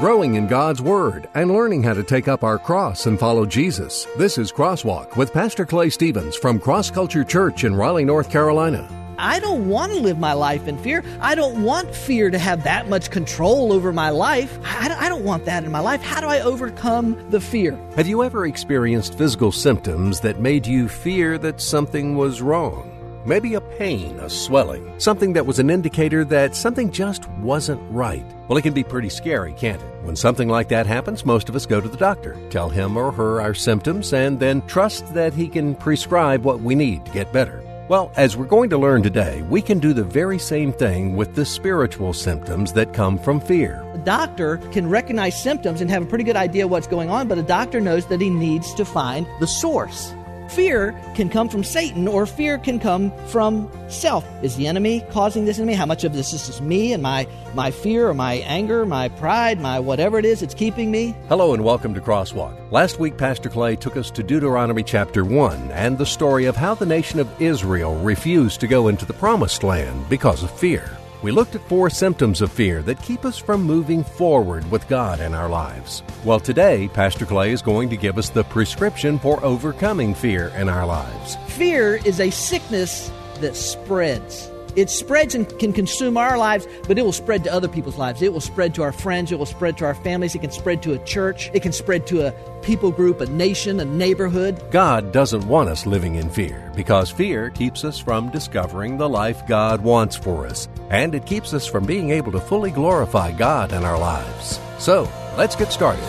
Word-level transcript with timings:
growing 0.00 0.34
in 0.34 0.46
God's 0.46 0.82
Word, 0.82 1.28
and 1.34 1.50
learning 1.50 1.82
how 1.82 1.94
to 1.94 2.02
take 2.02 2.28
up 2.28 2.44
our 2.44 2.58
cross 2.58 3.06
and 3.06 3.18
follow 3.18 3.46
Jesus. 3.46 4.06
This 4.16 4.38
is 4.38 4.52
Crosswalk 4.52 5.16
with 5.16 5.32
Pastor 5.32 5.64
Clay 5.64 5.90
Stevens 5.90 6.36
from 6.36 6.58
Cross 6.58 6.90
Culture 6.90 7.24
Church 7.24 7.64
in 7.64 7.74
Raleigh, 7.74 8.04
North 8.04 8.30
Carolina. 8.30 8.88
I 9.16 9.38
don't 9.38 9.68
want 9.68 9.92
to 9.92 10.00
live 10.00 10.18
my 10.18 10.32
life 10.32 10.66
in 10.66 10.76
fear. 10.78 11.04
I 11.20 11.36
don't 11.36 11.62
want 11.62 11.94
fear 11.94 12.30
to 12.30 12.38
have 12.38 12.64
that 12.64 12.88
much 12.88 13.10
control 13.10 13.72
over 13.72 13.92
my 13.92 14.10
life. 14.10 14.58
I 14.64 15.08
don't 15.08 15.24
want 15.24 15.44
that 15.44 15.64
in 15.64 15.70
my 15.70 15.80
life. 15.80 16.02
How 16.02 16.20
do 16.20 16.26
I 16.26 16.40
overcome 16.40 17.30
the 17.30 17.40
fear? 17.40 17.78
Have 17.96 18.08
you 18.08 18.24
ever 18.24 18.46
experienced 18.46 19.16
physical 19.16 19.52
symptoms 19.52 20.20
that 20.20 20.40
made 20.40 20.66
you 20.66 20.88
fear 20.88 21.38
that 21.38 21.60
something 21.60 22.16
was 22.16 22.42
wrong? 22.42 22.90
Maybe 23.26 23.54
a 23.54 23.60
pain, 23.62 24.18
a 24.20 24.28
swelling, 24.28 25.00
something 25.00 25.32
that 25.32 25.46
was 25.46 25.58
an 25.58 25.70
indicator 25.70 26.26
that 26.26 26.54
something 26.54 26.92
just 26.92 27.26
wasn't 27.40 27.80
right. 27.90 28.24
Well, 28.48 28.58
it 28.58 28.62
can 28.62 28.74
be 28.74 28.84
pretty 28.84 29.08
scary, 29.08 29.54
can't 29.54 29.80
it? 29.80 30.04
When 30.04 30.14
something 30.14 30.50
like 30.50 30.68
that 30.68 30.86
happens, 30.86 31.24
most 31.24 31.48
of 31.48 31.56
us 31.56 31.64
go 31.64 31.80
to 31.80 31.88
the 31.88 31.96
doctor, 31.96 32.36
tell 32.50 32.68
him 32.68 32.98
or 32.98 33.10
her 33.12 33.40
our 33.40 33.54
symptoms, 33.54 34.12
and 34.12 34.38
then 34.38 34.60
trust 34.66 35.14
that 35.14 35.32
he 35.32 35.48
can 35.48 35.74
prescribe 35.74 36.44
what 36.44 36.60
we 36.60 36.74
need 36.74 37.06
to 37.06 37.12
get 37.12 37.32
better. 37.32 37.62
Well, 37.88 38.12
as 38.16 38.36
we're 38.36 38.44
going 38.44 38.68
to 38.70 38.78
learn 38.78 39.02
today, 39.02 39.40
we 39.42 39.62
can 39.62 39.78
do 39.78 39.94
the 39.94 40.04
very 40.04 40.38
same 40.38 40.70
thing 40.70 41.16
with 41.16 41.34
the 41.34 41.46
spiritual 41.46 42.12
symptoms 42.12 42.74
that 42.74 42.92
come 42.92 43.18
from 43.18 43.40
fear. 43.40 43.82
A 43.94 43.98
doctor 43.98 44.58
can 44.70 44.88
recognize 44.88 45.42
symptoms 45.42 45.80
and 45.80 45.90
have 45.90 46.02
a 46.02 46.06
pretty 46.06 46.24
good 46.24 46.36
idea 46.36 46.68
what's 46.68 46.86
going 46.86 47.08
on, 47.08 47.28
but 47.28 47.38
a 47.38 47.42
doctor 47.42 47.80
knows 47.80 48.04
that 48.06 48.20
he 48.20 48.28
needs 48.28 48.74
to 48.74 48.84
find 48.84 49.26
the 49.40 49.46
source. 49.46 50.14
Fear 50.48 50.94
can 51.14 51.28
come 51.28 51.48
from 51.48 51.64
Satan 51.64 52.06
or 52.06 52.26
fear 52.26 52.58
can 52.58 52.78
come 52.78 53.12
from 53.28 53.70
self. 53.88 54.24
Is 54.42 54.56
the 54.56 54.66
enemy 54.66 55.04
causing 55.10 55.44
this 55.44 55.58
in 55.58 55.66
me? 55.66 55.74
How 55.74 55.86
much 55.86 56.04
of 56.04 56.12
this 56.12 56.32
is 56.32 56.46
just 56.46 56.60
me 56.60 56.92
and 56.92 57.02
my, 57.02 57.26
my 57.54 57.70
fear 57.70 58.08
or 58.08 58.14
my 58.14 58.34
anger, 58.34 58.84
my 58.86 59.08
pride, 59.08 59.60
my 59.60 59.80
whatever 59.80 60.18
it 60.18 60.24
is 60.24 60.42
it's 60.42 60.54
keeping 60.54 60.90
me? 60.90 61.16
Hello 61.28 61.54
and 61.54 61.64
welcome 61.64 61.94
to 61.94 62.00
Crosswalk. 62.00 62.54
Last 62.70 62.98
week, 62.98 63.16
Pastor 63.16 63.48
Clay 63.48 63.76
took 63.76 63.96
us 63.96 64.10
to 64.12 64.22
Deuteronomy 64.22 64.82
chapter 64.82 65.24
1 65.24 65.70
and 65.72 65.96
the 65.96 66.06
story 66.06 66.44
of 66.44 66.56
how 66.56 66.74
the 66.74 66.86
nation 66.86 67.20
of 67.20 67.40
Israel 67.40 67.96
refused 68.00 68.60
to 68.60 68.66
go 68.66 68.88
into 68.88 69.06
the 69.06 69.12
promised 69.14 69.62
land 69.62 70.08
because 70.08 70.42
of 70.42 70.50
fear 70.50 70.98
we 71.24 71.32
looked 71.32 71.54
at 71.54 71.66
four 71.68 71.88
symptoms 71.88 72.42
of 72.42 72.52
fear 72.52 72.82
that 72.82 73.00
keep 73.00 73.24
us 73.24 73.38
from 73.38 73.62
moving 73.62 74.04
forward 74.04 74.70
with 74.70 74.86
God 74.88 75.20
in 75.20 75.32
our 75.32 75.48
lives. 75.48 76.02
Well, 76.22 76.38
today, 76.38 76.88
Pastor 76.88 77.24
Clay 77.24 77.50
is 77.50 77.62
going 77.62 77.88
to 77.88 77.96
give 77.96 78.18
us 78.18 78.28
the 78.28 78.44
prescription 78.44 79.18
for 79.18 79.42
overcoming 79.42 80.14
fear 80.14 80.48
in 80.48 80.68
our 80.68 80.84
lives. 80.84 81.36
Fear 81.46 81.96
is 82.04 82.20
a 82.20 82.28
sickness 82.28 83.10
that 83.40 83.56
spreads. 83.56 84.50
It 84.76 84.90
spreads 84.90 85.34
and 85.34 85.48
can 85.58 85.72
consume 85.72 86.18
our 86.18 86.36
lives, 86.36 86.68
but 86.86 86.98
it 86.98 87.06
will 87.06 87.12
spread 87.12 87.42
to 87.44 87.52
other 87.52 87.68
people's 87.68 87.96
lives. 87.96 88.20
It 88.20 88.34
will 88.34 88.42
spread 88.42 88.74
to 88.74 88.82
our 88.82 88.92
friends. 88.92 89.32
It 89.32 89.38
will 89.38 89.46
spread 89.46 89.78
to 89.78 89.86
our 89.86 89.94
families. 89.94 90.34
It 90.34 90.40
can 90.40 90.50
spread 90.50 90.82
to 90.82 90.92
a 90.92 90.98
church. 91.04 91.50
It 91.54 91.62
can 91.62 91.72
spread 91.72 92.06
to 92.08 92.26
a 92.26 92.32
people 92.64 92.90
group, 92.90 93.20
a 93.20 93.26
nation, 93.26 93.78
a 93.80 93.84
neighborhood. 93.84 94.60
God 94.70 95.12
doesn't 95.12 95.46
want 95.46 95.68
us 95.68 95.84
living 95.84 96.16
in 96.16 96.30
fear 96.30 96.72
because 96.74 97.10
fear 97.10 97.50
keeps 97.50 97.84
us 97.84 97.98
from 97.98 98.30
discovering 98.30 98.96
the 98.96 99.08
life 99.08 99.46
God 99.46 99.82
wants 99.82 100.16
for 100.16 100.46
us, 100.46 100.66
and 100.90 101.14
it 101.14 101.26
keeps 101.26 101.52
us 101.52 101.66
from 101.66 101.84
being 101.84 102.10
able 102.10 102.32
to 102.32 102.40
fully 102.40 102.70
glorify 102.70 103.32
God 103.32 103.72
in 103.72 103.84
our 103.84 103.98
lives. 103.98 104.58
So, 104.78 105.08
let's 105.36 105.54
get 105.54 105.70
started. 105.70 106.02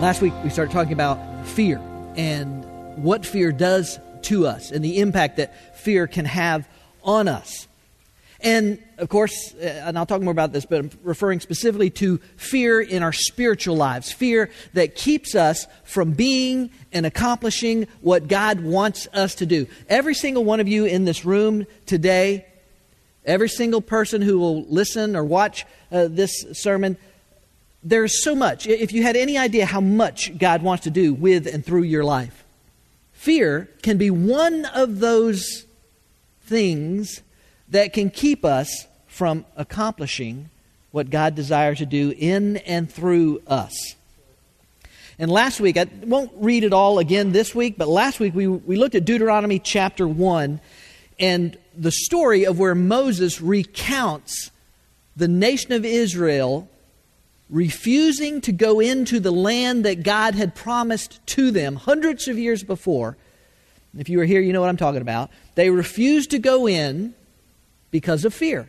Last 0.00 0.22
week 0.22 0.34
we 0.44 0.50
started 0.50 0.72
talking 0.72 0.92
about 0.92 1.18
fear 1.46 1.80
and 2.16 2.64
what 3.02 3.26
fear 3.26 3.50
does 3.50 3.98
to 4.22 4.46
us 4.46 4.70
and 4.70 4.84
the 4.84 5.00
impact 5.00 5.38
that 5.38 5.76
fear 5.76 6.06
can 6.06 6.24
have 6.24 6.68
on 7.02 7.26
us. 7.26 7.65
And 8.40 8.82
of 8.98 9.08
course, 9.08 9.54
uh, 9.54 9.84
and 9.86 9.98
I'll 9.98 10.06
talk 10.06 10.20
more 10.20 10.32
about 10.32 10.52
this, 10.52 10.66
but 10.66 10.78
I'm 10.78 10.90
referring 11.02 11.40
specifically 11.40 11.90
to 11.90 12.18
fear 12.36 12.80
in 12.80 13.02
our 13.02 13.12
spiritual 13.12 13.76
lives. 13.76 14.12
Fear 14.12 14.50
that 14.74 14.94
keeps 14.94 15.34
us 15.34 15.66
from 15.84 16.12
being 16.12 16.70
and 16.92 17.06
accomplishing 17.06 17.86
what 18.00 18.28
God 18.28 18.60
wants 18.60 19.08
us 19.12 19.34
to 19.36 19.46
do. 19.46 19.66
Every 19.88 20.14
single 20.14 20.44
one 20.44 20.60
of 20.60 20.68
you 20.68 20.84
in 20.84 21.04
this 21.04 21.24
room 21.24 21.66
today, 21.86 22.46
every 23.24 23.48
single 23.48 23.80
person 23.80 24.22
who 24.22 24.38
will 24.38 24.64
listen 24.64 25.16
or 25.16 25.24
watch 25.24 25.64
uh, 25.90 26.08
this 26.08 26.44
sermon, 26.52 26.96
there's 27.82 28.22
so 28.22 28.34
much. 28.34 28.66
If 28.66 28.92
you 28.92 29.02
had 29.02 29.16
any 29.16 29.38
idea 29.38 29.64
how 29.64 29.80
much 29.80 30.36
God 30.36 30.62
wants 30.62 30.84
to 30.84 30.90
do 30.90 31.14
with 31.14 31.46
and 31.46 31.64
through 31.64 31.84
your 31.84 32.04
life, 32.04 32.44
fear 33.12 33.70
can 33.82 33.96
be 33.96 34.10
one 34.10 34.66
of 34.66 35.00
those 35.00 35.64
things 36.42 37.22
that 37.68 37.92
can 37.92 38.10
keep 38.10 38.44
us 38.44 38.86
from 39.06 39.44
accomplishing 39.56 40.50
what 40.90 41.10
God 41.10 41.34
desires 41.34 41.78
to 41.78 41.86
do 41.86 42.12
in 42.16 42.58
and 42.58 42.90
through 42.90 43.42
us. 43.46 43.96
And 45.18 45.30
last 45.30 45.60
week, 45.60 45.76
I 45.78 45.86
won't 46.02 46.32
read 46.36 46.64
it 46.64 46.72
all 46.72 46.98
again 46.98 47.32
this 47.32 47.54
week, 47.54 47.78
but 47.78 47.88
last 47.88 48.20
week 48.20 48.34
we, 48.34 48.46
we 48.46 48.76
looked 48.76 48.94
at 48.94 49.04
Deuteronomy 49.04 49.58
chapter 49.58 50.06
1 50.06 50.60
and 51.18 51.56
the 51.76 51.90
story 51.90 52.44
of 52.44 52.58
where 52.58 52.74
Moses 52.74 53.40
recounts 53.40 54.50
the 55.16 55.28
nation 55.28 55.72
of 55.72 55.84
Israel 55.84 56.68
refusing 57.48 58.40
to 58.42 58.52
go 58.52 58.80
into 58.80 59.20
the 59.20 59.30
land 59.30 59.84
that 59.84 60.02
God 60.02 60.34
had 60.34 60.54
promised 60.54 61.24
to 61.28 61.50
them 61.50 61.76
hundreds 61.76 62.28
of 62.28 62.38
years 62.38 62.62
before. 62.62 63.16
If 63.96 64.08
you 64.08 64.18
were 64.18 64.24
here, 64.24 64.40
you 64.40 64.52
know 64.52 64.60
what 64.60 64.68
I'm 64.68 64.76
talking 64.76 65.00
about. 65.00 65.30
They 65.54 65.70
refused 65.70 66.30
to 66.32 66.38
go 66.38 66.68
in 66.68 67.14
because 67.96 68.26
of 68.26 68.34
fear. 68.34 68.68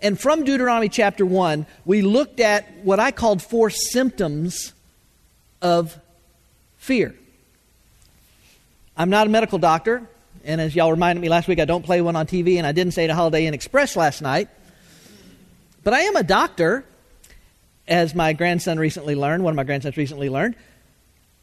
And 0.00 0.18
from 0.18 0.42
Deuteronomy 0.42 0.88
chapter 0.88 1.24
1, 1.24 1.66
we 1.84 2.02
looked 2.02 2.40
at 2.40 2.66
what 2.82 2.98
I 2.98 3.12
called 3.12 3.40
four 3.40 3.70
symptoms 3.70 4.72
of 5.62 5.96
fear. 6.78 7.14
I'm 8.96 9.08
not 9.08 9.28
a 9.28 9.30
medical 9.30 9.60
doctor, 9.60 10.02
and 10.44 10.60
as 10.60 10.74
y'all 10.74 10.90
reminded 10.90 11.20
me 11.20 11.28
last 11.28 11.46
week, 11.46 11.60
I 11.60 11.64
don't 11.64 11.84
play 11.84 12.00
one 12.00 12.16
on 12.16 12.26
TV, 12.26 12.56
and 12.58 12.66
I 12.66 12.72
didn't 12.72 12.92
say 12.92 13.04
at 13.04 13.10
Holiday 13.10 13.46
Inn 13.46 13.54
Express 13.54 13.94
last 13.94 14.20
night. 14.20 14.48
But 15.84 15.94
I 15.94 16.00
am 16.00 16.16
a 16.16 16.24
doctor, 16.24 16.84
as 17.86 18.16
my 18.16 18.32
grandson 18.32 18.80
recently 18.80 19.14
learned, 19.14 19.44
one 19.44 19.52
of 19.52 19.56
my 19.56 19.62
grandsons 19.62 19.96
recently 19.96 20.28
learned. 20.28 20.56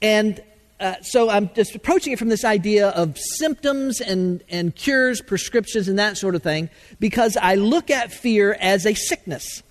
And 0.01 0.43
uh, 0.79 0.95
so 1.01 1.29
I'm 1.29 1.49
just 1.53 1.73
approaching 1.73 2.11
it 2.11 2.19
from 2.19 2.27
this 2.27 2.43
idea 2.43 2.89
of 2.89 3.17
symptoms 3.17 4.01
and, 4.01 4.43
and 4.49 4.75
cures, 4.75 5.21
prescriptions, 5.21 5.87
and 5.87 5.97
that 5.99 6.17
sort 6.17 6.35
of 6.35 6.43
thing, 6.43 6.69
because 6.99 7.37
I 7.37 7.55
look 7.55 7.89
at 7.89 8.11
fear 8.11 8.57
as 8.59 8.85
a 8.85 8.93
sickness. 8.93 9.63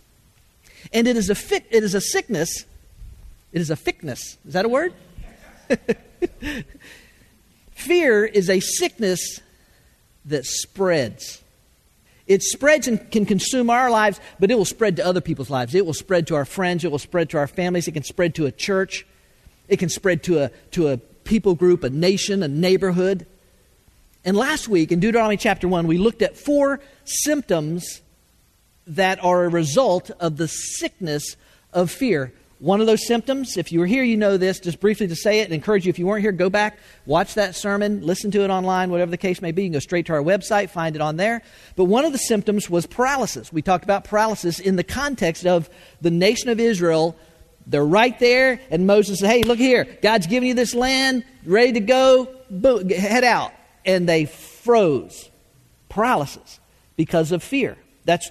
And 0.93 1.06
it 1.06 1.16
is 1.16 1.28
a, 1.28 1.34
fi- 1.34 1.64
it 1.70 1.82
is 1.82 1.94
a 1.94 2.00
sickness, 2.00 2.64
it 3.53 3.60
is 3.60 3.70
a 3.70 3.76
thickness. 3.76 4.38
Is 4.47 4.54
that 4.54 4.64
a 4.64 4.69
word? 4.69 4.94
fear 7.72 8.25
is 8.25 8.48
a 8.48 8.60
sickness 8.60 9.41
that 10.25 10.47
spreads. 10.47 11.43
It 12.26 12.43
spreads 12.43 12.88
and 12.88 13.10
can 13.10 13.26
consume 13.26 13.69
our 13.69 13.91
lives, 13.91 14.19
but 14.41 14.50
it 14.50 14.54
will 14.54 14.64
spread 14.64 14.97
to 14.97 15.04
other 15.04 15.20
people's 15.20 15.50
lives. 15.50 15.75
It 15.75 15.84
will 15.84 15.93
spread 15.93 16.26
to 16.28 16.34
our 16.34 16.47
friends. 16.47 16.82
It 16.82 16.91
will 16.91 16.98
spread 16.98 17.28
to 17.31 17.38
our 17.38 17.47
families. 17.47 17.87
It 17.87 17.93
can 17.93 18.04
spread 18.04 18.34
to 18.37 18.47
a 18.47 18.53
church. 18.53 19.06
It 19.69 19.78
can 19.78 19.88
spread 19.88 20.22
to 20.25 20.44
a, 20.44 20.50
to 20.72 20.88
a 20.88 20.97
people 20.97 21.54
group, 21.54 21.84
a 21.84 21.91
nation, 21.91 22.42
a 22.42 22.48
neighborhood. 22.48 23.26
And 24.25 24.36
last 24.36 24.69
week 24.69 24.92
in 24.92 25.00
Deuteronomy 25.00 25.36
chapter 25.36 25.69
1, 25.69 25.86
we 25.86 25.98
looked 25.98 26.22
at 26.22 26.36
four 26.36 26.80
symptoms 27.04 28.02
that 28.86 29.22
are 29.22 29.44
a 29.44 29.48
result 29.48 30.10
of 30.20 30.36
the 30.36 30.48
sickness 30.48 31.36
of 31.72 31.91
fear. 31.91 32.32
One 32.60 32.80
of 32.80 32.86
those 32.86 33.06
symptoms, 33.06 33.56
if 33.56 33.72
you 33.72 33.80
were 33.80 33.86
here, 33.86 34.04
you 34.04 34.16
know 34.16 34.36
this, 34.36 34.60
just 34.60 34.80
briefly 34.80 35.08
to 35.08 35.16
say 35.16 35.41
it 35.41 35.44
and 35.44 35.52
encourage 35.52 35.84
you, 35.84 35.91
if 35.91 35.98
you 35.98 36.06
weren't 36.06 36.22
here, 36.22 36.32
go 36.32 36.48
back, 36.48 36.78
watch 37.04 37.34
that 37.34 37.54
sermon, 37.54 38.06
listen 38.06 38.31
to 38.31 38.42
it 38.42 38.48
online, 38.48 38.91
whatever 38.91 39.10
the 39.10 39.19
case 39.19 39.42
may 39.42 39.52
be. 39.52 39.64
You 39.64 39.69
can 39.69 39.75
go 39.75 39.78
straight 39.81 40.06
to 40.06 40.14
our 40.14 40.22
website, 40.22 40.70
find 40.70 40.94
it 40.94 41.02
on 41.02 41.17
there. 41.17 41.43
But 41.76 41.84
one 41.84 42.05
of 42.05 42.12
the 42.12 42.19
symptoms 42.19 42.70
was 42.70 42.87
paralysis. 42.87 43.52
We 43.52 43.60
talked 43.60 43.84
about 43.84 44.05
paralysis 44.05 44.60
in 44.60 44.76
the 44.76 44.84
context 44.84 45.44
of 45.44 45.69
the 46.00 46.10
nation 46.10 46.49
of 46.49 46.60
Israel. 46.60 47.17
They're 47.66 47.84
right 47.84 48.19
there, 48.19 48.61
and 48.70 48.87
Moses 48.87 49.20
said, 49.20 49.31
Hey, 49.31 49.43
look 49.43 49.58
here, 49.58 49.87
God's 50.02 50.26
giving 50.26 50.49
you 50.49 50.55
this 50.55 50.75
land, 50.75 51.25
ready 51.44 51.72
to 51.72 51.81
go, 51.81 52.28
boom, 52.50 52.88
head 52.90 53.25
out. 53.25 53.52
And 53.84 54.08
they 54.08 54.26
froze. 54.26 55.31
Paralysis 55.88 56.61
because 56.96 57.32
of 57.32 57.43
fear. 57.43 57.76
That's, 58.05 58.31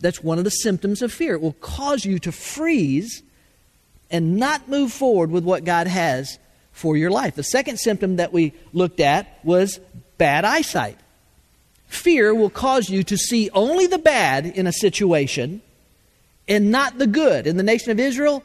that's 0.00 0.22
one 0.22 0.38
of 0.38 0.44
the 0.44 0.50
symptoms 0.50 1.02
of 1.02 1.12
fear. 1.12 1.34
It 1.34 1.40
will 1.40 1.54
cause 1.54 2.04
you 2.04 2.18
to 2.20 2.32
freeze 2.32 3.22
and 4.10 4.36
not 4.36 4.68
move 4.68 4.92
forward 4.92 5.30
with 5.30 5.44
what 5.44 5.64
God 5.64 5.86
has 5.86 6.38
for 6.72 6.96
your 6.96 7.10
life. 7.10 7.34
The 7.34 7.42
second 7.42 7.78
symptom 7.78 8.16
that 8.16 8.32
we 8.32 8.52
looked 8.72 9.00
at 9.00 9.38
was 9.44 9.80
bad 10.18 10.44
eyesight. 10.44 10.98
Fear 11.86 12.34
will 12.34 12.50
cause 12.50 12.88
you 12.88 13.02
to 13.04 13.16
see 13.16 13.50
only 13.50 13.86
the 13.86 13.98
bad 13.98 14.46
in 14.46 14.66
a 14.66 14.72
situation 14.72 15.60
and 16.48 16.70
not 16.70 16.98
the 16.98 17.06
good. 17.06 17.46
In 17.46 17.56
the 17.56 17.62
nation 17.62 17.90
of 17.90 18.00
Israel, 18.00 18.42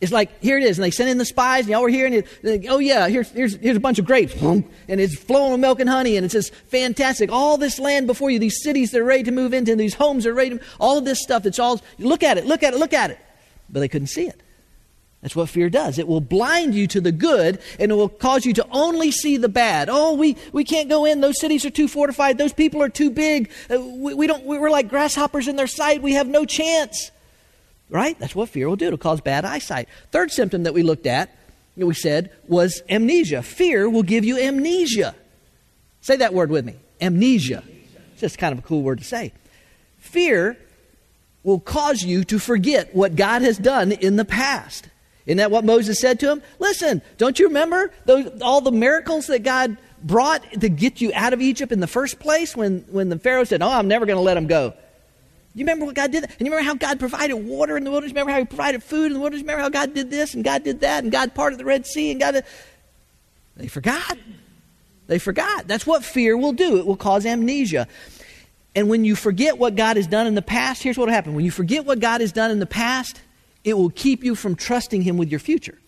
It's 0.00 0.12
like, 0.12 0.40
here 0.40 0.58
it 0.58 0.64
is. 0.64 0.78
And 0.78 0.84
they 0.84 0.90
send 0.90 1.10
in 1.10 1.18
the 1.18 1.24
spies, 1.24 1.64
and 1.64 1.70
y'all 1.70 1.82
were 1.82 1.88
here, 1.88 2.06
and 2.06 2.14
it, 2.14 2.66
oh, 2.68 2.78
yeah, 2.78 3.08
here's, 3.08 3.30
here's, 3.30 3.56
here's 3.56 3.76
a 3.76 3.80
bunch 3.80 3.98
of 3.98 4.04
grapes. 4.04 4.34
And 4.40 4.64
it's 4.88 5.18
flowing 5.18 5.52
with 5.52 5.60
milk 5.60 5.80
and 5.80 5.88
honey, 5.88 6.16
and 6.16 6.24
it's 6.24 6.34
just 6.34 6.54
fantastic. 6.54 7.32
All 7.32 7.58
this 7.58 7.78
land 7.78 8.06
before 8.06 8.30
you, 8.30 8.38
these 8.38 8.62
cities 8.62 8.90
they're 8.90 9.04
ready 9.04 9.24
to 9.24 9.32
move 9.32 9.52
into, 9.52 9.72
and 9.72 9.80
these 9.80 9.94
homes 9.94 10.26
are 10.26 10.34
ready 10.34 10.58
to, 10.58 10.60
all 10.78 10.98
of 10.98 11.04
this 11.04 11.20
stuff, 11.20 11.46
it's 11.46 11.58
all, 11.58 11.80
look 11.98 12.22
at 12.22 12.38
it, 12.38 12.46
look 12.46 12.62
at 12.62 12.74
it, 12.74 12.78
look 12.78 12.92
at 12.92 13.10
it. 13.10 13.18
But 13.70 13.80
they 13.80 13.88
couldn't 13.88 14.08
see 14.08 14.26
it. 14.26 14.40
That's 15.20 15.34
what 15.34 15.48
fear 15.48 15.68
does. 15.68 15.98
It 15.98 16.06
will 16.06 16.20
blind 16.20 16.76
you 16.76 16.86
to 16.88 17.00
the 17.00 17.10
good 17.10 17.60
and 17.80 17.90
it 17.90 17.94
will 17.94 18.08
cause 18.08 18.46
you 18.46 18.52
to 18.54 18.66
only 18.70 19.10
see 19.10 19.36
the 19.36 19.48
bad. 19.48 19.88
Oh, 19.90 20.14
we, 20.14 20.36
we 20.52 20.62
can't 20.62 20.88
go 20.88 21.04
in. 21.04 21.20
Those 21.20 21.40
cities 21.40 21.64
are 21.64 21.70
too 21.70 21.88
fortified. 21.88 22.38
Those 22.38 22.52
people 22.52 22.80
are 22.82 22.88
too 22.88 23.10
big. 23.10 23.50
Uh, 23.68 23.80
we, 23.80 24.14
we, 24.14 24.26
don't, 24.28 24.44
we're 24.44 24.70
like 24.70 24.88
grasshoppers 24.88 25.48
in 25.48 25.56
their 25.56 25.66
sight. 25.66 26.02
We 26.02 26.12
have 26.12 26.28
no 26.28 26.44
chance. 26.44 27.10
Right? 27.90 28.18
That's 28.18 28.34
what 28.34 28.50
fear 28.50 28.68
will 28.68 28.76
do. 28.76 28.86
It'll 28.86 28.98
cause 28.98 29.20
bad 29.20 29.44
eyesight. 29.44 29.88
Third 30.10 30.30
symptom 30.30 30.64
that 30.64 30.74
we 30.74 30.82
looked 30.82 31.06
at, 31.06 31.34
we 31.76 31.94
said, 31.94 32.30
was 32.46 32.82
amnesia. 32.90 33.42
Fear 33.42 33.88
will 33.88 34.02
give 34.02 34.24
you 34.24 34.38
amnesia. 34.38 35.14
Say 36.00 36.16
that 36.16 36.34
word 36.34 36.50
with 36.50 36.64
me 36.64 36.76
amnesia. 37.00 37.62
It's 38.12 38.20
just 38.20 38.38
kind 38.38 38.52
of 38.52 38.58
a 38.58 38.62
cool 38.62 38.82
word 38.82 38.98
to 38.98 39.04
say. 39.04 39.32
Fear 39.98 40.56
will 41.42 41.60
cause 41.60 42.02
you 42.02 42.24
to 42.24 42.38
forget 42.38 42.94
what 42.94 43.16
God 43.16 43.42
has 43.42 43.56
done 43.56 43.92
in 43.92 44.16
the 44.16 44.24
past. 44.24 44.88
Isn't 45.26 45.38
that 45.38 45.50
what 45.50 45.64
Moses 45.64 46.00
said 46.00 46.18
to 46.20 46.30
him? 46.30 46.42
Listen, 46.58 47.02
don't 47.18 47.38
you 47.38 47.48
remember 47.48 47.92
those, 48.06 48.40
all 48.40 48.60
the 48.60 48.72
miracles 48.72 49.26
that 49.26 49.42
God 49.42 49.76
brought 50.02 50.42
to 50.60 50.68
get 50.68 51.00
you 51.00 51.12
out 51.14 51.32
of 51.32 51.40
Egypt 51.40 51.70
in 51.70 51.80
the 51.80 51.86
first 51.86 52.18
place 52.18 52.56
when, 52.56 52.80
when 52.90 53.08
the 53.08 53.18
Pharaoh 53.18 53.44
said, 53.44 53.62
Oh, 53.62 53.70
I'm 53.70 53.88
never 53.88 54.06
going 54.06 54.16
to 54.16 54.22
let 54.22 54.36
him 54.36 54.46
go? 54.46 54.74
You 55.54 55.64
remember 55.64 55.86
what 55.86 55.94
God 55.94 56.12
did? 56.12 56.24
And 56.24 56.32
you 56.40 56.46
remember 56.46 56.64
how 56.64 56.74
God 56.74 57.00
provided 57.00 57.36
water 57.36 57.76
in 57.76 57.84
the 57.84 57.90
wilderness? 57.90 58.12
Remember 58.12 58.32
how 58.32 58.38
He 58.38 58.44
provided 58.44 58.82
food 58.82 59.06
in 59.06 59.14
the 59.14 59.20
wilderness? 59.20 59.42
Remember 59.42 59.62
how 59.62 59.68
God 59.68 59.94
did 59.94 60.10
this 60.10 60.34
and 60.34 60.44
God 60.44 60.62
did 60.62 60.80
that 60.80 61.02
and 61.02 61.12
God 61.12 61.34
parted 61.34 61.58
the 61.58 61.64
Red 61.64 61.86
Sea 61.86 62.10
and 62.10 62.20
God. 62.20 62.32
Did... 62.32 62.44
They 63.56 63.68
forgot. 63.68 64.18
They 65.08 65.18
forgot. 65.18 65.66
That's 65.66 65.86
what 65.86 66.04
fear 66.04 66.36
will 66.36 66.52
do. 66.52 66.78
It 66.78 66.86
will 66.86 66.96
cause 66.96 67.26
amnesia. 67.26 67.88
And 68.74 68.88
when 68.88 69.04
you 69.04 69.16
forget 69.16 69.58
what 69.58 69.74
God 69.74 69.96
has 69.96 70.06
done 70.06 70.26
in 70.26 70.34
the 70.34 70.42
past, 70.42 70.82
here's 70.82 70.96
what 70.96 71.06
will 71.06 71.14
happen. 71.14 71.34
When 71.34 71.44
you 71.44 71.50
forget 71.50 71.84
what 71.84 71.98
God 71.98 72.20
has 72.20 72.30
done 72.30 72.50
in 72.50 72.60
the 72.60 72.66
past, 72.66 73.20
it 73.64 73.74
will 73.74 73.90
keep 73.90 74.22
you 74.22 74.34
from 74.34 74.54
trusting 74.54 75.02
Him 75.02 75.16
with 75.16 75.30
your 75.30 75.40
future. 75.40 75.78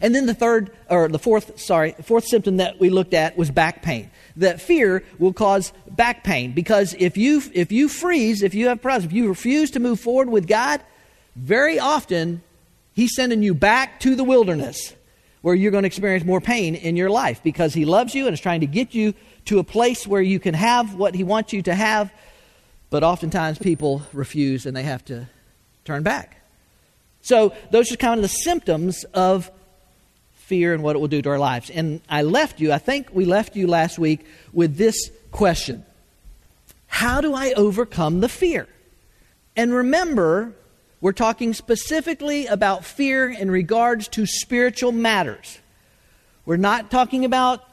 And 0.00 0.14
then 0.14 0.26
the 0.26 0.34
third, 0.34 0.70
or 0.90 1.08
the 1.08 1.18
fourth, 1.18 1.60
sorry, 1.60 1.92
fourth 2.02 2.26
symptom 2.26 2.56
that 2.58 2.80
we 2.80 2.90
looked 2.90 3.14
at 3.14 3.36
was 3.36 3.50
back 3.50 3.82
pain 3.82 4.10
that 4.36 4.60
fear 4.60 5.04
will 5.18 5.32
cause 5.32 5.72
back 5.90 6.24
pain. 6.24 6.52
Because 6.52 6.94
if 6.98 7.16
you, 7.16 7.42
if 7.52 7.70
you 7.72 7.88
freeze, 7.88 8.42
if 8.42 8.54
you 8.54 8.68
have 8.68 8.82
problems, 8.82 9.06
if 9.06 9.12
you 9.12 9.28
refuse 9.28 9.70
to 9.72 9.80
move 9.80 10.00
forward 10.00 10.28
with 10.28 10.46
God, 10.46 10.80
very 11.36 11.78
often 11.78 12.42
He's 12.92 13.14
sending 13.16 13.42
you 13.42 13.54
back 13.54 13.98
to 14.00 14.14
the 14.14 14.22
wilderness 14.22 14.94
where 15.42 15.54
you're 15.54 15.72
going 15.72 15.82
to 15.82 15.88
experience 15.88 16.24
more 16.24 16.40
pain 16.40 16.74
in 16.74 16.96
your 16.96 17.10
life 17.10 17.42
because 17.42 17.74
He 17.74 17.84
loves 17.84 18.14
you 18.14 18.26
and 18.26 18.34
is 18.34 18.40
trying 18.40 18.60
to 18.60 18.66
get 18.66 18.94
you 18.94 19.14
to 19.46 19.58
a 19.58 19.64
place 19.64 20.06
where 20.06 20.22
you 20.22 20.38
can 20.38 20.54
have 20.54 20.94
what 20.94 21.14
He 21.14 21.24
wants 21.24 21.52
you 21.52 21.62
to 21.62 21.74
have. 21.74 22.12
But 22.90 23.02
oftentimes 23.02 23.58
people 23.58 24.02
refuse 24.12 24.64
and 24.64 24.76
they 24.76 24.84
have 24.84 25.04
to 25.06 25.28
turn 25.84 26.02
back. 26.02 26.40
So, 27.20 27.54
those 27.70 27.90
are 27.90 27.96
kind 27.96 28.18
of 28.18 28.22
the 28.22 28.28
symptoms 28.28 29.04
of 29.14 29.50
fear 30.44 30.74
and 30.74 30.82
what 30.82 30.94
it 30.94 30.98
will 30.98 31.08
do 31.08 31.22
to 31.22 31.30
our 31.30 31.38
lives. 31.38 31.70
And 31.70 32.00
I 32.08 32.22
left 32.22 32.60
you, 32.60 32.72
I 32.72 32.78
think 32.78 33.08
we 33.12 33.24
left 33.24 33.56
you 33.56 33.66
last 33.66 33.98
week 33.98 34.26
with 34.52 34.76
this 34.76 35.10
question 35.30 35.84
How 36.86 37.20
do 37.20 37.34
I 37.34 37.52
overcome 37.52 38.20
the 38.20 38.28
fear? 38.28 38.68
And 39.56 39.72
remember, 39.72 40.52
we're 41.00 41.12
talking 41.12 41.54
specifically 41.54 42.46
about 42.46 42.84
fear 42.84 43.30
in 43.30 43.50
regards 43.50 44.08
to 44.08 44.26
spiritual 44.26 44.92
matters. 44.92 45.58
We're 46.46 46.56
not 46.56 46.90
talking 46.90 47.24
about 47.24 47.64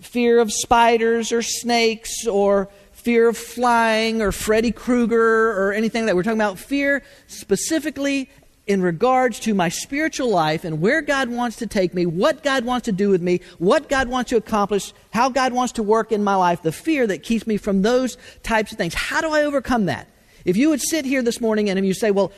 fear 0.00 0.40
of 0.40 0.52
spiders 0.52 1.32
or 1.32 1.42
snakes 1.42 2.26
or 2.26 2.68
fear 2.92 3.28
of 3.28 3.36
flying 3.36 4.22
or 4.22 4.32
Freddy 4.32 4.72
Krueger 4.72 5.50
or 5.52 5.72
anything 5.72 6.02
like 6.02 6.10
that. 6.10 6.16
We're 6.16 6.22
talking 6.22 6.38
about 6.38 6.58
fear 6.58 7.02
specifically 7.26 8.30
in 8.66 8.82
regards 8.82 9.40
to 9.40 9.54
my 9.54 9.68
spiritual 9.68 10.28
life 10.28 10.64
and 10.64 10.80
where 10.80 11.00
God 11.02 11.28
wants 11.28 11.56
to 11.56 11.66
take 11.66 11.92
me, 11.94 12.06
what 12.06 12.42
God 12.42 12.64
wants 12.64 12.84
to 12.84 12.92
do 12.92 13.08
with 13.08 13.22
me, 13.22 13.40
what 13.58 13.88
God 13.88 14.08
wants 14.08 14.30
to 14.30 14.36
accomplish, 14.36 14.92
how 15.12 15.28
God 15.28 15.52
wants 15.52 15.72
to 15.74 15.82
work 15.82 16.12
in 16.12 16.22
my 16.22 16.36
life, 16.36 16.62
the 16.62 16.72
fear 16.72 17.06
that 17.06 17.22
keeps 17.22 17.46
me 17.46 17.56
from 17.56 17.82
those 17.82 18.16
types 18.42 18.70
of 18.70 18.78
things. 18.78 18.94
How 18.94 19.20
do 19.20 19.30
I 19.30 19.42
overcome 19.44 19.86
that? 19.86 20.08
If 20.44 20.56
you 20.56 20.70
would 20.70 20.80
sit 20.80 21.04
here 21.04 21.22
this 21.22 21.40
morning 21.40 21.68
and 21.68 21.84
you 21.84 21.94
say, 21.94 22.10
Well, 22.10 22.32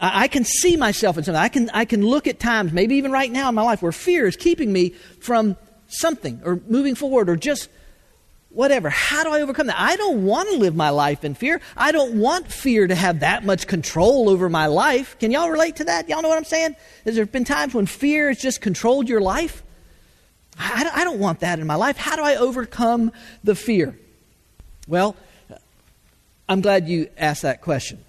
I 0.00 0.28
can 0.28 0.44
see 0.44 0.76
myself 0.76 1.18
in 1.18 1.24
something. 1.24 1.40
I 1.40 1.48
can, 1.48 1.70
I 1.70 1.84
can 1.84 2.04
look 2.06 2.26
at 2.26 2.40
times, 2.40 2.72
maybe 2.72 2.96
even 2.96 3.12
right 3.12 3.30
now 3.30 3.50
in 3.50 3.54
my 3.54 3.62
life, 3.62 3.82
where 3.82 3.92
fear 3.92 4.26
is 4.26 4.34
keeping 4.34 4.72
me 4.72 4.90
from 5.20 5.56
something 5.88 6.40
or 6.44 6.60
moving 6.68 6.94
forward 6.94 7.28
or 7.28 7.36
just 7.36 7.68
whatever. 8.50 8.90
How 8.90 9.24
do 9.24 9.30
I 9.30 9.40
overcome 9.40 9.68
that? 9.68 9.80
I 9.80 9.96
don't 9.96 10.24
want 10.24 10.50
to 10.50 10.56
live 10.56 10.76
my 10.76 10.90
life 10.90 11.24
in 11.24 11.34
fear. 11.34 11.60
I 11.76 11.92
don't 11.92 12.20
want 12.20 12.52
fear 12.52 12.86
to 12.86 12.94
have 12.94 13.20
that 13.20 13.44
much 13.44 13.66
control 13.66 14.28
over 14.28 14.48
my 14.48 14.66
life. 14.66 15.16
Can 15.18 15.30
y'all 15.30 15.50
relate 15.50 15.76
to 15.76 15.84
that? 15.84 16.08
Y'all 16.08 16.20
know 16.20 16.28
what 16.28 16.38
I'm 16.38 16.44
saying? 16.44 16.76
Has 17.04 17.14
there 17.14 17.26
been 17.26 17.44
times 17.44 17.74
when 17.74 17.86
fear 17.86 18.28
has 18.28 18.38
just 18.38 18.60
controlled 18.60 19.08
your 19.08 19.20
life? 19.20 19.62
I 20.58 21.04
don't 21.04 21.20
want 21.20 21.40
that 21.40 21.58
in 21.58 21.66
my 21.66 21.76
life. 21.76 21.96
How 21.96 22.16
do 22.16 22.22
I 22.22 22.36
overcome 22.36 23.12
the 23.42 23.54
fear? 23.54 23.98
Well, 24.86 25.16
I'm 26.48 26.60
glad 26.60 26.88
you 26.88 27.08
asked 27.16 27.42
that 27.42 27.62
question 27.62 28.04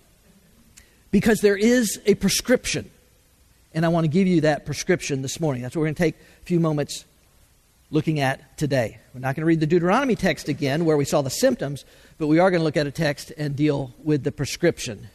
because 1.11 1.39
there 1.39 1.55
is 1.55 2.01
a 2.05 2.15
prescription. 2.15 2.89
And 3.73 3.85
I 3.85 3.89
want 3.89 4.03
to 4.03 4.09
give 4.09 4.27
you 4.27 4.41
that 4.41 4.65
prescription 4.65 5.21
this 5.21 5.39
morning. 5.39 5.61
That's 5.61 5.75
what 5.75 5.81
we're 5.81 5.87
going 5.87 5.95
to 5.95 6.03
take 6.03 6.15
a 6.15 6.45
few 6.45 6.59
moments 6.59 7.05
looking 7.91 8.21
at 8.21 8.57
today. 8.57 8.97
We're 9.13 9.19
not 9.19 9.35
going 9.35 9.41
to 9.41 9.45
read 9.45 9.59
the 9.59 9.67
Deuteronomy 9.67 10.15
text 10.15 10.47
again 10.47 10.85
where 10.85 10.97
we 10.97 11.05
saw 11.05 11.21
the 11.21 11.29
symptoms, 11.29 11.85
but 12.17 12.27
we 12.27 12.39
are 12.39 12.49
going 12.49 12.61
to 12.61 12.63
look 12.63 12.77
at 12.77 12.87
a 12.87 12.91
text 12.91 13.31
and 13.37 13.55
deal 13.55 13.93
with 14.03 14.23
the 14.23 14.31
prescription. 14.31 15.09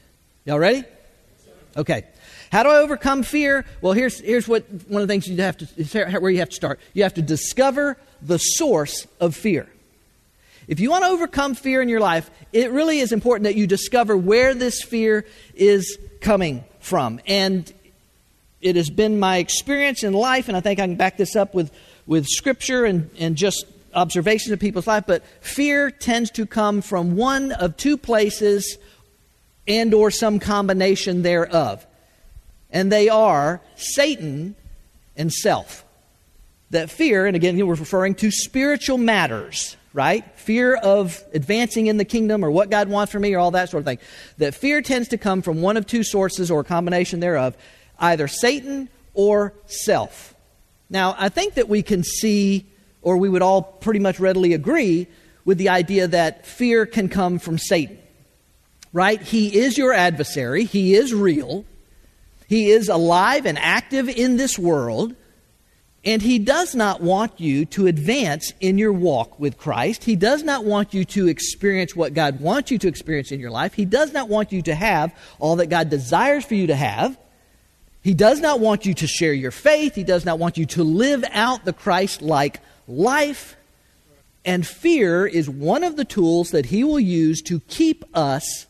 Y'all 0.44 0.58
ready? 0.58 0.84
Okay. 1.76 2.04
How 2.52 2.62
do 2.62 2.68
I 2.68 2.76
overcome 2.76 3.22
fear? 3.22 3.64
Well, 3.80 3.92
here's, 3.92 4.20
here's 4.20 4.46
what 4.46 4.64
one 4.88 5.02
of 5.02 5.08
the 5.08 5.12
things 5.12 5.26
you 5.26 5.36
have 5.42 5.56
to 5.58 6.20
where 6.20 6.30
you 6.30 6.38
have 6.38 6.50
to 6.50 6.54
start. 6.54 6.78
You 6.92 7.02
have 7.02 7.14
to 7.14 7.22
discover 7.22 7.96
the 8.22 8.38
source 8.38 9.06
of 9.20 9.34
fear. 9.34 9.68
If 10.68 10.80
you 10.80 10.90
want 10.90 11.04
to 11.04 11.10
overcome 11.10 11.54
fear 11.54 11.80
in 11.80 11.88
your 11.88 12.00
life, 12.00 12.30
it 12.52 12.72
really 12.72 12.98
is 12.98 13.12
important 13.12 13.44
that 13.44 13.54
you 13.54 13.66
discover 13.66 14.16
where 14.16 14.54
this 14.54 14.82
fear 14.82 15.24
is 15.54 15.98
coming 16.20 16.64
from. 16.80 17.20
And 17.26 17.72
it 18.60 18.76
has 18.76 18.90
been 18.90 19.20
my 19.20 19.36
experience 19.36 20.02
in 20.02 20.12
life, 20.12 20.48
and 20.48 20.56
I 20.56 20.60
think 20.60 20.80
I 20.80 20.86
can 20.86 20.96
back 20.96 21.16
this 21.16 21.36
up 21.36 21.54
with 21.54 21.70
with 22.06 22.26
scripture 22.26 22.84
and, 22.84 23.10
and 23.18 23.36
just 23.36 23.66
observations 23.94 24.52
of 24.52 24.60
people's 24.60 24.86
life, 24.86 25.04
but 25.06 25.24
fear 25.40 25.90
tends 25.90 26.30
to 26.32 26.46
come 26.46 26.82
from 26.82 27.16
one 27.16 27.52
of 27.52 27.76
two 27.76 27.96
places 27.96 28.78
and 29.66 29.92
or 29.94 30.10
some 30.10 30.38
combination 30.38 31.22
thereof. 31.22 31.84
And 32.70 32.92
they 32.92 33.08
are 33.08 33.60
Satan 33.76 34.54
and 35.16 35.32
self. 35.32 35.84
That 36.70 36.90
fear, 36.90 37.26
and 37.26 37.36
again, 37.36 37.56
we're 37.64 37.74
referring 37.74 38.16
to 38.16 38.30
spiritual 38.30 38.98
matters, 38.98 39.76
right? 39.92 40.24
Fear 40.36 40.76
of 40.76 41.22
advancing 41.32 41.86
in 41.86 41.96
the 41.96 42.04
kingdom 42.04 42.44
or 42.44 42.50
what 42.50 42.70
God 42.70 42.88
wants 42.88 43.12
for 43.12 43.20
me 43.20 43.34
or 43.34 43.38
all 43.38 43.52
that 43.52 43.70
sort 43.70 43.82
of 43.82 43.86
thing. 43.86 43.98
That 44.38 44.54
fear 44.54 44.82
tends 44.82 45.08
to 45.08 45.18
come 45.18 45.42
from 45.42 45.62
one 45.62 45.76
of 45.76 45.86
two 45.86 46.02
sources 46.02 46.50
or 46.50 46.60
a 46.60 46.64
combination 46.64 47.20
thereof, 47.20 47.56
either 47.98 48.28
Satan 48.28 48.88
or 49.14 49.54
self. 49.66 50.34
Now, 50.88 51.14
I 51.18 51.28
think 51.28 51.54
that 51.54 51.68
we 51.68 51.82
can 51.82 52.04
see, 52.04 52.66
or 53.02 53.16
we 53.16 53.28
would 53.28 53.42
all 53.42 53.62
pretty 53.62 54.00
much 54.00 54.20
readily 54.20 54.54
agree, 54.54 55.08
with 55.44 55.58
the 55.58 55.68
idea 55.68 56.08
that 56.08 56.46
fear 56.46 56.86
can 56.86 57.08
come 57.08 57.38
from 57.38 57.58
Satan. 57.58 57.98
Right? 58.92 59.20
He 59.20 59.58
is 59.58 59.76
your 59.76 59.92
adversary, 59.92 60.64
he 60.64 60.94
is 60.94 61.12
real, 61.12 61.64
he 62.48 62.70
is 62.70 62.88
alive 62.88 63.46
and 63.46 63.58
active 63.58 64.08
in 64.08 64.36
this 64.36 64.58
world. 64.58 65.14
And 66.04 66.22
he 66.22 66.38
does 66.38 66.76
not 66.76 67.00
want 67.00 67.40
you 67.40 67.64
to 67.64 67.88
advance 67.88 68.52
in 68.60 68.78
your 68.78 68.92
walk 68.92 69.40
with 69.40 69.58
Christ. 69.58 70.04
He 70.04 70.14
does 70.14 70.44
not 70.44 70.64
want 70.64 70.94
you 70.94 71.04
to 71.06 71.26
experience 71.26 71.96
what 71.96 72.14
God 72.14 72.38
wants 72.38 72.70
you 72.70 72.78
to 72.78 72.86
experience 72.86 73.32
in 73.32 73.40
your 73.40 73.50
life. 73.50 73.74
He 73.74 73.84
does 73.84 74.12
not 74.12 74.28
want 74.28 74.52
you 74.52 74.62
to 74.62 74.74
have 74.76 75.12
all 75.40 75.56
that 75.56 75.66
God 75.66 75.90
desires 75.90 76.44
for 76.44 76.54
you 76.54 76.68
to 76.68 76.76
have. 76.76 77.18
He 78.06 78.14
does 78.14 78.38
not 78.38 78.60
want 78.60 78.86
you 78.86 78.94
to 78.94 79.06
share 79.08 79.32
your 79.32 79.50
faith. 79.50 79.96
He 79.96 80.04
does 80.04 80.24
not 80.24 80.38
want 80.38 80.56
you 80.56 80.64
to 80.66 80.84
live 80.84 81.24
out 81.32 81.64
the 81.64 81.72
Christ 81.72 82.22
like 82.22 82.60
life. 82.86 83.56
And 84.44 84.64
fear 84.64 85.26
is 85.26 85.50
one 85.50 85.82
of 85.82 85.96
the 85.96 86.04
tools 86.04 86.50
that 86.50 86.66
he 86.66 86.84
will 86.84 87.00
use 87.00 87.42
to 87.42 87.58
keep 87.66 88.04
us 88.16 88.68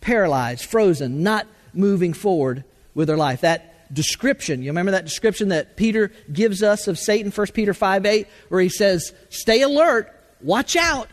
paralyzed, 0.00 0.64
frozen, 0.64 1.22
not 1.22 1.46
moving 1.74 2.14
forward 2.14 2.64
with 2.94 3.10
our 3.10 3.18
life. 3.18 3.42
That 3.42 3.92
description, 3.92 4.62
you 4.62 4.70
remember 4.70 4.92
that 4.92 5.04
description 5.04 5.50
that 5.50 5.76
Peter 5.76 6.10
gives 6.32 6.62
us 6.62 6.88
of 6.88 6.98
Satan, 6.98 7.30
1 7.32 7.46
Peter 7.48 7.74
5 7.74 8.06
8, 8.06 8.26
where 8.48 8.62
he 8.62 8.70
says, 8.70 9.12
Stay 9.28 9.60
alert, 9.60 10.10
watch 10.40 10.76
out 10.76 11.10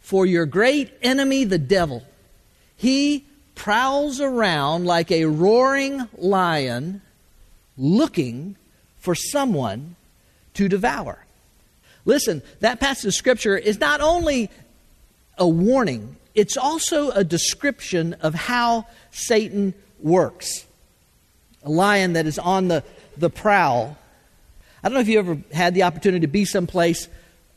for 0.00 0.26
your 0.26 0.44
great 0.44 0.92
enemy, 1.00 1.44
the 1.44 1.56
devil. 1.56 2.02
He 2.76 3.24
prowls 3.60 4.22
around 4.22 4.86
like 4.86 5.12
a 5.12 5.26
roaring 5.26 6.08
lion 6.16 7.02
looking 7.76 8.56
for 9.00 9.14
someone 9.14 9.96
to 10.54 10.66
devour. 10.66 11.26
Listen, 12.06 12.40
that 12.60 12.80
passage 12.80 13.04
of 13.04 13.14
Scripture 13.14 13.58
is 13.58 13.78
not 13.78 14.00
only 14.00 14.48
a 15.36 15.46
warning, 15.46 16.16
it's 16.34 16.56
also 16.56 17.10
a 17.10 17.22
description 17.22 18.14
of 18.22 18.34
how 18.34 18.86
Satan 19.10 19.74
works. 20.02 20.64
A 21.62 21.68
lion 21.68 22.14
that 22.14 22.26
is 22.26 22.38
on 22.38 22.68
the, 22.68 22.82
the 23.18 23.28
prowl. 23.28 23.98
I 24.82 24.88
don't 24.88 24.94
know 24.94 25.00
if 25.00 25.08
you 25.08 25.18
ever 25.18 25.38
had 25.52 25.74
the 25.74 25.82
opportunity 25.82 26.20
to 26.20 26.32
be 26.32 26.46
someplace, 26.46 27.08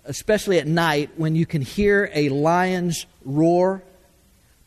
especially 0.04 0.60
at 0.60 0.68
night, 0.68 1.12
when 1.16 1.38
you 1.38 1.46
can 1.46 1.62
hear 1.62 2.12
a 2.14 2.28
lion's 2.28 3.06
roar. 3.24 3.82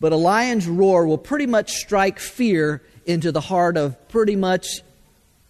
But 0.00 0.12
a 0.12 0.16
lion's 0.16 0.66
roar 0.68 1.06
will 1.06 1.18
pretty 1.18 1.46
much 1.46 1.72
strike 1.72 2.18
fear 2.18 2.82
into 3.06 3.32
the 3.32 3.40
heart 3.40 3.76
of 3.76 4.08
pretty 4.08 4.36
much 4.36 4.82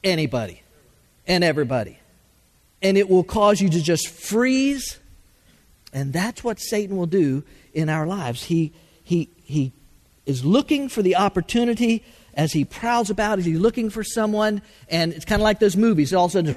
anybody 0.04 0.62
and 1.26 1.42
everybody. 1.42 1.98
And 2.82 2.96
it 2.96 3.08
will 3.08 3.24
cause 3.24 3.60
you 3.60 3.68
to 3.70 3.82
just 3.82 4.08
freeze. 4.08 4.98
And 5.92 6.12
that's 6.12 6.44
what 6.44 6.60
Satan 6.60 6.96
will 6.96 7.06
do 7.06 7.42
in 7.74 7.88
our 7.88 8.06
lives. 8.06 8.44
He, 8.44 8.72
he, 9.02 9.28
he 9.42 9.72
is 10.26 10.44
looking 10.44 10.88
for 10.88 11.02
the 11.02 11.16
opportunity 11.16 12.04
as 12.34 12.52
he 12.52 12.64
prowls 12.64 13.08
about, 13.08 13.38
as 13.38 13.46
he's 13.46 13.58
looking 13.58 13.90
for 13.90 14.04
someone. 14.04 14.62
And 14.88 15.12
it's 15.12 15.24
kind 15.24 15.40
of 15.40 15.44
like 15.44 15.58
those 15.58 15.76
movies. 15.76 16.12
All 16.12 16.26
of 16.26 16.34
a 16.34 16.44
sudden, 16.44 16.54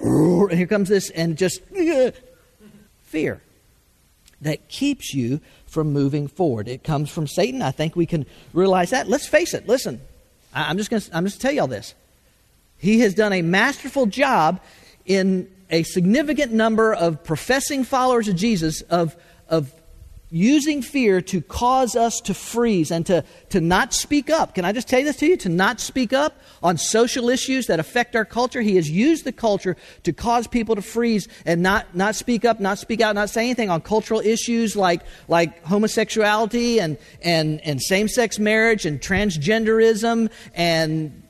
and 0.49 0.51
here 0.57 0.67
comes 0.67 0.89
this, 0.89 1.09
and 1.11 1.37
just 1.37 1.61
fear 3.03 3.41
that 4.41 4.67
keeps 4.69 5.13
you 5.13 5.39
from 5.69 5.93
moving 5.93 6.27
forward. 6.27 6.67
It 6.67 6.83
comes 6.83 7.09
from 7.09 7.27
Satan. 7.27 7.61
I 7.61 7.71
think 7.71 7.95
we 7.95 8.05
can 8.05 8.25
realize 8.53 8.89
that. 8.89 9.07
Let's 9.07 9.27
face 9.27 9.53
it. 9.53 9.67
Listen, 9.67 10.01
I'm 10.53 10.77
just 10.77 10.89
going 10.89 11.01
to 11.01 11.15
I'm 11.15 11.25
just 11.25 11.41
tell 11.41 11.51
you 11.51 11.61
all 11.61 11.67
this. 11.67 11.93
He 12.77 13.01
has 13.01 13.13
done 13.13 13.33
a 13.33 13.41
masterful 13.41 14.05
job 14.05 14.61
in 15.05 15.49
a 15.69 15.83
significant 15.83 16.51
number 16.51 16.93
of 16.93 17.23
professing 17.23 17.83
followers 17.83 18.27
of 18.27 18.35
Jesus 18.35 18.81
of, 18.83 19.15
of 19.47 19.73
using 20.31 20.81
fear 20.81 21.21
to 21.21 21.41
cause 21.41 21.95
us 21.95 22.21
to 22.21 22.33
freeze 22.33 22.91
and 22.91 23.05
to, 23.07 23.23
to 23.49 23.59
not 23.59 23.93
speak 23.93 24.29
up. 24.29 24.55
Can 24.55 24.63
I 24.63 24.71
just 24.71 24.87
tell 24.87 25.03
this 25.03 25.17
to 25.17 25.27
you? 25.27 25.37
To 25.37 25.49
not 25.49 25.79
speak 25.79 26.13
up 26.13 26.39
on 26.61 26.77
social 26.77 27.29
issues 27.29 27.67
that 27.67 27.79
affect 27.79 28.15
our 28.15 28.25
culture. 28.25 28.61
He 28.61 28.75
has 28.75 28.89
used 28.89 29.25
the 29.25 29.31
culture 29.31 29.75
to 30.03 30.13
cause 30.13 30.47
people 30.47 30.75
to 30.75 30.81
freeze 30.81 31.27
and 31.45 31.63
not, 31.63 31.95
not 31.95 32.15
speak 32.15 32.45
up, 32.45 32.59
not 32.59 32.77
speak 32.77 33.01
out, 33.01 33.15
not 33.15 33.29
say 33.29 33.45
anything 33.45 33.69
on 33.69 33.81
cultural 33.81 34.19
issues 34.19 34.75
like, 34.75 35.01
like 35.27 35.63
homosexuality 35.63 36.79
and, 36.79 36.97
and, 37.21 37.61
and 37.61 37.81
same 37.81 38.07
sex 38.07 38.37
marriage 38.37 38.85
and 38.85 39.01
transgenderism 39.01 40.29
and 40.53 41.23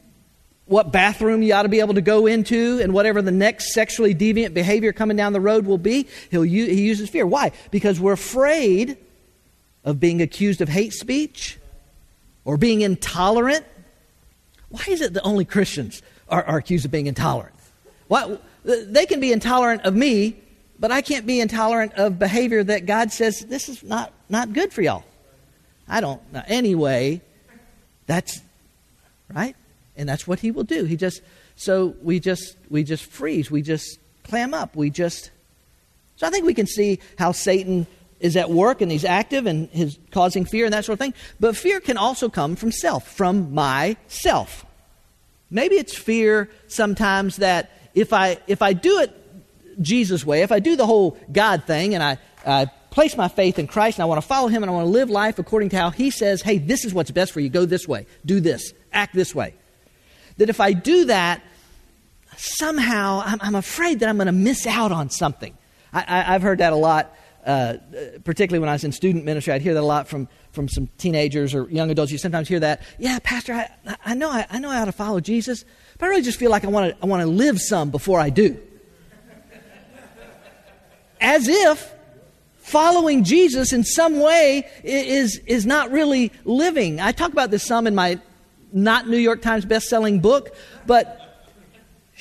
what 0.69 0.91
bathroom 0.91 1.41
you 1.41 1.51
ought 1.53 1.63
to 1.63 1.69
be 1.69 1.79
able 1.79 1.95
to 1.95 2.01
go 2.01 2.27
into 2.27 2.79
and 2.81 2.93
whatever 2.93 3.23
the 3.23 3.31
next 3.31 3.73
sexually 3.73 4.13
deviant 4.13 4.53
behavior 4.53 4.93
coming 4.93 5.17
down 5.17 5.33
the 5.33 5.41
road 5.41 5.65
will 5.65 5.79
be. 5.79 6.07
He'll, 6.29 6.43
he 6.43 6.81
uses 6.81 7.09
fear. 7.09 7.25
Why? 7.25 7.51
Because 7.71 7.99
we're 7.99 8.13
afraid 8.13 8.97
of 9.83 9.99
being 9.99 10.21
accused 10.21 10.61
of 10.61 10.69
hate 10.69 10.93
speech 10.93 11.57
or 12.45 12.55
being 12.55 12.81
intolerant. 12.81 13.65
Why 14.69 14.83
is 14.87 15.01
it 15.01 15.13
that 15.13 15.23
only 15.23 15.43
Christians 15.43 16.03
are, 16.29 16.43
are 16.43 16.57
accused 16.57 16.85
of 16.85 16.91
being 16.91 17.07
intolerant? 17.07 17.55
Why, 18.07 18.37
they 18.63 19.07
can 19.07 19.19
be 19.19 19.31
intolerant 19.31 19.85
of 19.85 19.95
me, 19.95 20.35
but 20.79 20.91
I 20.91 21.01
can't 21.01 21.25
be 21.25 21.39
intolerant 21.39 21.93
of 21.93 22.19
behavior 22.19 22.63
that 22.63 22.85
God 22.85 23.11
says 23.11 23.39
this 23.39 23.69
is 23.69 23.83
not, 23.83 24.13
not 24.29 24.53
good 24.53 24.71
for 24.71 24.83
y'all. 24.83 25.03
I 25.87 25.99
don't. 25.99 26.21
Anyway, 26.47 27.21
that's 28.05 28.41
right 29.33 29.55
and 29.99 30.07
that's 30.07 30.25
what 30.25 30.39
he 30.39 30.49
will 30.49 30.63
do. 30.63 30.85
He 30.85 30.95
just 30.95 31.21
so 31.55 31.93
we 32.01 32.19
just 32.19 32.55
we 32.69 32.83
just 32.83 33.05
freeze, 33.05 33.51
we 33.51 33.61
just 33.61 33.99
clam 34.23 34.53
up, 34.53 34.75
we 34.75 34.89
just. 34.89 35.29
So 36.15 36.25
I 36.25 36.29
think 36.31 36.45
we 36.45 36.53
can 36.53 36.65
see 36.65 36.99
how 37.17 37.33
Satan 37.33 37.85
is 38.19 38.35
at 38.35 38.49
work 38.49 38.81
and 38.81 38.91
he's 38.91 39.05
active 39.05 39.45
and 39.45 39.69
he's 39.69 39.97
causing 40.11 40.45
fear 40.45 40.65
and 40.65 40.73
that 40.73 40.85
sort 40.85 40.93
of 40.93 40.99
thing. 40.99 41.13
But 41.39 41.55
fear 41.55 41.79
can 41.79 41.97
also 41.97 42.29
come 42.29 42.55
from 42.55 42.71
self, 42.71 43.07
from 43.07 43.53
myself. 43.53 44.65
Maybe 45.49 45.75
it's 45.75 45.97
fear 45.97 46.49
sometimes 46.67 47.37
that 47.37 47.71
if 47.93 48.13
I 48.13 48.37
if 48.47 48.61
I 48.61 48.73
do 48.73 48.99
it 48.99 49.15
Jesus' 49.81 50.25
way, 50.25 50.41
if 50.43 50.51
I 50.51 50.59
do 50.59 50.75
the 50.75 50.85
whole 50.85 51.17
God 51.31 51.65
thing 51.65 51.93
and 51.93 52.03
I, 52.03 52.17
I 52.45 52.65
place 52.89 53.17
my 53.17 53.27
faith 53.27 53.59
in 53.59 53.67
Christ 53.67 53.97
and 53.97 54.03
I 54.03 54.05
want 54.05 54.21
to 54.21 54.27
follow 54.27 54.47
Him 54.47 54.63
and 54.63 54.69
I 54.69 54.73
want 54.73 54.85
to 54.85 54.91
live 54.91 55.09
life 55.09 55.39
according 55.39 55.69
to 55.69 55.77
how 55.77 55.89
He 55.89 56.09
says, 56.09 56.41
hey, 56.41 56.57
this 56.57 56.85
is 56.85 56.93
what's 56.93 57.11
best 57.11 57.33
for 57.33 57.41
you. 57.41 57.49
Go 57.49 57.65
this 57.65 57.87
way. 57.87 58.05
Do 58.25 58.39
this. 58.39 58.73
Act 58.93 59.13
this 59.13 59.35
way 59.35 59.55
that 60.39 60.49
if 60.49 60.59
I 60.59 60.73
do 60.73 61.05
that, 61.05 61.41
somehow 62.37 63.21
I'm, 63.25 63.37
I'm 63.41 63.55
afraid 63.55 63.99
that 63.99 64.09
I'm 64.09 64.17
going 64.17 64.27
to 64.27 64.31
miss 64.31 64.65
out 64.65 64.91
on 64.91 65.09
something. 65.09 65.55
I, 65.91 66.21
have 66.21 66.41
heard 66.41 66.59
that 66.59 66.71
a 66.71 66.75
lot, 66.75 67.15
uh, 67.45 67.75
particularly 68.23 68.59
when 68.59 68.69
I 68.69 68.73
was 68.73 68.83
in 68.83 68.91
student 68.91 69.25
ministry. 69.25 69.53
I'd 69.53 69.61
hear 69.61 69.73
that 69.73 69.79
a 69.79 69.81
lot 69.81 70.07
from, 70.07 70.27
from 70.51 70.69
some 70.69 70.87
teenagers 70.97 71.53
or 71.55 71.67
young 71.69 71.89
adults. 71.89 72.11
You 72.11 72.17
sometimes 72.17 72.47
hear 72.47 72.59
that, 72.59 72.83
yeah, 72.99 73.19
Pastor, 73.21 73.53
I, 73.53 73.97
I, 74.05 74.13
know, 74.13 74.29
I, 74.29 74.45
I 74.49 74.59
know 74.59 74.69
how 74.69 74.85
to 74.85 74.91
follow 74.91 75.19
Jesus, 75.19 75.65
but 75.97 76.05
I 76.05 76.09
really 76.09 76.21
just 76.21 76.39
feel 76.39 76.51
like 76.51 76.63
I 76.63 76.67
want 76.67 76.95
to 76.95 77.03
I 77.03 77.07
want 77.07 77.21
to 77.21 77.27
live 77.27 77.59
some 77.59 77.89
before 77.89 78.19
I 78.19 78.29
do. 78.29 78.59
As 81.19 81.47
if 81.47 81.93
following 82.59 83.23
Jesus 83.23 83.73
in 83.73 83.83
some 83.83 84.19
way 84.19 84.69
is, 84.83 85.41
is 85.47 85.65
not 85.65 85.91
really 85.91 86.31
living. 86.45 87.01
I 87.01 87.11
talk 87.11 87.31
about 87.31 87.51
this 87.51 87.65
some 87.65 87.87
in 87.87 87.95
my 87.95 88.19
not 88.71 89.07
New 89.07 89.17
York 89.17 89.41
Times 89.41 89.65
best-selling 89.65 90.19
book, 90.19 90.55
but 90.85 91.19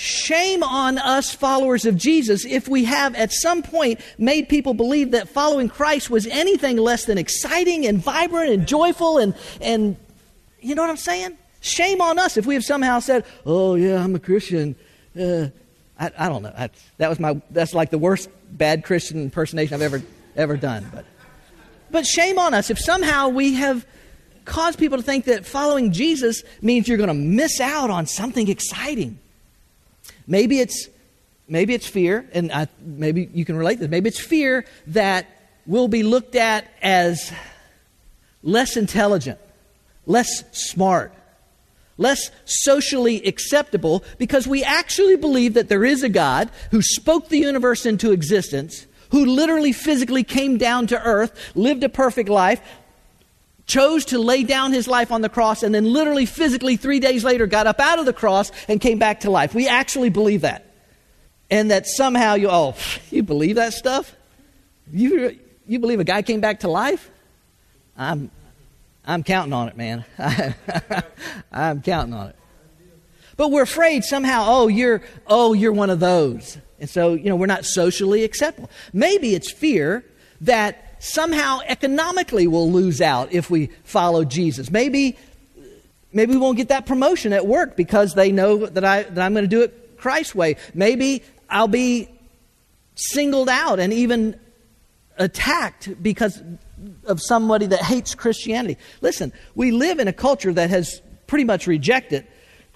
Shame 0.00 0.62
on 0.62 0.96
us, 0.96 1.34
followers 1.34 1.84
of 1.84 1.96
Jesus, 1.96 2.44
if 2.44 2.68
we 2.68 2.84
have 2.84 3.16
at 3.16 3.32
some 3.32 3.64
point 3.64 4.00
made 4.16 4.48
people 4.48 4.72
believe 4.72 5.10
that 5.10 5.28
following 5.28 5.68
Christ 5.68 6.08
was 6.08 6.24
anything 6.28 6.76
less 6.76 7.06
than 7.06 7.18
exciting 7.18 7.84
and 7.84 7.98
vibrant 7.98 8.52
and 8.52 8.64
joyful 8.64 9.18
and, 9.18 9.34
and 9.60 9.96
you 10.60 10.76
know 10.76 10.82
what 10.82 10.90
I'm 10.90 10.96
saying? 10.96 11.36
Shame 11.58 12.00
on 12.00 12.16
us 12.16 12.36
if 12.36 12.46
we 12.46 12.54
have 12.54 12.62
somehow 12.62 13.00
said, 13.00 13.24
oh, 13.44 13.74
yeah, 13.74 14.00
I'm 14.00 14.14
a 14.14 14.20
Christian. 14.20 14.76
Uh, 15.20 15.48
I, 15.98 16.12
I, 16.16 16.28
don't 16.28 16.44
know. 16.44 16.52
I, 16.56 16.70
that 16.98 17.08
was 17.08 17.18
my, 17.18 17.42
that's 17.50 17.74
like 17.74 17.90
the 17.90 17.98
worst 17.98 18.30
bad 18.52 18.84
Christian 18.84 19.20
impersonation 19.20 19.74
I've 19.74 19.82
ever, 19.82 20.00
ever 20.36 20.56
done. 20.56 20.88
But, 20.94 21.06
but 21.90 22.06
shame 22.06 22.38
on 22.38 22.54
us 22.54 22.70
if 22.70 22.78
somehow 22.78 23.30
we 23.30 23.54
have 23.54 23.84
cause 24.48 24.74
people 24.74 24.98
to 24.98 25.04
think 25.04 25.26
that 25.26 25.46
following 25.46 25.92
Jesus 25.92 26.42
means 26.60 26.88
you're 26.88 26.96
going 26.96 27.08
to 27.08 27.14
miss 27.14 27.60
out 27.60 27.90
on 27.90 28.06
something 28.06 28.48
exciting. 28.48 29.18
Maybe 30.26 30.58
it's 30.58 30.88
maybe 31.46 31.74
it's 31.74 31.86
fear, 31.86 32.28
and 32.32 32.50
I, 32.52 32.68
maybe 32.80 33.30
you 33.32 33.44
can 33.44 33.56
relate 33.56 33.78
this. 33.78 33.88
Maybe 33.88 34.08
it's 34.08 34.20
fear 34.20 34.64
that 34.88 35.26
will 35.66 35.88
be 35.88 36.02
looked 36.02 36.34
at 36.34 36.66
as 36.82 37.32
less 38.42 38.76
intelligent, 38.76 39.38
less 40.06 40.44
smart, 40.52 41.12
less 41.96 42.30
socially 42.44 43.26
acceptable 43.26 44.04
because 44.18 44.46
we 44.46 44.64
actually 44.64 45.16
believe 45.16 45.54
that 45.54 45.68
there 45.68 45.84
is 45.84 46.02
a 46.02 46.08
God 46.08 46.50
who 46.70 46.82
spoke 46.82 47.28
the 47.28 47.38
universe 47.38 47.86
into 47.86 48.12
existence, 48.12 48.86
who 49.10 49.24
literally 49.24 49.72
physically 49.72 50.24
came 50.24 50.58
down 50.58 50.86
to 50.86 51.02
earth, 51.02 51.52
lived 51.54 51.82
a 51.84 51.88
perfect 51.88 52.28
life, 52.28 52.60
chose 53.68 54.06
to 54.06 54.18
lay 54.18 54.42
down 54.42 54.72
his 54.72 54.88
life 54.88 55.12
on 55.12 55.20
the 55.20 55.28
cross, 55.28 55.62
and 55.62 55.72
then 55.74 55.84
literally 55.84 56.26
physically 56.26 56.76
three 56.76 56.98
days 56.98 57.22
later 57.22 57.46
got 57.46 57.68
up 57.68 57.78
out 57.78 58.00
of 58.00 58.06
the 58.06 58.12
cross 58.12 58.50
and 58.66 58.80
came 58.80 58.98
back 58.98 59.20
to 59.20 59.30
life. 59.30 59.54
We 59.54 59.68
actually 59.68 60.08
believe 60.08 60.40
that. 60.40 60.64
And 61.50 61.70
that 61.70 61.86
somehow 61.86 62.34
you, 62.34 62.48
oh, 62.50 62.74
you 63.10 63.22
believe 63.22 63.56
that 63.56 63.74
stuff? 63.74 64.16
You, 64.90 65.38
you 65.66 65.78
believe 65.78 66.00
a 66.00 66.04
guy 66.04 66.22
came 66.22 66.40
back 66.40 66.60
to 66.60 66.68
life? 66.68 67.10
I'm, 67.96 68.30
I'm 69.06 69.22
counting 69.22 69.52
on 69.52 69.68
it, 69.68 69.76
man. 69.76 70.04
I'm 71.52 71.82
counting 71.82 72.14
on 72.14 72.28
it. 72.28 72.36
But 73.36 73.50
we're 73.50 73.62
afraid 73.62 74.02
somehow, 74.02 74.44
oh, 74.46 74.68
you're, 74.68 75.02
oh, 75.26 75.52
you're 75.52 75.72
one 75.72 75.90
of 75.90 76.00
those. 76.00 76.58
And 76.80 76.88
so, 76.88 77.14
you 77.14 77.24
know, 77.24 77.36
we're 77.36 77.46
not 77.46 77.64
socially 77.64 78.24
acceptable. 78.24 78.70
Maybe 78.92 79.34
it's 79.34 79.50
fear 79.50 80.04
that 80.40 80.87
somehow 80.98 81.60
economically 81.66 82.46
we'll 82.46 82.70
lose 82.70 83.00
out 83.00 83.32
if 83.32 83.50
we 83.50 83.68
follow 83.84 84.24
Jesus. 84.24 84.70
Maybe, 84.70 85.16
maybe 86.12 86.32
we 86.32 86.38
won't 86.38 86.56
get 86.56 86.68
that 86.68 86.86
promotion 86.86 87.32
at 87.32 87.46
work 87.46 87.76
because 87.76 88.14
they 88.14 88.32
know 88.32 88.66
that, 88.66 88.84
I, 88.84 89.02
that 89.04 89.24
I'm 89.24 89.32
going 89.32 89.44
to 89.44 89.48
do 89.48 89.62
it 89.62 89.98
Christ's 89.98 90.34
way. 90.34 90.56
Maybe 90.74 91.22
I'll 91.48 91.68
be 91.68 92.08
singled 92.94 93.48
out 93.48 93.78
and 93.78 93.92
even 93.92 94.38
attacked 95.18 96.02
because 96.02 96.42
of 97.04 97.20
somebody 97.20 97.66
that 97.66 97.80
hates 97.80 98.14
Christianity. 98.14 98.76
Listen, 99.00 99.32
we 99.54 99.72
live 99.72 99.98
in 99.98 100.08
a 100.08 100.12
culture 100.12 100.52
that 100.52 100.70
has 100.70 101.02
pretty 101.26 101.44
much 101.44 101.66
rejected 101.66 102.26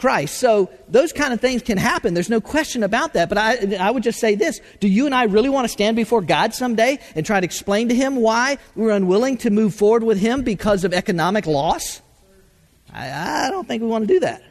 Christ. 0.03 0.41
So 0.41 0.69
those 0.89 1.13
kind 1.13 1.33
of 1.33 1.41
things 1.41 1.63
can 1.63 1.79
happen. 1.79 2.13
There's 2.13 2.29
no 2.29 2.41
question 2.41 2.83
about 2.83 3.13
that. 3.13 3.29
But 3.29 3.39
I, 3.39 3.77
I 3.77 3.93
would 3.93 4.03
just 4.03 4.19
say 4.19 4.35
this 4.35 4.61
Do 4.81 4.89
you 4.89 5.07
and 5.07 5.15
I 5.15 5.27
really 5.27 5.49
want 5.49 5.65
to 5.65 5.69
stand 5.69 5.95
before 5.95 6.21
God 6.21 6.55
someday 6.55 6.99
and 7.15 7.25
try 7.25 7.39
to 7.39 7.45
explain 7.45 7.89
to 7.89 7.95
Him 7.95 8.17
why 8.17 8.59
we're 8.75 8.91
unwilling 8.91 9.37
to 9.39 9.51
move 9.51 9.77
forward 9.77 10.03
with 10.03 10.19
Him 10.19 10.43
because 10.43 10.83
of 10.83 10.93
economic 10.93 11.47
loss? 11.47 12.03
I, 12.93 13.47
I 13.47 13.51
don't 13.53 13.69
think 13.69 13.81
we 13.81 13.87
want 13.87 14.09
to 14.09 14.13
do 14.13 14.19
that. 14.21 14.43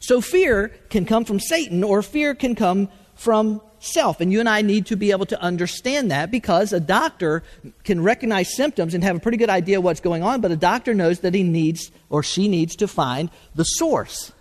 So 0.00 0.20
fear 0.20 0.74
can 0.90 1.04
come 1.04 1.24
from 1.24 1.38
Satan 1.38 1.84
or 1.84 2.02
fear 2.02 2.34
can 2.34 2.56
come 2.56 2.88
from 3.14 3.60
self. 3.78 4.20
And 4.20 4.32
you 4.32 4.40
and 4.40 4.48
I 4.48 4.62
need 4.62 4.86
to 4.86 4.96
be 4.96 5.12
able 5.12 5.26
to 5.26 5.40
understand 5.40 6.10
that 6.10 6.32
because 6.32 6.72
a 6.72 6.80
doctor 6.80 7.44
can 7.84 8.02
recognize 8.02 8.56
symptoms 8.56 8.94
and 8.94 9.04
have 9.04 9.14
a 9.14 9.20
pretty 9.20 9.38
good 9.38 9.48
idea 9.48 9.80
what's 9.80 10.00
going 10.00 10.24
on, 10.24 10.40
but 10.40 10.50
a 10.50 10.56
doctor 10.56 10.92
knows 10.92 11.20
that 11.20 11.34
he 11.34 11.44
needs 11.44 11.92
or 12.10 12.24
she 12.24 12.48
needs 12.48 12.74
to 12.76 12.88
find 12.88 13.30
the 13.54 13.62
source. 13.62 14.32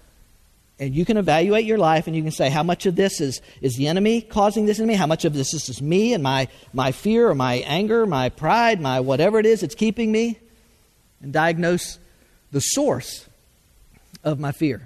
And 0.77 0.93
you 0.93 1.05
can 1.05 1.15
evaluate 1.15 1.65
your 1.65 1.77
life 1.77 2.07
and 2.07 2.15
you 2.15 2.21
can 2.21 2.31
say, 2.31 2.49
how 2.49 2.63
much 2.63 2.85
of 2.85 2.95
this 2.95 3.21
is, 3.21 3.41
is 3.61 3.75
the 3.75 3.87
enemy 3.87 4.21
causing 4.21 4.65
this 4.65 4.79
in 4.79 4.87
me? 4.87 4.95
How 4.95 5.07
much 5.07 5.23
of 5.23 5.33
this 5.33 5.53
is 5.53 5.65
just 5.65 5.81
me 5.81 6.13
and 6.13 6.21
my, 6.21 6.49
my 6.73 6.91
fear 6.91 7.29
or 7.29 7.35
my 7.35 7.55
anger, 7.65 8.05
my 8.05 8.27
pride, 8.27 8.81
my 8.81 8.99
whatever 8.99 9.39
it 9.39 9.45
is 9.45 9.61
that's 9.61 9.75
keeping 9.75 10.11
me? 10.11 10.37
And 11.21 11.31
diagnose 11.31 11.97
the 12.51 12.59
source 12.59 13.25
of 14.23 14.39
my 14.39 14.51
fear. 14.51 14.81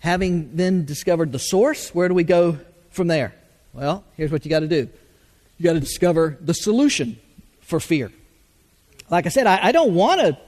Having 0.00 0.56
then 0.56 0.84
discovered 0.84 1.32
the 1.32 1.38
source, 1.38 1.94
where 1.94 2.08
do 2.08 2.14
we 2.14 2.24
go 2.24 2.58
from 2.90 3.06
there? 3.08 3.34
Well, 3.72 4.04
here's 4.16 4.30
what 4.30 4.44
you 4.44 4.50
got 4.50 4.60
to 4.60 4.68
do 4.68 4.88
you 5.56 5.64
got 5.64 5.72
to 5.72 5.80
discover 5.80 6.38
the 6.40 6.52
solution 6.52 7.18
for 7.62 7.80
fear. 7.80 8.12
Like 9.10 9.26
I 9.26 9.30
said, 9.30 9.46
I, 9.46 9.68
I 9.68 9.72
don't 9.72 9.94
want 9.94 10.20
to 10.20 10.38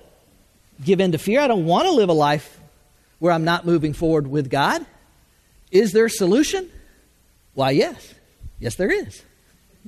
give 0.84 1.00
in 1.00 1.12
to 1.12 1.18
fear. 1.18 1.40
I 1.40 1.48
don't 1.48 1.64
want 1.64 1.86
to 1.86 1.92
live 1.92 2.10
a 2.10 2.14
life 2.14 2.59
where 3.20 3.32
I'm 3.32 3.44
not 3.44 3.64
moving 3.64 3.92
forward 3.92 4.26
with 4.26 4.50
God? 4.50 4.84
Is 5.70 5.92
there 5.92 6.06
a 6.06 6.10
solution? 6.10 6.68
Why, 7.54 7.70
yes. 7.70 8.14
Yes, 8.58 8.74
there 8.74 8.90
is. 8.90 9.22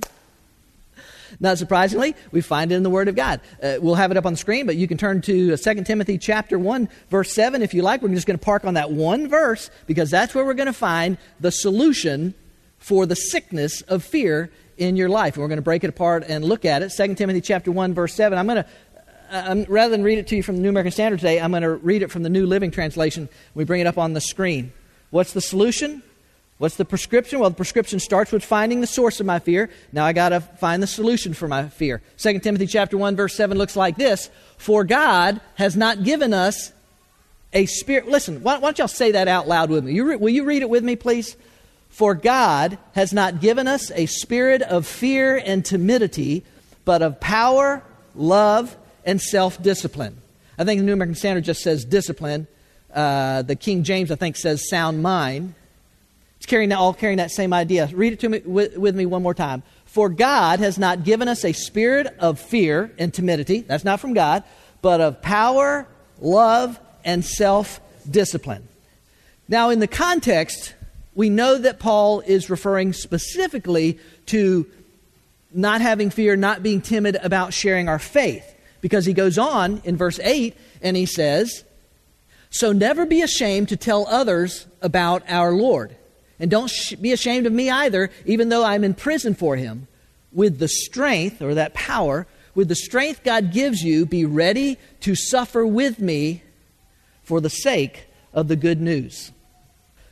Not 1.39 1.57
surprisingly, 1.57 2.15
we 2.31 2.41
find 2.41 2.71
it 2.71 2.75
in 2.75 2.83
the 2.83 2.89
Word 2.89 3.07
of 3.07 3.15
God. 3.15 3.41
Uh, 3.61 3.75
we'll 3.81 3.95
have 3.95 4.11
it 4.11 4.17
up 4.17 4.25
on 4.25 4.33
the 4.33 4.37
screen, 4.37 4.65
but 4.65 4.75
you 4.75 4.87
can 4.87 4.97
turn 4.97 5.21
to 5.21 5.57
2 5.57 5.71
uh, 5.71 5.83
Timothy 5.83 6.17
chapter 6.17 6.57
1, 6.57 6.87
verse 7.09 7.33
7 7.33 7.61
if 7.61 7.73
you 7.73 7.81
like. 7.81 8.01
We're 8.01 8.09
just 8.09 8.27
going 8.27 8.39
to 8.39 8.43
park 8.43 8.65
on 8.65 8.75
that 8.75 8.91
one 8.91 9.27
verse 9.27 9.69
because 9.87 10.09
that's 10.09 10.33
where 10.33 10.45
we're 10.45 10.53
going 10.53 10.67
to 10.67 10.73
find 10.73 11.17
the 11.39 11.51
solution 11.51 12.33
for 12.77 13.05
the 13.05 13.15
sickness 13.15 13.81
of 13.81 14.03
fear 14.03 14.51
in 14.77 14.95
your 14.95 15.09
life. 15.09 15.35
And 15.35 15.41
we're 15.41 15.47
going 15.49 15.57
to 15.57 15.63
break 15.63 15.83
it 15.83 15.89
apart 15.89 16.23
and 16.27 16.43
look 16.43 16.65
at 16.65 16.81
it. 16.81 16.89
2 16.89 17.15
Timothy 17.15 17.41
chapter 17.41 17.71
1, 17.71 17.93
verse 17.93 18.13
7. 18.13 18.37
I'm 18.37 18.47
going 18.47 18.63
to 18.63 18.69
um, 19.33 19.65
rather 19.67 19.91
than 19.91 20.03
read 20.03 20.19
it 20.19 20.27
to 20.27 20.35
you 20.35 20.43
from 20.43 20.57
the 20.57 20.61
New 20.61 20.69
American 20.69 20.91
Standard 20.91 21.19
today, 21.19 21.39
I'm 21.39 21.51
going 21.51 21.63
to 21.63 21.71
read 21.71 22.03
it 22.03 22.11
from 22.11 22.23
the 22.23 22.29
New 22.29 22.45
Living 22.45 22.71
Translation. 22.71 23.27
We 23.55 23.63
bring 23.63 23.81
it 23.81 23.87
up 23.87 23.97
on 23.97 24.13
the 24.13 24.21
screen. 24.21 24.71
What's 25.09 25.33
the 25.33 25.41
solution? 25.41 26.03
What's 26.59 26.75
the 26.75 26.85
prescription? 26.85 27.39
Well, 27.39 27.49
the 27.49 27.55
prescription 27.55 27.99
starts 27.99 28.31
with 28.31 28.45
finding 28.45 28.81
the 28.81 28.87
source 28.87 29.19
of 29.19 29.25
my 29.25 29.39
fear. 29.39 29.69
Now 29.91 30.05
I 30.05 30.13
got 30.13 30.29
to 30.29 30.39
find 30.39 30.81
the 30.81 30.87
solution 30.87 31.33
for 31.33 31.47
my 31.47 31.67
fear. 31.67 32.01
2 32.17 32.39
Timothy 32.39 32.67
chapter 32.67 32.97
1 32.97 33.15
verse 33.15 33.35
7 33.35 33.57
looks 33.57 33.75
like 33.75 33.97
this, 33.97 34.29
"For 34.57 34.83
God 34.83 35.41
has 35.55 35.75
not 35.75 36.03
given 36.03 36.33
us 36.33 36.71
a 37.53 37.65
spirit." 37.65 38.07
Listen, 38.07 38.43
why, 38.43 38.57
why 38.57 38.67
don't 38.67 38.77
y'all 38.77 38.87
say 38.87 39.11
that 39.11 39.27
out 39.27 39.47
loud 39.47 39.71
with 39.71 39.83
me? 39.83 39.93
You 39.93 40.05
re, 40.05 40.15
will 40.15 40.29
you 40.29 40.43
read 40.43 40.61
it 40.61 40.69
with 40.69 40.83
me, 40.83 40.95
please? 40.95 41.35
For 41.89 42.13
God 42.13 42.77
has 42.93 43.13
not 43.13 43.41
given 43.41 43.67
us 43.67 43.91
a 43.91 44.05
spirit 44.05 44.61
of 44.61 44.87
fear 44.87 45.41
and 45.43 45.65
timidity, 45.65 46.43
but 46.85 47.01
of 47.01 47.19
power, 47.19 47.83
love, 48.15 48.77
and 49.05 49.21
self 49.21 49.61
discipline. 49.61 50.21
I 50.57 50.63
think 50.63 50.79
the 50.79 50.85
New 50.85 50.93
American 50.93 51.15
Standard 51.15 51.43
just 51.43 51.61
says 51.61 51.85
discipline. 51.85 52.47
Uh, 52.93 53.41
the 53.41 53.55
King 53.55 53.83
James, 53.83 54.11
I 54.11 54.15
think, 54.15 54.35
says 54.35 54.69
sound 54.69 55.01
mind. 55.01 55.55
It's 56.37 56.45
carrying 56.45 56.69
that, 56.69 56.77
all 56.77 56.93
carrying 56.93 57.17
that 57.17 57.31
same 57.31 57.53
idea. 57.53 57.89
Read 57.93 58.13
it 58.13 58.19
to 58.19 58.29
me 58.29 58.41
with, 58.45 58.77
with 58.77 58.95
me 58.95 59.05
one 59.05 59.23
more 59.23 59.33
time. 59.33 59.63
For 59.85 60.09
God 60.09 60.59
has 60.59 60.77
not 60.77 61.03
given 61.03 61.27
us 61.27 61.45
a 61.45 61.53
spirit 61.53 62.07
of 62.19 62.39
fear 62.39 62.91
and 62.97 63.13
timidity. 63.13 63.61
That's 63.61 63.83
not 63.83 63.99
from 63.99 64.13
God, 64.13 64.43
but 64.81 65.01
of 65.01 65.21
power, 65.21 65.87
love, 66.19 66.79
and 67.05 67.23
self 67.23 67.79
discipline. 68.09 68.67
Now, 69.47 69.69
in 69.69 69.79
the 69.79 69.87
context, 69.87 70.73
we 71.15 71.29
know 71.29 71.57
that 71.57 71.79
Paul 71.79 72.21
is 72.21 72.49
referring 72.49 72.93
specifically 72.93 73.99
to 74.27 74.65
not 75.53 75.81
having 75.81 76.09
fear, 76.09 76.35
not 76.35 76.63
being 76.63 76.81
timid 76.81 77.15
about 77.21 77.53
sharing 77.53 77.87
our 77.87 77.99
faith. 77.99 78.52
Because 78.83 79.05
he 79.05 79.13
goes 79.13 79.37
on 79.37 79.81
in 79.85 79.95
verse 79.95 80.19
8 80.19 80.57
and 80.81 80.97
he 80.97 81.05
says, 81.05 81.63
So 82.49 82.73
never 82.73 83.05
be 83.05 83.21
ashamed 83.21 83.69
to 83.69 83.77
tell 83.77 84.05
others 84.09 84.67
about 84.81 85.23
our 85.29 85.53
Lord. 85.53 85.95
And 86.37 86.51
don't 86.51 86.69
sh- 86.69 86.95
be 86.95 87.13
ashamed 87.13 87.47
of 87.47 87.53
me 87.53 87.69
either, 87.69 88.11
even 88.25 88.49
though 88.49 88.65
I'm 88.65 88.83
in 88.83 88.93
prison 88.93 89.35
for 89.35 89.55
him. 89.55 89.87
With 90.33 90.59
the 90.59 90.67
strength, 90.67 91.41
or 91.41 91.53
that 91.53 91.73
power, 91.73 92.27
with 92.55 92.67
the 92.67 92.75
strength 92.75 93.23
God 93.23 93.53
gives 93.53 93.81
you, 93.81 94.05
be 94.05 94.25
ready 94.25 94.77
to 94.99 95.15
suffer 95.15 95.65
with 95.65 95.99
me 95.99 96.43
for 97.23 97.39
the 97.39 97.49
sake 97.49 98.07
of 98.33 98.49
the 98.49 98.57
good 98.57 98.81
news. 98.81 99.31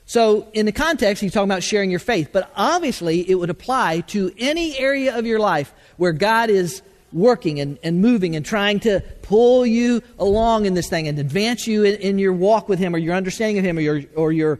So, 0.05 0.47
in 0.53 0.65
the 0.65 0.71
context, 0.71 1.21
he's 1.21 1.34
talking 1.34 1.51
about 1.51 1.63
sharing 1.63 1.91
your 1.91 1.99
faith, 1.99 2.29
but 2.31 2.49
obviously 2.55 3.29
it 3.29 3.36
would 3.36 3.49
apply 3.49 4.01
to 4.07 4.31
any 4.38 4.79
area 4.79 5.17
of 5.17 5.25
your 5.25 5.39
life 5.39 5.73
where 5.97 6.13
God 6.13 6.49
is 6.49 6.81
working 7.13 7.60
and, 7.60 7.78
and 7.84 8.02
moving 8.02 8.36
and 8.36 8.45
trying 8.45 8.80
to 8.82 9.02
pull 9.21 9.65
you 9.65 10.02
along 10.19 10.65
in 10.65 10.74
this 10.74 10.89
thing 10.89 11.08
and 11.08 11.17
advance 11.19 11.67
you 11.67 11.84
in, 11.84 12.00
in 12.00 12.19
your 12.19 12.34
walk 12.34 12.69
with 12.69 12.80
Him 12.80 12.95
or 12.95 12.97
your 12.97 13.15
understanding 13.15 13.58
of 13.58 13.65
Him 13.65 13.78
or 13.78 13.82
your, 13.82 14.02
or 14.15 14.32
your 14.32 14.60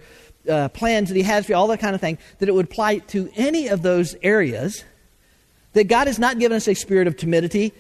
uh, 0.50 0.70
plans 0.70 1.10
that 1.10 1.16
He 1.16 1.24
has 1.24 1.46
for 1.46 1.54
you, 1.54 1.56
all 1.56 1.68
that 1.68 1.80
kind 1.80 1.96
of 1.96 2.02
thing, 2.02 2.18
that 2.40 2.50
it 2.50 2.54
would 2.54 2.66
apply 2.66 3.00
to 3.00 3.30
any 3.36 3.68
of 3.68 3.82
those 3.82 4.16
areas. 4.22 4.84
That 5.74 5.86
God 5.86 6.08
has 6.08 6.20
not 6.20 6.40
given 6.40 6.56
us 6.56 6.68
a 6.68 6.74
spirit 6.74 7.08
of 7.08 7.16
timidity, 7.16 7.74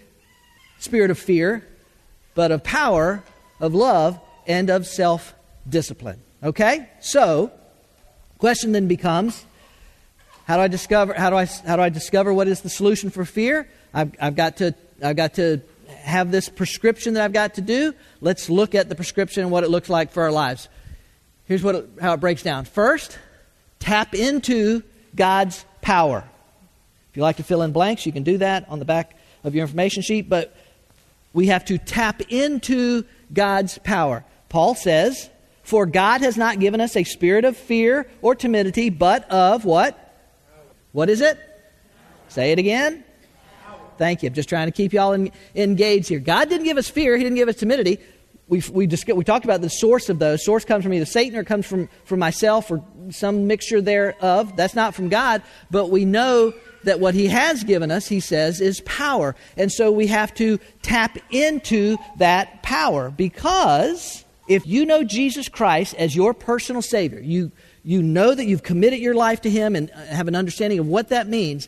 spirit 0.80 1.12
of 1.12 1.20
fear, 1.20 1.68
but 2.36 2.52
of 2.52 2.64
power, 2.64 3.24
of 3.60 3.76
love, 3.76 4.20
and 4.48 4.70
of 4.70 4.88
self 4.88 5.34
discipline. 5.68 6.22
Okay? 6.44 6.90
So, 7.02 7.52
question 8.38 8.72
then 8.72 8.88
becomes 8.88 9.46
how 10.46 10.58
do 10.58 10.64
I 10.64 10.68
discover 10.68 11.14
how 11.14 11.30
do 11.30 11.36
I 11.36 11.46
how 11.46 11.76
do 11.76 11.82
I 11.82 11.90
discover 11.90 12.34
what 12.34 12.48
is 12.48 12.62
the 12.62 12.70
solution 12.70 13.10
for 13.10 13.26
fear? 13.26 13.68
I've, 13.94 14.12
I've, 14.20 14.36
got 14.36 14.58
to, 14.58 14.74
I've 15.04 15.16
got 15.16 15.36
to 15.36 15.62
have 15.90 16.32
this 16.32 16.50
prescription 16.50 17.16
that 17.16 17.24
I've 17.24 17.34
got 17.34 17.56
to 17.56 17.62
do. 17.62 17.94
Let's 18.22 18.50
look 18.50 18.76
at 18.76 18.90
the 18.90 18.96
prescription 18.96 19.44
and 19.44 19.52
what 19.52 19.64
it 19.64 19.70
looks 19.70 19.90
like 19.90 20.12
for 20.12 20.24
our 20.24 20.32
lives. 20.32 20.70
Here's 21.46 21.64
what 21.64 21.76
it, 21.76 21.90
how 22.00 22.14
it 22.14 22.18
breaks 22.18 22.44
down. 22.44 22.66
First, 22.66 23.20
tap 23.80 24.16
into 24.16 24.84
God's 25.16 25.66
power. 25.82 26.24
If 27.10 27.18
you 27.18 27.24
like 27.24 27.38
to 27.38 27.44
fill 27.44 27.62
in 27.62 27.74
blanks, 27.74 28.06
you 28.06 28.14
can 28.14 28.24
do 28.24 28.38
that 28.38 28.70
on 28.70 28.80
the 28.80 28.86
back 28.86 29.18
of 29.44 29.54
your 29.54 29.64
information 29.64 30.02
sheet, 30.02 30.30
but 30.30 30.56
we 31.34 31.48
have 31.48 31.66
to 31.66 31.78
tap 31.78 32.22
into 32.30 33.04
God's 33.34 33.78
power. 33.80 34.24
Paul 34.48 34.76
says, 34.76 35.30
For 35.64 35.86
God 35.86 36.22
has 36.22 36.38
not 36.38 36.60
given 36.60 36.80
us 36.80 36.96
a 36.96 37.04
spirit 37.04 37.44
of 37.44 37.58
fear 37.58 38.10
or 38.22 38.36
timidity, 38.36 38.90
but 38.90 39.30
of 39.30 39.66
what? 39.66 40.11
What 40.92 41.10
is 41.10 41.22
it? 41.22 41.40
Say 42.28 42.52
it 42.52 42.60
again. 42.60 43.04
Thank 43.98 44.24
you. 44.24 44.28
I'm 44.28 44.34
just 44.34 44.50
trying 44.50 44.68
to 44.68 44.72
keep 44.72 44.94
y'all 44.94 45.14
in, 45.14 45.32
engaged 45.54 46.10
here. 46.10 46.20
God 46.20 46.50
didn't 46.50 46.66
give 46.66 46.78
us 46.78 46.90
fear, 46.90 47.16
He 47.18 47.24
didn't 47.24 47.36
give 47.36 47.50
us 47.50 47.58
timidity. 47.58 48.00
we 48.48 48.64
we, 48.72 48.88
discussed, 48.88 49.18
we 49.18 49.24
talked 49.24 49.46
about 49.46 49.62
the 49.62 49.70
source 49.70 50.10
of 50.10 50.20
those. 50.20 50.44
Source 50.44 50.66
comes 50.66 50.84
from 50.84 50.94
either 50.94 51.06
Satan 51.06 51.38
or 51.38 51.44
comes 51.44 51.66
from, 51.66 51.88
from 52.04 52.20
myself 52.20 52.72
or 52.72 52.84
some 53.10 53.48
mixture 53.48 53.80
thereof. 53.80 54.56
That's 54.56 54.74
not 54.74 54.96
from 54.96 55.10
God, 55.10 55.44
but 55.70 55.90
we 55.90 56.04
know 56.04 56.54
that 56.84 57.00
what 57.00 57.14
He 57.14 57.28
has 57.28 57.64
given 57.64 57.92
us, 57.92 58.08
He 58.08 58.20
says, 58.20 58.60
is 58.60 58.82
power. 58.82 59.36
And 59.56 59.72
so 59.72 59.92
we 59.92 60.08
have 60.08 60.34
to 60.36 60.60
tap 60.82 61.18
into 61.30 61.98
that 62.18 62.64
power 62.64 63.12
because 63.12 64.26
if 64.48 64.66
you 64.66 64.86
know 64.86 65.04
Jesus 65.04 65.48
Christ 65.48 65.94
as 65.96 66.16
your 66.16 66.34
personal 66.34 66.82
Savior, 66.82 67.20
you, 67.20 67.52
you 67.84 68.02
know 68.02 68.34
that 68.34 68.46
you've 68.46 68.63
committed 68.63 69.00
your 69.00 69.15
life 69.15 69.41
to 69.41 69.50
Him 69.50 69.76
and 69.76 69.89
have 69.91 70.28
an 70.28 70.36
understanding 70.36 70.80
of 70.80 70.88
what 70.88 71.10
that 71.10 71.28
means, 71.28 71.67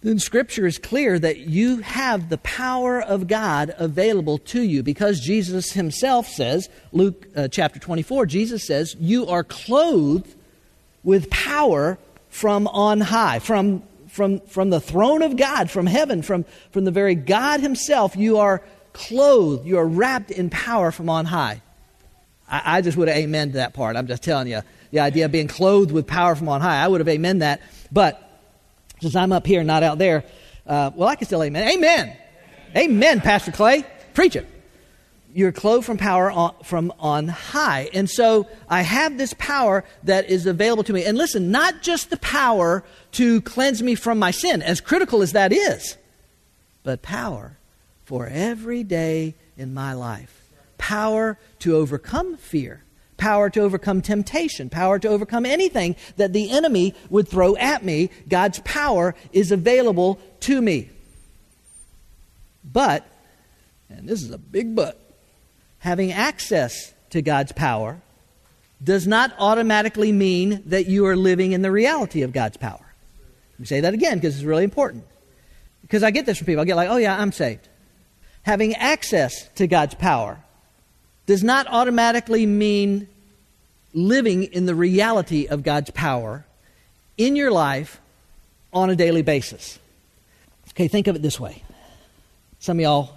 then 0.00 0.20
Scripture 0.20 0.64
is 0.66 0.78
clear 0.78 1.18
that 1.18 1.38
you 1.38 1.78
have 1.78 2.28
the 2.28 2.38
power 2.38 3.00
of 3.00 3.26
God 3.26 3.74
available 3.78 4.38
to 4.38 4.62
you 4.62 4.84
because 4.84 5.20
Jesus 5.20 5.72
himself 5.72 6.28
says, 6.28 6.68
Luke 6.92 7.26
uh, 7.34 7.48
chapter 7.48 7.80
24, 7.80 8.26
Jesus 8.26 8.64
says, 8.64 8.94
You 9.00 9.26
are 9.26 9.42
clothed 9.42 10.32
with 11.02 11.28
power 11.30 11.98
from 12.28 12.68
on 12.68 13.00
high, 13.00 13.40
from, 13.40 13.82
from, 14.06 14.38
from 14.40 14.70
the 14.70 14.80
throne 14.80 15.22
of 15.22 15.36
God, 15.36 15.68
from 15.68 15.86
heaven, 15.86 16.22
from, 16.22 16.44
from 16.70 16.84
the 16.84 16.92
very 16.92 17.16
God 17.16 17.58
himself. 17.60 18.14
You 18.14 18.38
are 18.38 18.62
clothed, 18.92 19.66
you 19.66 19.78
are 19.78 19.86
wrapped 19.86 20.30
in 20.30 20.48
power 20.48 20.92
from 20.92 21.08
on 21.08 21.24
high. 21.24 21.60
I, 22.50 22.78
I 22.78 22.80
just 22.80 22.96
would 22.96 23.08
have 23.08 23.16
amen 23.16 23.48
to 23.48 23.54
that 23.54 23.74
part. 23.74 23.96
I'm 23.96 24.06
just 24.06 24.22
telling 24.22 24.48
you, 24.48 24.62
the 24.90 25.00
idea 25.00 25.26
of 25.26 25.32
being 25.32 25.48
clothed 25.48 25.90
with 25.90 26.06
power 26.06 26.34
from 26.34 26.48
on 26.48 26.60
high. 26.60 26.82
I 26.82 26.88
would 26.88 27.00
have 27.00 27.08
amen 27.08 27.40
that. 27.40 27.60
But 27.92 28.22
since 29.00 29.14
I'm 29.14 29.32
up 29.32 29.46
here, 29.46 29.62
not 29.62 29.82
out 29.82 29.98
there, 29.98 30.24
uh, 30.66 30.90
well, 30.94 31.08
I 31.08 31.16
can 31.16 31.26
still 31.26 31.42
amen. 31.42 31.68
Amen. 31.68 32.16
Amen, 32.76 33.20
Pastor 33.20 33.52
Clay. 33.52 33.84
Preach 34.14 34.36
it. 34.36 34.46
You're 35.34 35.52
clothed 35.52 35.84
from 35.84 35.98
power 35.98 36.30
on, 36.30 36.54
from 36.64 36.92
on 36.98 37.28
high. 37.28 37.90
And 37.92 38.08
so 38.08 38.48
I 38.68 38.80
have 38.82 39.18
this 39.18 39.34
power 39.38 39.84
that 40.04 40.30
is 40.30 40.46
available 40.46 40.84
to 40.84 40.92
me. 40.92 41.04
And 41.04 41.18
listen, 41.18 41.50
not 41.50 41.82
just 41.82 42.10
the 42.10 42.16
power 42.16 42.82
to 43.12 43.40
cleanse 43.42 43.82
me 43.82 43.94
from 43.94 44.18
my 44.18 44.30
sin, 44.30 44.62
as 44.62 44.80
critical 44.80 45.22
as 45.22 45.32
that 45.32 45.52
is, 45.52 45.96
but 46.82 47.02
power 47.02 47.58
for 48.04 48.26
every 48.26 48.82
day 48.82 49.34
in 49.56 49.74
my 49.74 49.92
life. 49.92 50.34
power 50.78 51.38
to 51.60 51.76
overcome 51.76 52.36
fear, 52.36 52.82
power 53.16 53.50
to 53.50 53.60
overcome 53.60 54.02
temptation, 54.02 54.70
power 54.70 54.98
to 54.98 55.08
overcome 55.08 55.44
anything 55.44 55.96
that 56.16 56.32
the 56.32 56.50
enemy 56.50 56.94
would 57.10 57.28
throw 57.28 57.56
at 57.56 57.84
me. 57.84 58.10
God's 58.28 58.60
power 58.60 59.14
is 59.32 59.52
available 59.52 60.20
to 60.40 60.60
me. 60.60 60.90
But, 62.64 63.06
and 63.88 64.08
this 64.08 64.22
is 64.22 64.30
a 64.30 64.38
big 64.38 64.74
but, 64.74 65.00
having 65.78 66.12
access 66.12 66.92
to 67.10 67.22
God's 67.22 67.52
power 67.52 68.00
does 68.82 69.06
not 69.06 69.32
automatically 69.38 70.12
mean 70.12 70.62
that 70.66 70.86
you 70.86 71.06
are 71.06 71.16
living 71.16 71.52
in 71.52 71.62
the 71.62 71.70
reality 71.70 72.22
of 72.22 72.32
God's 72.32 72.56
power. 72.56 72.94
Let 73.54 73.60
me 73.60 73.66
say 73.66 73.80
that 73.80 73.94
again 73.94 74.18
because 74.18 74.36
it's 74.36 74.44
really 74.44 74.64
important. 74.64 75.04
Because 75.82 76.02
I 76.02 76.10
get 76.10 76.26
this 76.26 76.38
from 76.38 76.46
people. 76.46 76.62
I 76.62 76.64
get 76.64 76.76
like, 76.76 76.90
oh, 76.90 76.96
yeah, 76.96 77.18
I'm 77.18 77.32
saved. 77.32 77.68
Having 78.42 78.74
access 78.74 79.48
to 79.56 79.66
God's 79.66 79.94
power 79.94 80.38
does 81.28 81.44
not 81.44 81.66
automatically 81.68 82.46
mean 82.46 83.06
living 83.92 84.44
in 84.44 84.64
the 84.64 84.74
reality 84.74 85.46
of 85.46 85.62
God's 85.62 85.90
power 85.90 86.46
in 87.18 87.36
your 87.36 87.50
life 87.50 88.00
on 88.72 88.88
a 88.88 88.96
daily 88.96 89.20
basis. 89.20 89.78
Okay, 90.70 90.88
think 90.88 91.06
of 91.06 91.16
it 91.16 91.22
this 91.22 91.38
way. 91.38 91.62
Some 92.60 92.78
of 92.78 92.82
y'all 92.82 93.10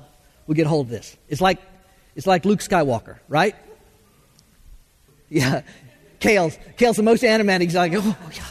will 0.46 0.56
get 0.56 0.68
hold 0.68 0.88
of 0.88 0.92
this. 0.92 1.16
It's 1.30 1.40
like, 1.40 1.60
it's 2.14 2.28
like 2.28 2.44
Luke 2.44 2.60
Skywalker, 2.60 3.18
right? 3.28 3.56
Yeah. 5.34 5.62
Kale's, 6.20 6.58
Kale's 6.76 6.98
the 6.98 7.04
most 7.04 7.24
animated. 7.24 7.62
He's 7.62 7.76
like, 7.76 7.94
oh, 7.96 8.18
yeah. 8.34 8.44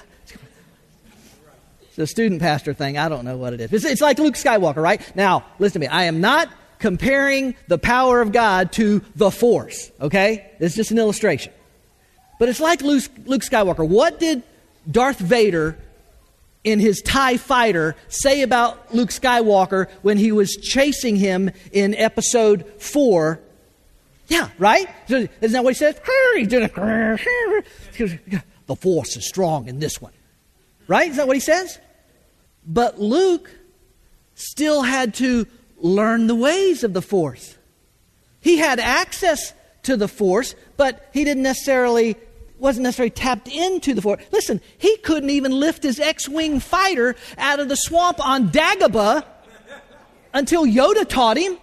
It's 1.82 1.98
a 1.98 2.06
student 2.06 2.40
pastor 2.40 2.72
thing. 2.72 2.96
I 2.96 3.10
don't 3.10 3.26
know 3.26 3.36
what 3.36 3.52
it 3.52 3.60
is. 3.60 3.70
It's, 3.70 3.84
it's 3.84 4.00
like 4.00 4.18
Luke 4.18 4.36
Skywalker, 4.36 4.82
right? 4.82 5.14
Now, 5.14 5.44
listen 5.58 5.82
to 5.82 5.86
me. 5.86 5.88
I 5.88 6.04
am 6.04 6.22
not 6.22 6.48
comparing 6.80 7.54
the 7.68 7.78
power 7.78 8.20
of 8.20 8.32
God 8.32 8.72
to 8.72 9.02
the 9.14 9.30
force, 9.30 9.92
okay? 10.00 10.50
It's 10.58 10.74
just 10.74 10.90
an 10.90 10.98
illustration. 10.98 11.52
But 12.40 12.48
it's 12.48 12.60
like 12.60 12.82
Luke, 12.82 13.02
Skywalker. 13.02 13.86
What 13.86 14.18
did 14.18 14.42
Darth 14.90 15.18
Vader 15.18 15.78
in 16.64 16.80
his 16.80 17.00
TIE 17.02 17.36
fighter 17.36 17.94
say 18.08 18.42
about 18.42 18.94
Luke 18.94 19.10
Skywalker 19.10 19.88
when 20.02 20.18
he 20.18 20.32
was 20.32 20.56
chasing 20.56 21.16
him 21.16 21.50
in 21.72 21.94
episode 21.94 22.66
4 22.78 23.40
yeah, 24.30 24.48
right? 24.58 24.88
Isn't 25.08 25.28
that 25.40 25.64
what 25.64 25.74
he 25.74 25.74
says? 25.74 26.00
The 28.66 28.76
force 28.76 29.16
is 29.16 29.26
strong 29.26 29.66
in 29.66 29.80
this 29.80 30.00
one. 30.00 30.12
Right? 30.86 31.10
Is 31.10 31.16
that 31.16 31.26
what 31.26 31.34
he 31.34 31.40
says? 31.40 31.80
But 32.64 33.00
Luke 33.00 33.50
still 34.36 34.82
had 34.82 35.14
to 35.14 35.48
learn 35.80 36.26
the 36.26 36.34
ways 36.34 36.84
of 36.84 36.92
the 36.92 37.02
force. 37.02 37.56
He 38.40 38.58
had 38.58 38.80
access 38.80 39.52
to 39.82 39.96
the 39.96 40.08
force, 40.08 40.54
but 40.76 41.08
he 41.12 41.24
didn't 41.24 41.42
necessarily 41.42 42.16
wasn't 42.58 42.84
necessarily 42.84 43.10
tapped 43.10 43.48
into 43.48 43.94
the 43.94 44.02
force. 44.02 44.22
Listen, 44.32 44.60
he 44.76 44.98
couldn't 44.98 45.30
even 45.30 45.50
lift 45.52 45.82
his 45.82 45.98
X-wing 45.98 46.60
fighter 46.60 47.16
out 47.38 47.58
of 47.58 47.70
the 47.70 47.76
swamp 47.76 48.24
on 48.24 48.50
Dagobah 48.50 49.24
until 50.34 50.66
Yoda 50.66 51.08
taught 51.08 51.38
him. 51.38 51.56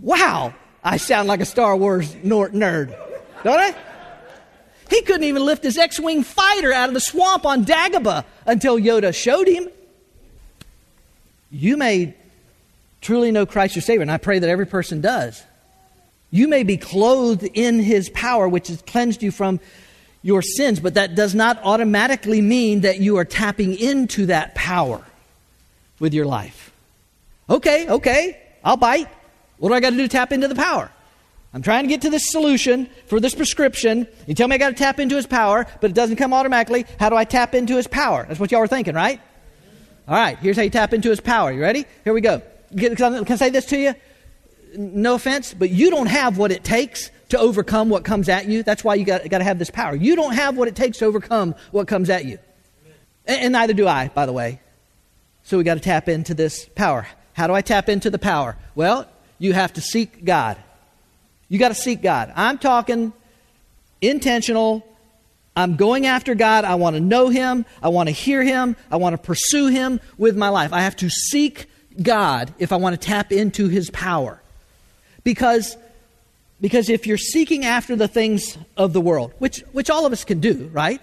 Wow, 0.00 0.54
I 0.82 0.96
sound 0.96 1.28
like 1.28 1.40
a 1.40 1.44
Star 1.44 1.76
Wars 1.76 2.14
nerd, 2.14 2.96
don't 3.44 3.58
I? 3.58 3.74
He 4.88 5.02
couldn't 5.02 5.24
even 5.24 5.44
lift 5.44 5.62
his 5.62 5.76
X 5.76 6.00
Wing 6.00 6.22
fighter 6.22 6.72
out 6.72 6.88
of 6.88 6.94
the 6.94 7.00
swamp 7.00 7.44
on 7.44 7.64
Dagobah 7.66 8.24
until 8.46 8.78
Yoda 8.78 9.14
showed 9.14 9.46
him. 9.46 9.68
You 11.50 11.76
may 11.76 12.14
truly 13.00 13.30
know 13.30 13.46
Christ 13.46 13.74
your 13.76 13.82
Savior, 13.82 14.02
and 14.02 14.10
I 14.10 14.18
pray 14.18 14.38
that 14.38 14.48
every 14.48 14.66
person 14.66 15.00
does. 15.00 15.42
You 16.30 16.48
may 16.48 16.62
be 16.62 16.76
clothed 16.76 17.44
in 17.54 17.78
his 17.80 18.10
power, 18.10 18.48
which 18.48 18.68
has 18.68 18.82
cleansed 18.82 19.22
you 19.22 19.30
from 19.30 19.60
your 20.22 20.42
sins, 20.42 20.80
but 20.80 20.94
that 20.94 21.14
does 21.14 21.34
not 21.34 21.60
automatically 21.62 22.40
mean 22.40 22.80
that 22.80 23.00
you 23.00 23.16
are 23.16 23.24
tapping 23.24 23.78
into 23.78 24.26
that 24.26 24.54
power 24.54 25.02
with 26.00 26.12
your 26.12 26.26
life. 26.26 26.72
Okay, 27.48 27.88
okay, 27.88 28.38
I'll 28.62 28.76
bite. 28.76 29.08
What 29.58 29.70
do 29.70 29.74
I 29.74 29.80
got 29.80 29.90
to 29.90 29.96
do 29.96 30.02
to 30.02 30.08
tap 30.08 30.32
into 30.32 30.48
the 30.48 30.54
power? 30.54 30.90
I'm 31.54 31.62
trying 31.62 31.84
to 31.84 31.88
get 31.88 32.02
to 32.02 32.10
this 32.10 32.30
solution 32.30 32.90
for 33.06 33.20
this 33.20 33.34
prescription. 33.34 34.06
You 34.26 34.34
tell 34.34 34.48
me 34.48 34.56
I 34.56 34.58
got 34.58 34.68
to 34.68 34.74
tap 34.74 35.00
into 35.00 35.16
his 35.16 35.26
power, 35.26 35.66
but 35.80 35.90
it 35.90 35.94
doesn't 35.94 36.16
come 36.16 36.34
automatically. 36.34 36.84
How 37.00 37.08
do 37.08 37.16
I 37.16 37.24
tap 37.24 37.54
into 37.54 37.76
his 37.76 37.86
power? 37.86 38.26
That's 38.28 38.38
what 38.38 38.52
y'all 38.52 38.60
were 38.60 38.66
thinking, 38.66 38.94
right? 38.94 39.20
All 40.06 40.14
right, 40.14 40.38
here's 40.38 40.56
how 40.56 40.62
you 40.62 40.70
tap 40.70 40.92
into 40.92 41.08
his 41.08 41.20
power. 41.20 41.50
You 41.50 41.60
ready? 41.60 41.86
Here 42.04 42.12
we 42.12 42.20
go. 42.20 42.42
Can 42.76 43.00
I 43.00 43.36
say 43.36 43.50
this 43.50 43.66
to 43.66 43.78
you? 43.78 43.94
No 44.76 45.14
offense, 45.14 45.54
but 45.54 45.70
you 45.70 45.90
don't 45.90 46.06
have 46.06 46.36
what 46.36 46.52
it 46.52 46.64
takes 46.64 47.10
to 47.30 47.38
overcome 47.38 47.88
what 47.88 48.04
comes 48.04 48.28
at 48.28 48.46
you. 48.46 48.62
That's 48.62 48.84
why 48.84 48.94
you 48.94 49.04
got, 49.04 49.28
got 49.28 49.38
to 49.38 49.44
have 49.44 49.58
this 49.58 49.70
power. 49.70 49.94
You 49.94 50.16
don't 50.16 50.34
have 50.34 50.56
what 50.56 50.68
it 50.68 50.76
takes 50.76 50.98
to 50.98 51.06
overcome 51.06 51.54
what 51.70 51.88
comes 51.88 52.10
at 52.10 52.24
you. 52.24 52.38
And, 53.26 53.40
and 53.42 53.52
neither 53.52 53.72
do 53.72 53.86
I, 53.86 54.08
by 54.08 54.26
the 54.26 54.32
way. 54.32 54.60
So 55.42 55.56
we 55.56 55.64
got 55.64 55.74
to 55.74 55.80
tap 55.80 56.08
into 56.08 56.34
this 56.34 56.66
power. 56.74 57.06
How 57.32 57.46
do 57.46 57.54
I 57.54 57.62
tap 57.62 57.88
into 57.88 58.10
the 58.10 58.18
power? 58.18 58.56
Well, 58.74 59.06
you 59.38 59.52
have 59.52 59.72
to 59.74 59.80
seek 59.80 60.24
God. 60.24 60.58
You 61.48 61.58
got 61.58 61.68
to 61.68 61.74
seek 61.74 62.02
God. 62.02 62.32
I'm 62.36 62.58
talking 62.58 63.12
intentional. 64.00 64.86
I'm 65.56 65.76
going 65.76 66.06
after 66.06 66.34
God. 66.34 66.64
I 66.64 66.74
want 66.74 66.96
to 66.96 67.00
know 67.00 67.28
Him. 67.28 67.64
I 67.82 67.88
want 67.88 68.08
to 68.08 68.12
hear 68.12 68.42
Him. 68.42 68.76
I 68.90 68.96
want 68.96 69.14
to 69.14 69.18
pursue 69.18 69.68
Him 69.68 70.00
with 70.18 70.36
my 70.36 70.50
life. 70.50 70.72
I 70.72 70.82
have 70.82 70.96
to 70.96 71.08
seek 71.08 71.66
God 72.02 72.52
if 72.58 72.72
I 72.72 72.76
want 72.76 73.00
to 73.00 73.06
tap 73.06 73.32
into 73.32 73.68
His 73.68 73.90
power. 73.90 74.40
Because, 75.24 75.76
because 76.60 76.88
if 76.88 77.06
you're 77.06 77.18
seeking 77.18 77.64
after 77.64 77.96
the 77.96 78.08
things 78.08 78.56
of 78.76 78.92
the 78.92 79.00
world, 79.00 79.32
which, 79.38 79.60
which 79.72 79.90
all 79.90 80.06
of 80.06 80.12
us 80.12 80.24
can 80.24 80.40
do, 80.40 80.70
right? 80.72 81.00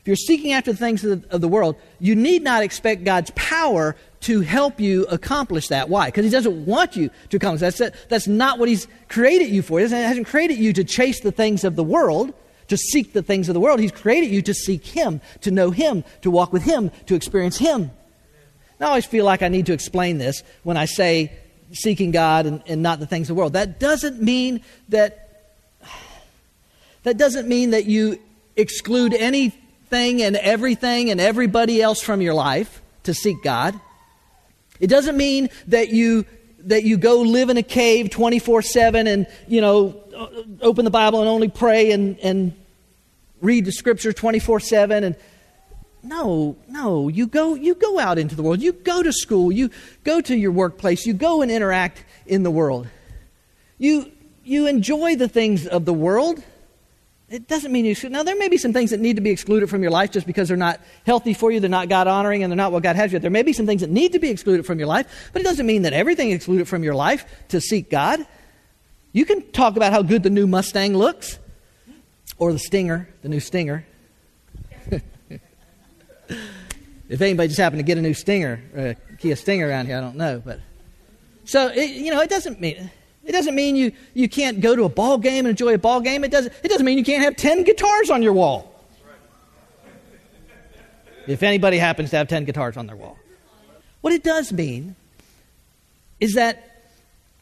If 0.00 0.06
you're 0.06 0.16
seeking 0.16 0.52
after 0.52 0.72
the 0.72 0.78
things 0.78 1.04
of 1.04 1.22
the, 1.22 1.34
of 1.34 1.40
the 1.40 1.48
world, 1.48 1.76
you 1.98 2.14
need 2.14 2.42
not 2.42 2.62
expect 2.62 3.04
God's 3.04 3.30
power 3.34 3.96
to 4.20 4.40
help 4.40 4.80
you 4.80 5.04
accomplish 5.06 5.68
that. 5.68 5.88
Why? 5.88 6.06
Because 6.06 6.24
He 6.24 6.30
doesn't 6.30 6.66
want 6.66 6.96
you 6.96 7.10
to 7.30 7.36
accomplish 7.36 7.60
that. 7.60 7.76
That's, 7.76 8.06
that's 8.08 8.28
not 8.28 8.58
what 8.58 8.68
He's 8.68 8.86
created 9.08 9.50
you 9.50 9.62
for. 9.62 9.80
He 9.80 9.88
hasn't 9.88 10.26
created 10.26 10.58
you 10.58 10.72
to 10.72 10.84
chase 10.84 11.20
the 11.20 11.32
things 11.32 11.64
of 11.64 11.76
the 11.76 11.84
world, 11.84 12.32
to 12.68 12.76
seek 12.76 13.12
the 13.12 13.22
things 13.22 13.48
of 13.48 13.54
the 13.54 13.60
world. 13.60 13.80
He's 13.80 13.92
created 13.92 14.30
you 14.30 14.40
to 14.42 14.54
seek 14.54 14.86
Him, 14.86 15.20
to 15.42 15.50
know 15.50 15.70
Him, 15.70 16.04
to 16.22 16.30
walk 16.30 16.52
with 16.52 16.62
Him, 16.62 16.90
to 17.06 17.14
experience 17.14 17.58
Him. 17.58 17.90
I 18.80 18.84
always 18.84 19.06
feel 19.06 19.24
like 19.24 19.42
I 19.42 19.48
need 19.48 19.66
to 19.66 19.72
explain 19.72 20.18
this 20.18 20.42
when 20.62 20.76
I 20.76 20.84
say 20.84 21.32
seeking 21.72 22.10
God 22.10 22.46
and, 22.46 22.62
and 22.66 22.82
not 22.82 23.00
the 23.00 23.06
things 23.06 23.28
of 23.28 23.36
the 23.36 23.40
world. 23.40 23.54
That 23.54 23.78
doesn't 23.80 24.22
mean 24.22 24.62
that 24.88 25.24
that 27.02 27.16
doesn't 27.16 27.48
mean 27.48 27.70
that 27.70 27.86
you 27.86 28.18
exclude 28.56 29.14
anything 29.14 30.22
and 30.22 30.36
everything 30.36 31.10
and 31.10 31.20
everybody 31.20 31.80
else 31.80 32.02
from 32.02 32.20
your 32.20 32.34
life 32.34 32.82
to 33.04 33.14
seek 33.14 33.42
God. 33.42 33.78
It 34.80 34.88
doesn't 34.88 35.16
mean 35.16 35.48
that 35.68 35.90
you 35.90 36.24
that 36.64 36.84
you 36.84 36.96
go 36.96 37.20
live 37.20 37.50
in 37.50 37.56
a 37.56 37.62
cave 37.62 38.10
24/7 38.10 39.06
and, 39.06 39.26
you 39.46 39.60
know, 39.60 39.96
open 40.60 40.84
the 40.84 40.90
Bible 40.90 41.20
and 41.20 41.28
only 41.28 41.48
pray 41.48 41.92
and 41.92 42.18
and 42.20 42.52
read 43.40 43.64
the 43.64 43.72
scripture 43.72 44.12
24/7 44.12 45.04
and 45.04 45.16
no, 46.02 46.56
no, 46.68 47.08
you 47.08 47.26
go 47.26 47.54
you 47.54 47.74
go 47.74 47.98
out 47.98 48.18
into 48.18 48.34
the 48.34 48.42
world. 48.42 48.60
You 48.60 48.72
go 48.72 49.02
to 49.02 49.12
school, 49.12 49.50
you 49.50 49.70
go 50.04 50.20
to 50.20 50.36
your 50.36 50.52
workplace, 50.52 51.06
you 51.06 51.12
go 51.12 51.42
and 51.42 51.50
interact 51.50 52.04
in 52.26 52.42
the 52.42 52.50
world. 52.50 52.88
You 53.78 54.10
you 54.44 54.66
enjoy 54.66 55.16
the 55.16 55.28
things 55.28 55.66
of 55.66 55.84
the 55.84 55.92
world. 55.92 56.42
It 57.28 57.46
doesn't 57.46 57.70
mean 57.70 57.84
you 57.84 57.94
should. 57.94 58.10
Now, 58.10 58.22
there 58.22 58.36
may 58.36 58.48
be 58.48 58.56
some 58.56 58.72
things 58.72 58.90
that 58.90 59.00
need 59.00 59.16
to 59.16 59.22
be 59.22 59.28
excluded 59.28 59.68
from 59.68 59.82
your 59.82 59.90
life 59.90 60.10
just 60.10 60.26
because 60.26 60.48
they're 60.48 60.56
not 60.56 60.80
healthy 61.04 61.34
for 61.34 61.52
you, 61.52 61.60
they're 61.60 61.68
not 61.68 61.90
God 61.90 62.06
honoring, 62.06 62.42
and 62.42 62.50
they're 62.50 62.56
not 62.56 62.72
what 62.72 62.82
God 62.82 62.96
has 62.96 63.12
you. 63.12 63.18
There 63.18 63.30
may 63.30 63.42
be 63.42 63.52
some 63.52 63.66
things 63.66 63.82
that 63.82 63.90
need 63.90 64.12
to 64.12 64.18
be 64.18 64.30
excluded 64.30 64.64
from 64.64 64.78
your 64.78 64.88
life, 64.88 65.30
but 65.34 65.42
it 65.42 65.44
doesn't 65.44 65.66
mean 65.66 65.82
that 65.82 65.92
everything 65.92 66.30
excluded 66.30 66.66
from 66.66 66.82
your 66.82 66.94
life 66.94 67.26
to 67.48 67.60
seek 67.60 67.90
God. 67.90 68.26
You 69.12 69.26
can 69.26 69.42
talk 69.52 69.76
about 69.76 69.92
how 69.92 70.00
good 70.00 70.22
the 70.22 70.30
new 70.30 70.46
Mustang 70.46 70.96
looks, 70.96 71.38
or 72.38 72.52
the 72.52 72.58
Stinger, 72.58 73.08
the 73.20 73.28
new 73.28 73.40
Stinger. 73.40 73.84
If 77.08 77.20
anybody 77.20 77.48
just 77.48 77.60
happened 77.60 77.80
to 77.80 77.84
get 77.84 77.98
a 77.98 78.02
new 78.02 78.14
Stinger, 78.14 78.60
uh, 78.76 79.16
Kia 79.18 79.36
Stinger 79.36 79.68
around 79.68 79.86
here, 79.86 79.96
I 79.96 80.00
don't 80.00 80.16
know. 80.16 80.42
But 80.44 80.60
so 81.44 81.68
it, 81.68 81.90
you 81.90 82.12
know, 82.12 82.20
it 82.20 82.30
doesn't 82.30 82.60
mean 82.60 82.90
it 83.28 83.32
doesn't 83.32 83.54
mean 83.54 83.76
you, 83.76 83.92
you 84.14 84.26
can't 84.26 84.60
go 84.62 84.74
to 84.74 84.84
a 84.84 84.88
ball 84.88 85.18
game 85.18 85.44
and 85.44 85.48
enjoy 85.48 85.74
a 85.74 85.78
ball 85.78 86.00
game. 86.00 86.24
It 86.24 86.30
doesn't, 86.30 86.50
it 86.64 86.68
doesn't 86.68 86.84
mean 86.84 86.96
you 86.96 87.04
can't 87.04 87.22
have 87.22 87.36
10 87.36 87.64
guitars 87.64 88.08
on 88.08 88.22
your 88.22 88.32
wall. 88.32 88.74
If 91.26 91.42
anybody 91.42 91.76
happens 91.76 92.08
to 92.10 92.16
have 92.16 92.28
10 92.28 92.46
guitars 92.46 92.78
on 92.78 92.86
their 92.86 92.96
wall. 92.96 93.18
What 94.00 94.14
it 94.14 94.24
does 94.24 94.50
mean 94.50 94.96
is 96.20 96.36
that 96.36 96.86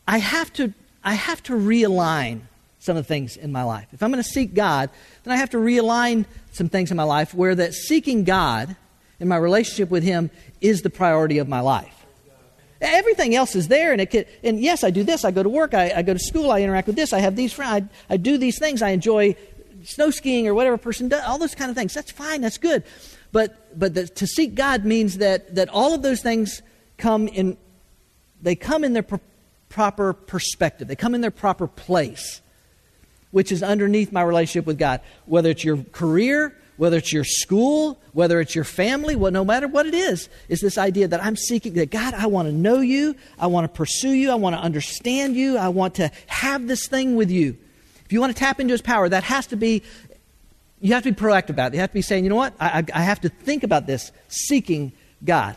I 0.08 0.18
have 0.18 0.52
to, 0.54 0.74
I 1.04 1.14
have 1.14 1.40
to 1.44 1.52
realign 1.52 2.40
some 2.80 2.96
of 2.96 3.04
the 3.04 3.08
things 3.08 3.36
in 3.36 3.52
my 3.52 3.62
life. 3.62 3.86
If 3.92 4.02
I'm 4.02 4.10
going 4.10 4.22
to 4.22 4.28
seek 4.28 4.54
God, 4.54 4.90
then 5.22 5.34
I 5.34 5.36
have 5.36 5.50
to 5.50 5.58
realign 5.58 6.24
some 6.50 6.68
things 6.68 6.90
in 6.90 6.96
my 6.96 7.04
life 7.04 7.32
where 7.32 7.54
that 7.54 7.74
seeking 7.74 8.24
God 8.24 8.74
and 9.20 9.28
my 9.28 9.36
relationship 9.36 9.90
with 9.90 10.02
Him 10.02 10.30
is 10.60 10.82
the 10.82 10.90
priority 10.90 11.38
of 11.38 11.48
my 11.48 11.60
life. 11.60 12.06
Everything 12.80 13.34
else 13.34 13.56
is 13.56 13.68
there, 13.68 13.92
and 13.92 14.00
it 14.00 14.10
can, 14.10 14.26
and 14.44 14.60
yes, 14.60 14.84
I 14.84 14.90
do 14.90 15.02
this. 15.02 15.24
I 15.24 15.30
go 15.30 15.42
to 15.42 15.48
work. 15.48 15.72
I, 15.72 15.92
I 15.96 16.02
go 16.02 16.12
to 16.12 16.18
school. 16.18 16.50
I 16.50 16.60
interact 16.60 16.86
with 16.86 16.96
this. 16.96 17.12
I 17.12 17.20
have 17.20 17.34
these 17.34 17.52
friends. 17.52 17.88
I, 18.10 18.14
I 18.14 18.16
do 18.18 18.36
these 18.36 18.58
things. 18.58 18.82
I 18.82 18.90
enjoy 18.90 19.34
snow 19.84 20.10
skiing 20.10 20.46
or 20.46 20.54
whatever 20.54 20.76
person 20.76 21.08
does. 21.08 21.24
All 21.24 21.38
those 21.38 21.54
kind 21.54 21.70
of 21.70 21.76
things. 21.76 21.94
That's 21.94 22.10
fine. 22.10 22.42
That's 22.42 22.58
good. 22.58 22.84
But 23.32 23.78
but 23.78 23.94
the, 23.94 24.06
to 24.06 24.26
seek 24.26 24.54
God 24.54 24.84
means 24.84 25.18
that 25.18 25.54
that 25.54 25.70
all 25.70 25.94
of 25.94 26.02
those 26.02 26.20
things 26.20 26.60
come 26.98 27.28
in. 27.28 27.56
They 28.42 28.54
come 28.54 28.84
in 28.84 28.92
their 28.92 29.02
pr- 29.02 29.16
proper 29.70 30.12
perspective. 30.12 30.86
They 30.86 30.96
come 30.96 31.14
in 31.14 31.22
their 31.22 31.30
proper 31.30 31.66
place, 31.66 32.42
which 33.30 33.50
is 33.50 33.62
underneath 33.62 34.12
my 34.12 34.22
relationship 34.22 34.66
with 34.66 34.78
God. 34.78 35.00
Whether 35.24 35.50
it's 35.50 35.64
your 35.64 35.78
career, 35.92 36.54
whether 36.76 36.98
it's 36.98 37.12
your 37.12 37.24
school, 37.24 37.98
whether 38.12 38.40
it's 38.40 38.54
your 38.54 38.64
family, 38.64 39.16
well, 39.16 39.32
no 39.32 39.44
matter 39.44 39.66
what 39.66 39.86
it 39.86 39.94
is, 39.94 40.28
is 40.48 40.60
this 40.60 40.78
idea 40.78 41.08
that 41.08 41.24
I'm 41.24 41.36
seeking 41.36 41.74
that 41.74 41.90
God, 41.90 42.14
I 42.14 42.26
want 42.26 42.48
to 42.48 42.52
know 42.52 42.80
you, 42.80 43.16
I 43.38 43.46
want 43.46 43.64
to 43.64 43.76
pursue 43.76 44.12
you, 44.12 44.30
I 44.30 44.34
want 44.34 44.54
to 44.56 44.60
understand 44.60 45.36
you, 45.36 45.56
I 45.56 45.68
want 45.68 45.94
to 45.96 46.10
have 46.26 46.66
this 46.66 46.86
thing 46.86 47.16
with 47.16 47.30
you. 47.30 47.56
If 48.04 48.12
you 48.12 48.20
want 48.20 48.34
to 48.34 48.38
tap 48.38 48.60
into 48.60 48.72
his 48.72 48.82
power, 48.82 49.08
that 49.08 49.24
has 49.24 49.46
to 49.48 49.56
be, 49.56 49.82
you 50.80 50.94
have 50.94 51.02
to 51.04 51.12
be 51.12 51.16
proactive 51.16 51.50
about 51.50 51.72
it. 51.72 51.76
You 51.76 51.80
have 51.80 51.90
to 51.90 51.94
be 51.94 52.02
saying, 52.02 52.24
you 52.24 52.30
know 52.30 52.36
what, 52.36 52.54
I, 52.60 52.84
I 52.92 53.02
have 53.02 53.20
to 53.22 53.28
think 53.28 53.64
about 53.64 53.86
this, 53.86 54.12
seeking 54.28 54.92
God. 55.24 55.56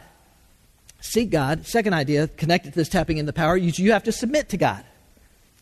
Seek 1.01 1.29
God. 1.29 1.65
Second 1.65 1.93
idea, 1.93 2.27
connected 2.27 2.73
to 2.73 2.79
this 2.79 2.89
tapping 2.89 3.17
in 3.17 3.25
the 3.25 3.33
power, 3.33 3.55
you, 3.55 3.71
you 3.75 3.91
have 3.91 4.03
to 4.03 4.11
submit 4.11 4.49
to 4.49 4.57
God. 4.57 4.83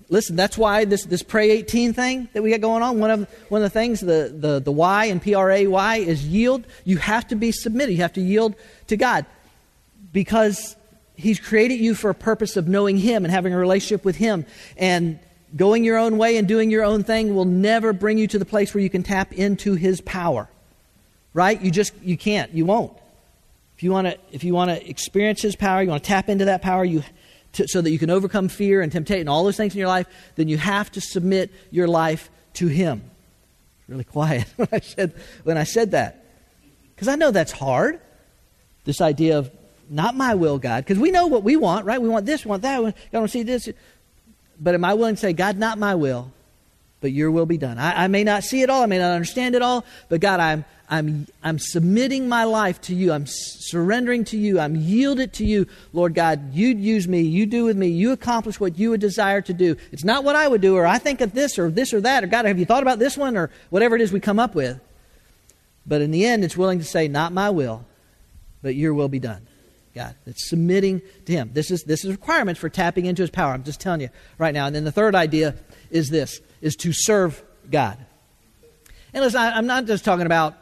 Listen, 0.10 0.38
that's 0.38 0.58
why 0.58 0.86
this, 0.86 1.04
this 1.04 1.22
Pray 1.22 1.52
18 1.52 1.94
thing 1.94 2.30
that 2.32 2.42
we 2.42 2.52
got 2.52 2.62
going 2.62 2.82
on, 2.82 3.00
one 3.00 3.12
of, 3.12 3.30
one 3.50 3.62
of 3.62 3.64
the 3.64 3.70
things, 3.70 4.00
the, 4.00 4.34
the, 4.34 4.60
the 4.60 4.72
Y 4.72 5.06
and 5.06 5.22
P 5.22 5.36
R 5.36 5.52
A 5.52 5.68
Y 5.68 5.98
is 5.98 6.26
yield. 6.26 6.66
You 6.86 6.98
have 6.98 7.28
to 7.28 7.36
be 7.36 7.52
submitted. 7.52 7.92
You 7.92 8.02
have 8.04 8.14
to 8.14 8.22
yield 8.22 8.56
to 8.88 8.96
God 8.96 9.26
because 10.14 10.76
He's 11.16 11.40
created 11.40 11.80
you 11.80 11.94
for 11.94 12.10
a 12.10 12.16
purpose 12.16 12.56
of 12.56 12.68
knowing 12.68 12.98
Him 12.98 13.26
and 13.26 13.34
having 13.34 13.54
a 13.54 13.58
relationship 13.58 14.06
with 14.06 14.16
Him. 14.16 14.46
And 14.78 15.20
going 15.56 15.84
your 15.84 15.98
own 15.98 16.18
way 16.18 16.38
and 16.38 16.48
doing 16.48 16.72
your 16.72 16.84
own 16.84 17.04
thing 17.04 17.36
will 17.36 17.46
never 17.46 17.92
bring 17.92 18.18
you 18.18 18.28
to 18.28 18.40
the 18.40 18.46
place 18.46 18.74
where 18.74 18.82
you 18.82 18.90
can 18.90 19.04
tap 19.04 19.34
into 19.34 19.76
His 19.76 20.00
power. 20.00 20.48
Right? 21.34 21.62
You 21.62 21.70
just, 21.70 21.94
you 22.02 22.18
can't. 22.18 22.54
You 22.54 22.66
won't. 22.66 22.98
If 23.76 23.84
you 23.84 23.92
want 23.92 24.08
to, 24.08 24.18
if 24.32 24.46
you 24.46 24.54
want 24.54 24.72
to 24.72 24.90
experience 24.90 25.42
His 25.42 25.58
power, 25.58 25.82
you 25.82 25.90
want 25.90 26.02
to 26.02 26.08
tap 26.08 26.30
into 26.30 26.46
that 26.46 26.62
power, 26.62 26.86
you 26.86 27.04
to, 27.58 27.68
so 27.68 27.82
that 27.82 27.92
you 27.92 28.00
can 28.00 28.10
overcome 28.10 28.48
fear 28.48 28.82
and 28.82 28.92
temptation 28.92 29.22
and 29.22 29.30
all 29.30 29.44
those 29.44 29.58
things 29.58 29.74
in 29.74 29.80
your 29.80 29.88
life, 29.88 30.08
then 30.36 30.48
you 30.48 30.58
have 30.58 30.92
to 30.94 31.02
submit 31.02 31.52
your 31.70 31.88
life 31.88 32.30
to 32.54 32.68
Him. 32.68 33.04
Really 33.88 34.04
quiet 34.04 34.46
when 34.56 34.70
I 34.72 34.80
said, 34.80 35.14
when 35.44 35.58
I 35.58 35.64
said 35.64 35.92
that. 35.92 36.26
Because 36.96 37.08
I 37.08 37.16
know 37.16 37.32
that's 37.32 37.52
hard. 37.52 38.00
This 38.86 39.02
idea 39.02 39.38
of 39.38 39.52
not 39.90 40.16
my 40.16 40.36
will, 40.36 40.58
God. 40.58 40.84
Because 40.84 41.00
we 41.00 41.12
know 41.12 41.28
what 41.28 41.44
we 41.44 41.56
want, 41.56 41.86
right? 41.86 42.02
We 42.02 42.10
want 42.10 42.26
this, 42.26 42.46
we 42.46 42.50
want 42.50 42.64
that. 42.64 42.80
We 42.80 42.94
want 43.12 43.26
to 43.26 43.28
see 43.28 43.44
this. 43.44 43.70
But 44.60 44.74
am 44.74 44.84
I 44.84 44.94
willing 44.94 45.16
to 45.16 45.22
say, 45.22 45.34
God, 45.34 45.58
not 45.58 45.78
my 45.78 45.96
will, 45.96 46.32
but 47.02 47.12
your 47.12 47.32
will 47.32 47.46
be 47.46 47.58
done? 47.58 47.78
I, 47.78 48.06
I 48.06 48.08
may 48.08 48.24
not 48.24 48.44
see 48.44 48.62
it 48.62 48.70
all, 48.70 48.84
I 48.84 48.86
may 48.86 48.98
not 48.98 49.12
understand 49.12 49.56
it 49.56 49.62
all, 49.62 49.86
but 50.10 50.22
God, 50.22 50.40
I'm, 50.40 50.66
I'm, 50.90 51.28
I'm 51.44 51.60
submitting 51.60 52.30
my 52.30 52.46
life 52.46 52.80
to 52.82 52.96
you. 52.96 53.12
I'm 53.12 53.26
surrendering 53.28 54.24
to 54.26 54.38
you. 54.38 54.60
I'm 54.60 54.76
yielded 54.76 55.34
to 55.34 55.46
you. 55.46 55.68
Lord 55.92 56.14
God, 56.14 56.54
you 56.54 56.70
use 56.70 57.08
me. 57.08 57.22
You 57.22 57.46
do 57.46 57.66
with 57.66 57.76
me. 57.76 57.88
You 57.88 58.14
accomplish 58.14 58.60
what 58.60 58.80
you 58.80 58.92
would 58.92 59.02
desire 59.02 59.42
to 59.42 59.54
do. 59.54 59.76
It's 59.92 60.06
not 60.06 60.24
what 60.24 60.38
I 60.38 60.48
would 60.48 60.62
do, 60.62 60.76
or 60.76 60.88
I 60.88 60.98
think 60.98 61.20
of 61.20 61.34
this, 61.34 61.60
or 61.60 61.70
this, 61.70 61.94
or 61.94 62.02
that, 62.02 62.24
or 62.24 62.28
God, 62.28 62.46
have 62.46 62.58
you 62.58 62.66
thought 62.66 62.84
about 62.84 63.00
this 63.00 63.18
one, 63.18 63.36
or 63.36 63.52
whatever 63.70 63.96
it 63.96 64.02
is 64.02 64.14
we 64.14 64.22
come 64.22 64.40
up 64.40 64.56
with. 64.56 64.80
But 65.86 66.02
in 66.02 66.12
the 66.12 66.26
end, 66.26 66.44
it's 66.44 66.58
willing 66.58 66.80
to 66.80 66.86
say, 66.86 67.08
not 67.08 67.34
my 67.34 67.50
will, 67.50 67.86
but 68.62 68.76
your 68.76 68.94
will 68.94 69.10
be 69.10 69.20
done. 69.20 69.48
God. 69.98 70.16
It's 70.26 70.48
submitting 70.48 71.02
to 71.26 71.34
Him. 71.34 71.50
This 71.54 71.72
is 71.72 71.84
this 71.84 72.06
is 72.06 72.12
a 72.12 72.14
requirement 72.14 72.58
for 72.58 72.70
tapping 72.70 73.08
into 73.08 73.24
His 73.24 73.32
power. 73.32 73.52
I'm 73.52 73.64
just 73.64 73.82
telling 73.82 74.02
you 74.02 74.10
right 74.38 74.54
now. 74.54 74.68
And 74.68 74.76
then 74.76 74.84
the 74.84 74.92
third 74.92 75.16
idea 75.16 75.56
is 75.90 76.10
this: 76.10 76.42
is 76.62 76.76
to 76.78 76.92
serve 76.94 77.44
God. 77.70 77.98
And 79.14 79.24
listen, 79.24 79.40
I, 79.40 79.58
I'm 79.58 79.68
not 79.68 79.86
just 79.86 80.06
talking 80.06 80.26
about 80.26 80.56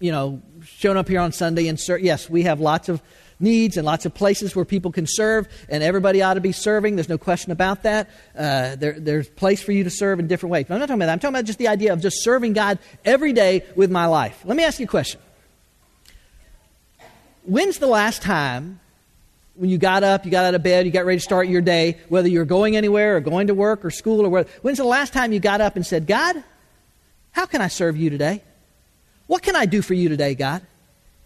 you 0.00 0.12
know, 0.12 0.42
showing 0.64 0.98
up 0.98 1.08
here 1.08 1.20
on 1.20 1.32
Sunday 1.32 1.68
and 1.68 1.78
serve. 1.78 2.02
Yes, 2.02 2.28
we 2.28 2.42
have 2.42 2.60
lots 2.60 2.88
of 2.88 3.02
needs 3.40 3.76
and 3.76 3.86
lots 3.86 4.06
of 4.06 4.14
places 4.14 4.54
where 4.54 4.64
people 4.64 4.92
can 4.92 5.06
serve, 5.08 5.48
and 5.68 5.82
everybody 5.82 6.22
ought 6.22 6.34
to 6.34 6.40
be 6.40 6.52
serving. 6.52 6.96
There's 6.96 7.08
no 7.08 7.18
question 7.18 7.52
about 7.52 7.84
that. 7.84 8.10
Uh, 8.36 8.76
there, 8.76 8.98
there's 8.98 9.28
place 9.28 9.62
for 9.62 9.72
you 9.72 9.84
to 9.84 9.90
serve 9.90 10.18
in 10.18 10.26
different 10.26 10.52
ways. 10.52 10.66
But 10.68 10.74
I'm 10.74 10.80
not 10.80 10.86
talking 10.86 10.98
about 10.98 11.06
that. 11.06 11.12
I'm 11.12 11.18
talking 11.20 11.34
about 11.36 11.44
just 11.46 11.58
the 11.58 11.68
idea 11.68 11.92
of 11.92 12.00
just 12.00 12.22
serving 12.22 12.52
God 12.52 12.78
every 13.04 13.32
day 13.32 13.64
with 13.76 13.90
my 13.90 14.06
life. 14.06 14.42
Let 14.44 14.56
me 14.56 14.64
ask 14.64 14.78
you 14.78 14.84
a 14.84 14.88
question. 14.88 15.20
When's 17.44 17.78
the 17.78 17.86
last 17.86 18.22
time 18.22 18.80
when 19.54 19.70
you 19.70 19.78
got 19.78 20.02
up, 20.02 20.24
you 20.24 20.30
got 20.30 20.44
out 20.44 20.54
of 20.54 20.62
bed, 20.62 20.86
you 20.86 20.92
got 20.92 21.04
ready 21.04 21.18
to 21.18 21.24
start 21.24 21.48
your 21.48 21.60
day, 21.60 21.98
whether 22.08 22.28
you're 22.28 22.44
going 22.44 22.76
anywhere 22.76 23.16
or 23.16 23.20
going 23.20 23.46
to 23.46 23.54
work 23.54 23.84
or 23.84 23.90
school 23.90 24.24
or 24.26 24.28
where, 24.28 24.46
when's 24.62 24.78
the 24.78 24.84
last 24.84 25.12
time 25.12 25.32
you 25.32 25.40
got 25.40 25.60
up 25.60 25.76
and 25.76 25.86
said, 25.86 26.06
God, 26.06 26.42
how 27.30 27.46
can 27.46 27.60
I 27.60 27.68
serve 27.68 27.96
you 27.96 28.10
today? 28.10 28.42
What 29.26 29.42
can 29.42 29.56
I 29.56 29.66
do 29.66 29.80
for 29.82 29.94
you 29.94 30.08
today, 30.08 30.34
God? 30.34 30.62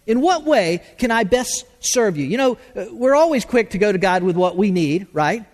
In 0.07 0.21
what 0.21 0.45
way 0.45 0.83
can 0.99 1.11
I 1.11 1.25
best 1.25 1.65
serve 1.81 2.17
you? 2.17 2.27
You 2.27 2.39
know, 2.39 2.59
uh, 2.75 2.87
we're 2.93 3.15
always 3.15 3.45
quick 3.45 3.71
to 3.71 3.79
go 3.79 3.93
to 3.93 3.99
God 3.99 4.23
with 4.23 4.37
what 4.37 4.57
we 4.57 4.71
need, 4.71 5.07
right? 5.13 5.45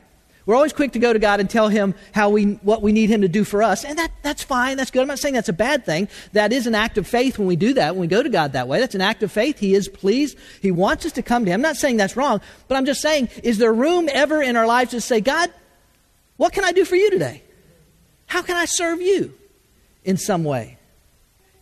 We're 0.47 0.55
always 0.55 0.75
quick 0.75 0.93
to 0.93 0.99
go 0.99 1.13
to 1.13 1.19
God 1.19 1.41
and 1.41 1.49
tell 1.49 1.69
Him 1.69 1.95
how 2.13 2.29
we, 2.29 2.45
what 2.63 2.83
we 2.83 2.93
need 2.93 3.09
Him 3.09 3.23
to 3.23 3.29
do 3.29 3.45
for 3.45 3.63
us. 3.63 3.85
And 3.85 3.99
that, 3.99 4.11
that's 4.23 4.43
fine. 4.43 4.77
That's 4.77 4.91
good. 4.91 5.01
I'm 5.03 5.09
not 5.09 5.19
saying 5.19 5.35
that's 5.35 5.49
a 5.49 5.55
bad 5.55 5.87
thing. 5.87 6.09
That 6.33 6.53
is 6.53 6.67
an 6.67 6.75
act 6.75 6.99
of 6.99 7.07
faith 7.07 7.39
when 7.39 7.49
we 7.49 7.57
do 7.57 7.73
that, 7.75 7.95
when 7.95 8.03
we 8.03 8.07
go 8.07 8.23
to 8.23 8.29
God 8.29 8.53
that 8.53 8.69
way. 8.69 8.79
That's 8.81 8.95
an 8.95 9.01
act 9.01 9.23
of 9.23 9.33
faith. 9.33 9.59
He 9.59 9.75
is 9.75 9.89
pleased. 9.89 10.37
He 10.61 10.71
wants 10.71 11.07
us 11.07 11.13
to 11.13 11.23
come 11.23 11.47
to 11.47 11.51
Him. 11.51 11.57
I'm 11.57 11.63
not 11.63 11.77
saying 11.77 11.97
that's 11.97 12.17
wrong, 12.17 12.43
but 12.69 12.77
I'm 12.77 12.85
just 12.85 13.01
saying, 13.01 13.31
is 13.43 13.57
there 13.57 13.73
room 13.73 14.09
ever 14.13 14.43
in 14.43 14.57
our 14.57 14.67
lives 14.67 14.91
to 14.91 15.01
say, 15.01 15.21
God, 15.21 15.51
what 16.37 16.53
can 16.53 16.65
I 16.65 16.73
do 16.73 16.85
for 16.85 16.97
you 16.97 17.11
today? 17.11 17.43
How 18.27 18.43
can 18.43 18.57
I 18.57 18.67
serve 18.67 19.01
you 19.01 19.33
in 20.05 20.19
some 20.19 20.45
way? 20.45 20.79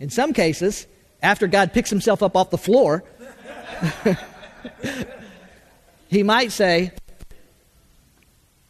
In 0.00 0.10
some 0.10 0.32
cases, 0.32 0.88
after 1.22 1.46
God 1.46 1.72
picks 1.72 1.90
himself 1.90 2.22
up 2.22 2.36
off 2.36 2.50
the 2.50 2.58
floor, 2.58 3.04
he 6.08 6.24
might 6.24 6.50
say, 6.50 6.92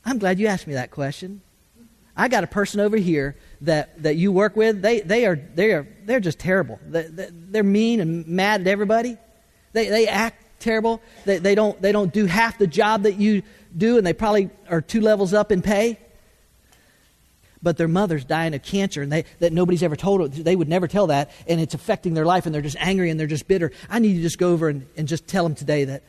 I'm 0.05 0.19
glad 0.19 0.39
you 0.39 0.47
asked 0.47 0.67
me 0.67 0.75
that 0.75 0.91
question. 0.91 1.43
I 2.17 2.29
got 2.29 2.45
a 2.45 2.47
person 2.47 2.81
over 2.81 2.97
here 2.97 3.37
that, 3.63 4.03
that 4.03 4.17
you 4.17 4.33
work 4.33 4.55
with. 4.55 4.83
They, 4.83 5.01
they 5.01 5.25
are, 5.25 5.37
they 5.37 5.73
are, 5.73 5.89
they're 6.05 6.21
just 6.21 6.39
terrible. 6.39 6.79
They, 6.87 7.07
they're 7.09 7.63
mean 7.63 8.01
and 8.01 8.27
mad 8.27 8.61
at 8.61 8.67
everybody. 8.67 9.17
They, 9.73 9.89
they 9.89 10.07
act 10.07 10.61
terrible. 10.61 11.01
They, 11.25 11.39
they, 11.39 11.55
don't, 11.55 11.81
they 11.81 11.93
don't 11.93 12.13
do 12.13 12.27
half 12.27 12.59
the 12.59 12.67
job 12.67 13.05
that 13.05 13.15
you 13.15 13.43
do, 13.75 13.97
and 13.97 14.07
they 14.07 14.13
probably 14.13 14.51
are 14.69 14.83
two 14.83 15.01
levels 15.01 15.33
up 15.33 15.51
in 15.53 15.63
pay 15.63 15.99
but 17.63 17.77
their 17.77 17.89
mother's 17.89 18.25
dying 18.25 18.55
of 18.55 18.63
cancer 18.63 19.03
and 19.03 19.13
they, 19.13 19.25
that 19.39 19.53
nobody's 19.53 19.83
ever 19.83 19.97
told 19.97 20.33
them. 20.33 20.43
They 20.43 20.57
would 20.57 20.69
never 20.69 20.89
tell 20.89 21.07
that, 21.09 21.31
and 21.47 21.61
it's 21.61 21.75
affecting 21.75 22.15
their 22.15 22.27
life, 22.27 22.45
and 22.45 22.55
they're 22.55 22.61
just 22.61 22.77
angry 22.81 23.11
and 23.11 23.19
they're 23.19 23.27
just 23.27 23.47
bitter. 23.47 23.71
I 23.89 24.01
need 24.01 24.09
you 24.09 24.17
to 24.17 24.23
just 24.23 24.39
go 24.39 24.53
over 24.53 24.69
and, 24.69 24.87
and 24.97 25.07
just 25.07 25.27
tell 25.29 25.45
them 25.45 25.55
today 25.55 25.85
that, 25.85 26.03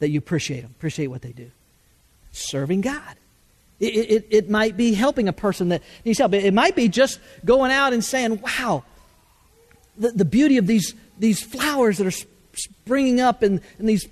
that 0.00 0.10
you 0.10 0.18
appreciate 0.18 0.62
them, 0.62 0.74
appreciate 0.76 1.06
what 1.06 1.22
they 1.22 1.32
do. 1.32 1.50
Serving 2.34 2.80
God. 2.80 3.16
It, 3.78 3.86
it, 3.86 4.26
it 4.30 4.50
might 4.50 4.76
be 4.76 4.92
helping 4.92 5.28
a 5.28 5.32
person 5.32 5.68
that 5.68 5.82
needs 6.04 6.18
help. 6.18 6.34
It, 6.34 6.44
it 6.44 6.52
might 6.52 6.74
be 6.74 6.88
just 6.88 7.20
going 7.44 7.70
out 7.70 7.92
and 7.92 8.04
saying, 8.04 8.40
wow, 8.40 8.84
the, 9.96 10.10
the 10.10 10.24
beauty 10.24 10.58
of 10.58 10.66
these, 10.66 10.94
these 11.18 11.40
flowers 11.40 11.98
that 11.98 12.06
are 12.08 12.26
springing 12.56 13.20
up 13.20 13.42
and, 13.42 13.60
and 13.78 13.88
these 13.88 14.08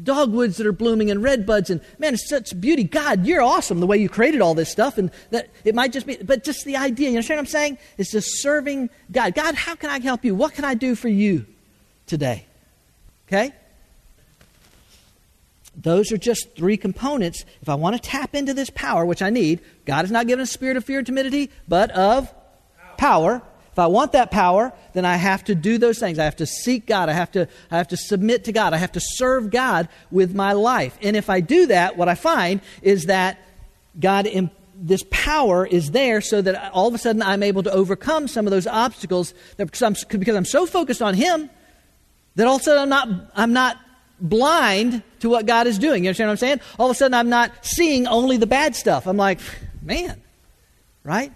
dogwoods 0.00 0.56
that 0.56 0.66
are 0.66 0.72
blooming 0.72 1.10
and 1.10 1.22
red 1.22 1.44
buds 1.44 1.68
and 1.68 1.80
man 1.98 2.14
it's 2.14 2.26
such 2.26 2.58
beauty. 2.58 2.82
God 2.82 3.26
you're 3.26 3.42
awesome 3.42 3.78
the 3.78 3.86
way 3.86 3.98
you 3.98 4.08
created 4.08 4.40
all 4.40 4.54
this 4.54 4.70
stuff 4.70 4.96
and 4.96 5.10
that 5.30 5.50
it 5.64 5.74
might 5.74 5.92
just 5.92 6.06
be 6.06 6.16
but 6.16 6.44
just 6.44 6.64
the 6.64 6.78
idea 6.78 7.10
you 7.10 7.16
understand 7.16 7.36
what 7.36 7.42
i'm 7.42 7.46
saying? 7.46 7.78
It's 7.98 8.10
just 8.10 8.40
serving 8.40 8.88
god. 9.12 9.34
God 9.34 9.54
how 9.54 9.74
can 9.74 9.90
i 9.90 10.00
help 10.00 10.24
you? 10.24 10.34
What 10.34 10.54
can 10.54 10.64
i 10.64 10.72
do 10.72 10.94
for 10.94 11.08
you 11.08 11.44
today? 12.06 12.46
Okay 13.28 13.52
those 15.74 16.12
are 16.12 16.18
just 16.18 16.54
three 16.56 16.76
components 16.76 17.44
if 17.60 17.68
i 17.68 17.74
want 17.74 17.94
to 17.94 18.00
tap 18.00 18.34
into 18.34 18.52
this 18.52 18.70
power 18.70 19.06
which 19.06 19.22
i 19.22 19.30
need 19.30 19.60
god 19.86 20.02
has 20.02 20.10
not 20.10 20.26
given 20.26 20.42
a 20.42 20.46
spirit 20.46 20.76
of 20.76 20.84
fear 20.84 20.98
and 20.98 21.06
timidity 21.06 21.50
but 21.66 21.90
of 21.92 22.32
power 22.98 23.42
if 23.72 23.78
I 23.78 23.86
want 23.86 24.12
that 24.12 24.30
power, 24.30 24.70
then 24.92 25.06
I 25.06 25.16
have 25.16 25.44
to 25.44 25.54
do 25.54 25.78
those 25.78 25.98
things. 25.98 26.18
I 26.18 26.24
have 26.24 26.36
to 26.36 26.46
seek 26.46 26.86
God. 26.86 27.08
I 27.08 27.14
have 27.14 27.32
to, 27.32 27.48
I 27.70 27.78
have 27.78 27.88
to 27.88 27.96
submit 27.96 28.44
to 28.44 28.52
God. 28.52 28.74
I 28.74 28.76
have 28.76 28.92
to 28.92 29.00
serve 29.00 29.50
God 29.50 29.88
with 30.10 30.34
my 30.34 30.52
life. 30.52 30.98
And 31.00 31.16
if 31.16 31.30
I 31.30 31.40
do 31.40 31.66
that, 31.66 31.96
what 31.96 32.06
I 32.06 32.14
find 32.14 32.60
is 32.82 33.06
that 33.06 33.40
God, 33.98 34.28
this 34.74 35.04
power 35.10 35.66
is 35.66 35.92
there 35.92 36.20
so 36.20 36.42
that 36.42 36.70
all 36.72 36.86
of 36.86 36.94
a 36.94 36.98
sudden 36.98 37.22
I'm 37.22 37.42
able 37.42 37.62
to 37.62 37.72
overcome 37.72 38.28
some 38.28 38.46
of 38.46 38.50
those 38.50 38.66
obstacles 38.66 39.32
that, 39.56 39.64
because, 39.64 39.80
I'm, 39.80 39.96
because 40.18 40.36
I'm 40.36 40.44
so 40.44 40.66
focused 40.66 41.00
on 41.00 41.14
Him 41.14 41.48
that 42.36 42.46
all 42.46 42.56
of 42.56 42.60
a 42.60 42.64
sudden 42.64 42.82
I'm 42.82 42.88
not, 42.90 43.30
I'm 43.34 43.52
not 43.54 43.78
blind 44.22 45.02
to 45.20 45.28
what 45.28 45.44
God 45.44 45.66
is 45.66 45.78
doing. 45.78 46.04
You 46.04 46.10
understand 46.10 46.28
what 46.28 46.32
I'm 46.32 46.38
saying? 46.38 46.60
All 46.78 46.86
of 46.86 46.94
a 46.94 46.98
sudden 46.98 47.14
I'm 47.14 47.28
not 47.28 47.52
seeing 47.62 48.06
only 48.06 48.38
the 48.38 48.46
bad 48.46 48.74
stuff. 48.74 49.06
I'm 49.06 49.16
like, 49.16 49.40
man, 49.82 50.22
right? 51.04 51.32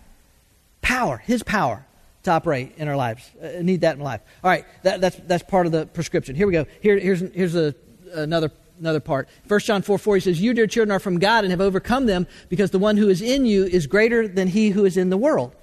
Power, 0.81 1.19
His 1.19 1.43
power 1.43 1.85
to 2.23 2.31
operate 2.31 2.73
in 2.77 2.89
our 2.89 2.97
lives. 2.97 3.29
Uh, 3.43 3.63
need 3.63 3.83
that 3.83 3.97
in 3.97 4.03
life. 4.03 4.21
All 4.43 4.51
right, 4.51 4.65
that, 4.85 5.01
that's, 5.01 5.17
that's 5.17 5.43
part 5.43 5.67
of 5.67 5.73
the 5.73 5.87
prescription. 5.87 6.37
Here 6.37 6.47
we 6.47 6.53
go. 6.53 6.67
Here, 6.81 6.99
here's 6.99 7.21
here's 7.21 7.55
a, 7.55 7.75
another 8.13 8.51
another 8.79 9.01
part. 9.01 9.29
1 9.49 9.61
John 9.61 9.83
4 9.83 9.99
4, 9.99 10.15
he 10.17 10.21
says, 10.21 10.41
You, 10.41 10.55
dear 10.55 10.67
children, 10.67 10.95
are 10.95 11.01
from 11.01 11.19
God 11.19 11.45
and 11.45 11.51
have 11.51 11.61
overcome 11.61 12.07
them 12.07 12.27
because 12.49 12.71
the 12.71 12.79
one 12.79 12.97
who 12.97 13.09
is 13.09 13.23
in 13.23 13.47
you 13.47 13.65
is 13.65 13.87
greater 13.87 14.29
than 14.29 14.49
he 14.49 14.71
who 14.71 14.85
is 14.85 14.97
in 14.97 15.11
the 15.11 15.17
world. 15.17 15.55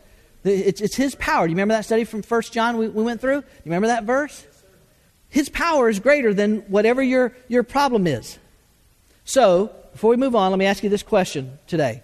It's, 0.43 0.81
it's 0.81 0.95
his 0.95 1.15
power. 1.15 1.45
Do 1.45 1.51
you 1.51 1.55
remember 1.55 1.73
that 1.73 1.85
study 1.85 2.03
from 2.03 2.21
1 2.21 2.41
John 2.43 2.77
we, 2.77 2.89
we 2.89 3.03
went 3.03 3.21
through? 3.21 3.41
Do 3.41 3.47
You 3.47 3.71
remember 3.71 3.87
that 3.87 4.03
verse? 4.03 4.45
His 5.33 5.49
power 5.49 5.89
is 5.89 5.99
greater 5.99 6.31
than 6.31 6.59
whatever 6.67 7.01
your, 7.01 7.35
your 7.47 7.63
problem 7.63 8.05
is. 8.05 8.37
So, 9.25 9.71
before 9.91 10.11
we 10.11 10.15
move 10.15 10.35
on, 10.35 10.51
let 10.51 10.59
me 10.59 10.67
ask 10.67 10.83
you 10.83 10.91
this 10.91 11.01
question 11.01 11.57
today. 11.65 12.03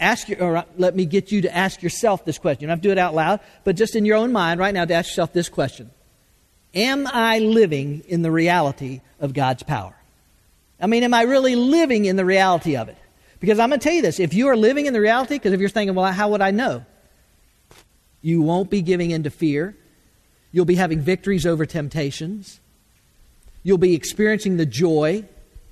Ask 0.00 0.28
your, 0.28 0.42
or 0.42 0.56
uh, 0.56 0.64
let 0.76 0.96
me 0.96 1.04
get 1.04 1.30
you 1.30 1.42
to 1.42 1.56
ask 1.56 1.84
yourself 1.84 2.24
this 2.24 2.36
question. 2.36 2.62
You 2.62 2.66
don't 2.66 2.78
have 2.78 2.82
to 2.82 2.88
do 2.88 2.90
it 2.90 2.98
out 2.98 3.14
loud, 3.14 3.38
but 3.62 3.76
just 3.76 3.94
in 3.94 4.04
your 4.04 4.16
own 4.16 4.32
mind 4.32 4.58
right 4.58 4.74
now 4.74 4.84
to 4.84 4.92
ask 4.92 5.10
yourself 5.10 5.32
this 5.32 5.48
question 5.48 5.88
Am 6.74 7.06
I 7.06 7.38
living 7.38 8.02
in 8.08 8.22
the 8.22 8.32
reality 8.32 9.02
of 9.20 9.34
God's 9.34 9.62
power? 9.62 9.94
I 10.80 10.88
mean, 10.88 11.04
am 11.04 11.14
I 11.14 11.22
really 11.22 11.54
living 11.54 12.06
in 12.06 12.16
the 12.16 12.24
reality 12.24 12.76
of 12.76 12.88
it? 12.88 12.98
Because 13.38 13.60
I'm 13.60 13.68
going 13.68 13.78
to 13.78 13.84
tell 13.84 13.94
you 13.94 14.02
this 14.02 14.18
if 14.18 14.34
you 14.34 14.48
are 14.48 14.56
living 14.56 14.86
in 14.86 14.94
the 14.94 15.00
reality, 15.00 15.36
because 15.36 15.52
if 15.52 15.60
you're 15.60 15.68
thinking, 15.68 15.94
well, 15.94 16.12
how 16.12 16.30
would 16.30 16.42
I 16.42 16.50
know? 16.50 16.84
You 18.20 18.42
won't 18.42 18.68
be 18.68 18.82
giving 18.82 19.12
in 19.12 19.22
to 19.22 19.30
fear. 19.30 19.76
You'll 20.50 20.64
be 20.64 20.74
having 20.74 21.00
victories 21.00 21.46
over 21.46 21.66
temptations. 21.66 22.58
You'll 23.64 23.78
be 23.78 23.94
experiencing 23.94 24.56
the 24.56 24.66
joy 24.66 25.24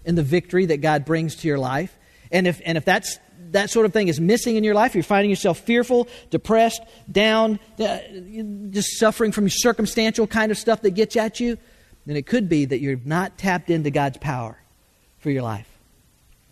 and 0.04 0.18
the 0.18 0.24
victory 0.24 0.66
that 0.66 0.78
God 0.78 1.04
brings 1.04 1.36
to 1.36 1.48
your 1.48 1.58
life. 1.58 1.96
And 2.32 2.48
if, 2.48 2.60
and 2.64 2.76
if 2.76 2.84
that's, 2.84 3.18
that 3.50 3.70
sort 3.70 3.86
of 3.86 3.92
thing 3.92 4.08
is 4.08 4.18
missing 4.18 4.56
in 4.56 4.64
your 4.64 4.74
life, 4.74 4.94
you're 4.94 5.04
finding 5.04 5.30
yourself 5.30 5.60
fearful, 5.60 6.08
depressed, 6.30 6.82
down, 7.10 7.60
uh, 7.78 7.98
just 8.70 8.98
suffering 8.98 9.30
from 9.30 9.48
circumstantial 9.48 10.26
kind 10.26 10.50
of 10.50 10.58
stuff 10.58 10.82
that 10.82 10.92
gets 10.92 11.14
at 11.16 11.38
you, 11.38 11.58
then 12.06 12.16
it 12.16 12.26
could 12.26 12.48
be 12.48 12.64
that 12.64 12.80
you're 12.80 12.98
not 13.04 13.38
tapped 13.38 13.70
into 13.70 13.90
God's 13.90 14.18
power 14.18 14.58
for 15.18 15.30
your 15.30 15.42
life. 15.42 15.68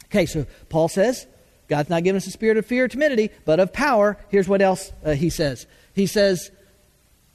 Okay, 0.07 0.27
so 0.27 0.47
Paul 0.69 0.89
says, 0.89 1.27
God's 1.69 1.89
not 1.89 2.05
given 2.05 2.17
us 2.17 2.27
a 2.27 2.31
spirit 2.31 2.57
of 2.57 2.67
fear 2.67 2.85
or 2.85 2.89
timidity, 2.89 3.31
but 3.45 3.61
of 3.61 3.73
power. 3.73 4.19
Here's 4.29 4.49
what 4.49 4.61
else 4.61 4.93
uh, 5.05 5.13
he 5.13 5.31
says 5.31 5.67
He 5.95 6.07
says 6.07 6.51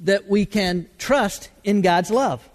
that 0.02 0.28
we 0.28 0.46
can 0.46 0.90
trust 0.98 1.50
in 1.64 1.82
God's 1.82 2.12
love. 2.12 2.48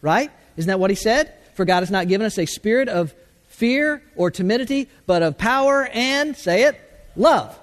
Right? 0.00 0.30
Isn't 0.56 0.68
that 0.68 0.80
what 0.80 0.90
he 0.90 0.96
said? 0.96 1.32
For 1.54 1.64
God 1.64 1.80
has 1.80 1.90
not 1.90 2.08
given 2.08 2.26
us 2.26 2.38
a 2.38 2.46
spirit 2.46 2.88
of 2.88 3.14
fear 3.48 4.02
or 4.16 4.30
timidity, 4.30 4.88
but 5.06 5.22
of 5.22 5.38
power 5.38 5.88
and, 5.92 6.36
say 6.36 6.64
it, 6.64 6.80
love. 7.16 7.58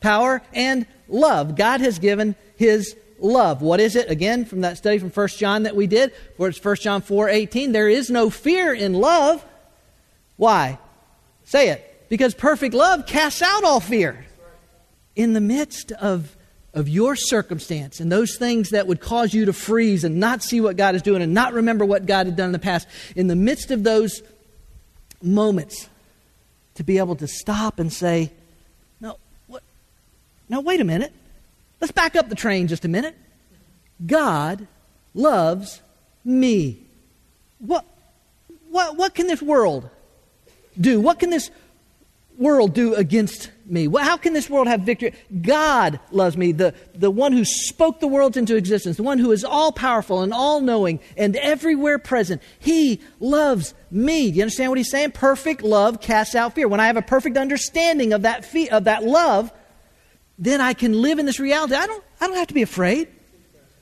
Power 0.00 0.42
and 0.52 0.86
love. 1.08 1.56
God 1.56 1.80
has 1.80 1.98
given 1.98 2.36
his 2.56 2.94
love. 3.18 3.62
What 3.62 3.80
is 3.80 3.96
it? 3.96 4.10
Again, 4.10 4.44
from 4.44 4.62
that 4.62 4.76
study 4.76 4.98
from 4.98 5.10
1 5.10 5.28
John 5.28 5.64
that 5.64 5.76
we 5.76 5.86
did, 5.86 6.12
where 6.36 6.50
it's 6.50 6.62
1 6.62 6.76
John 6.76 7.02
4 7.02 7.28
18, 7.28 7.72
there 7.72 7.88
is 7.88 8.10
no 8.10 8.30
fear 8.30 8.72
in 8.72 8.94
love. 8.94 9.44
Why? 10.36 10.78
Say 11.44 11.70
it. 11.70 11.86
Because 12.08 12.34
perfect 12.34 12.74
love 12.74 13.06
casts 13.06 13.42
out 13.42 13.64
all 13.64 13.80
fear. 13.80 14.26
In 15.14 15.32
the 15.32 15.40
midst 15.40 15.92
of, 15.92 16.36
of 16.72 16.88
your 16.88 17.16
circumstance 17.16 18.00
and 18.00 18.12
those 18.12 18.36
things 18.36 18.70
that 18.70 18.86
would 18.86 19.00
cause 19.00 19.34
you 19.34 19.44
to 19.46 19.52
freeze 19.52 20.04
and 20.04 20.20
not 20.20 20.42
see 20.42 20.60
what 20.60 20.76
God 20.76 20.94
is 20.94 21.02
doing 21.02 21.22
and 21.22 21.34
not 21.34 21.52
remember 21.52 21.84
what 21.84 22.06
God 22.06 22.26
had 22.26 22.36
done 22.36 22.46
in 22.46 22.52
the 22.52 22.58
past, 22.58 22.86
in 23.16 23.26
the 23.26 23.36
midst 23.36 23.70
of 23.70 23.82
those 23.82 24.22
moments, 25.22 25.88
to 26.76 26.84
be 26.84 26.98
able 26.98 27.16
to 27.16 27.26
stop 27.26 27.78
and 27.78 27.92
say, 27.92 28.30
No, 29.00 29.16
what? 29.48 29.62
Wait 30.48 30.80
a 30.80 30.84
minute. 30.84 31.12
Let's 31.80 31.92
back 31.92 32.14
up 32.14 32.28
the 32.28 32.34
train 32.34 32.68
just 32.68 32.84
a 32.84 32.88
minute. 32.88 33.16
God 34.06 34.66
loves 35.14 35.80
me. 36.24 36.78
What, 37.58 37.84
what, 38.70 38.96
what 38.96 39.14
can 39.14 39.26
this 39.26 39.42
world 39.42 39.88
do? 40.80 41.00
What 41.00 41.18
can 41.18 41.30
this 41.30 41.50
world 42.40 42.74
do 42.74 42.94
against 42.94 43.50
me? 43.66 43.86
How 43.86 44.16
can 44.16 44.32
this 44.32 44.50
world 44.50 44.66
have 44.66 44.80
victory? 44.80 45.14
God 45.42 46.00
loves 46.10 46.36
me, 46.36 46.52
the, 46.52 46.74
the 46.94 47.10
one 47.10 47.32
who 47.32 47.44
spoke 47.44 48.00
the 48.00 48.08
worlds 48.08 48.36
into 48.36 48.56
existence, 48.56 48.96
the 48.96 49.02
one 49.04 49.18
who 49.18 49.30
is 49.30 49.44
all 49.44 49.70
powerful 49.70 50.22
and 50.22 50.32
all 50.32 50.60
knowing 50.60 50.98
and 51.16 51.36
everywhere 51.36 51.98
present. 51.98 52.42
He 52.58 53.00
loves 53.20 53.74
me. 53.90 54.30
Do 54.30 54.38
you 54.38 54.42
understand 54.42 54.70
what 54.70 54.78
he's 54.78 54.90
saying? 54.90 55.12
Perfect 55.12 55.62
love 55.62 56.00
casts 56.00 56.34
out 56.34 56.54
fear. 56.54 56.66
When 56.66 56.80
I 56.80 56.86
have 56.86 56.96
a 56.96 57.02
perfect 57.02 57.36
understanding 57.36 58.12
of 58.12 58.22
that, 58.22 58.52
of 58.72 58.84
that 58.84 59.04
love, 59.04 59.52
then 60.38 60.60
I 60.60 60.72
can 60.72 61.00
live 61.02 61.18
in 61.18 61.26
this 61.26 61.38
reality. 61.38 61.74
I 61.74 61.86
don't, 61.86 62.02
I 62.20 62.26
don't 62.26 62.36
have 62.36 62.48
to 62.48 62.54
be 62.54 62.62
afraid. 62.62 63.08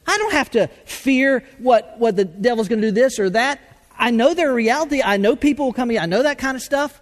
I 0.06 0.18
don't 0.18 0.32
have 0.32 0.50
to 0.52 0.66
fear 0.84 1.44
what, 1.58 1.98
what 1.98 2.16
the 2.16 2.24
devil's 2.24 2.68
going 2.68 2.80
to 2.80 2.88
do 2.88 2.92
this 2.92 3.18
or 3.18 3.30
that. 3.30 3.60
I 3.96 4.10
know 4.10 4.34
their 4.34 4.52
reality. 4.52 5.02
I 5.02 5.16
know 5.16 5.36
people 5.36 5.66
will 5.66 5.72
come 5.72 5.90
here. 5.90 6.00
I 6.00 6.06
know 6.06 6.22
that 6.22 6.38
kind 6.38 6.56
of 6.56 6.62
stuff. 6.62 7.00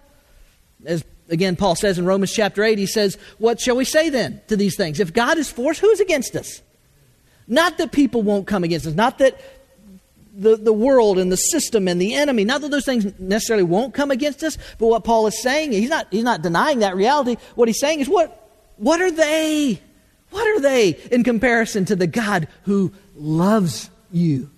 As 0.85 1.03
again, 1.29 1.55
Paul 1.55 1.75
says 1.75 1.97
in 1.97 2.05
Romans 2.05 2.31
chapter 2.31 2.63
8, 2.63 2.77
he 2.77 2.85
says, 2.85 3.17
What 3.37 3.59
shall 3.59 3.75
we 3.75 3.85
say 3.85 4.09
then 4.09 4.41
to 4.47 4.55
these 4.55 4.75
things? 4.75 4.99
If 4.99 5.13
God 5.13 5.37
is 5.37 5.49
for 5.49 5.71
us, 5.71 5.79
who 5.79 5.89
is 5.89 5.99
against 5.99 6.35
us? 6.35 6.61
Not 7.47 7.77
that 7.77 7.91
people 7.91 8.21
won't 8.21 8.47
come 8.47 8.63
against 8.63 8.85
us, 8.85 8.93
not 8.93 9.19
that 9.19 9.39
the, 10.35 10.55
the 10.55 10.73
world 10.73 11.17
and 11.17 11.31
the 11.31 11.37
system 11.37 11.87
and 11.87 11.99
the 11.99 12.13
enemy, 12.13 12.43
not 12.45 12.61
that 12.61 12.69
those 12.69 12.85
things 12.85 13.19
necessarily 13.19 13.63
won't 13.63 13.93
come 13.93 14.11
against 14.11 14.43
us, 14.43 14.57
but 14.77 14.87
what 14.87 15.03
Paul 15.03 15.27
is 15.27 15.41
saying, 15.41 15.71
he's 15.71 15.89
not, 15.89 16.07
he's 16.11 16.23
not 16.23 16.41
denying 16.41 16.79
that 16.79 16.95
reality. 16.95 17.37
What 17.55 17.67
he's 17.67 17.79
saying 17.79 18.01
is, 18.01 18.09
what, 18.09 18.49
what 18.77 19.01
are 19.01 19.11
they? 19.11 19.81
What 20.29 20.45
are 20.45 20.59
they 20.59 20.89
in 21.09 21.23
comparison 21.23 21.85
to 21.85 21.95
the 21.95 22.05
God 22.05 22.49
who 22.63 22.91
loves 23.15 23.89
you? 24.11 24.51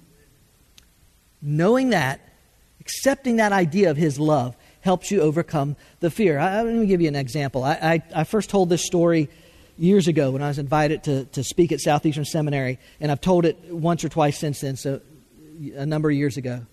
Knowing 1.41 1.91
that 1.91 2.19
accepting 2.89 3.36
that 3.36 3.51
idea 3.51 3.91
of 3.91 3.97
His 3.97 4.19
love 4.19 4.55
helps 4.81 5.11
you 5.11 5.21
overcome 5.21 5.75
the 5.99 6.09
fear. 6.09 6.39
I, 6.39 6.61
let 6.61 6.73
me 6.73 6.85
give 6.85 7.01
you 7.01 7.07
an 7.07 7.15
example. 7.15 7.63
I, 7.63 7.73
I, 7.73 8.03
I, 8.15 8.23
first 8.23 8.49
told 8.49 8.69
this 8.69 8.85
story 8.85 9.29
years 9.77 10.07
ago 10.07 10.31
when 10.31 10.41
I 10.41 10.47
was 10.47 10.57
invited 10.57 11.03
to, 11.03 11.25
to 11.25 11.43
speak 11.43 11.71
at 11.71 11.79
Southeastern 11.79 12.25
Seminary, 12.25 12.79
and 12.99 13.11
I've 13.11 13.21
told 13.21 13.45
it 13.45 13.57
once 13.69 14.03
or 14.03 14.09
twice 14.09 14.37
since 14.37 14.61
then, 14.61 14.75
so 14.75 15.01
a 15.75 15.85
number 15.85 16.09
of 16.09 16.15
years 16.15 16.37
ago. 16.37 16.65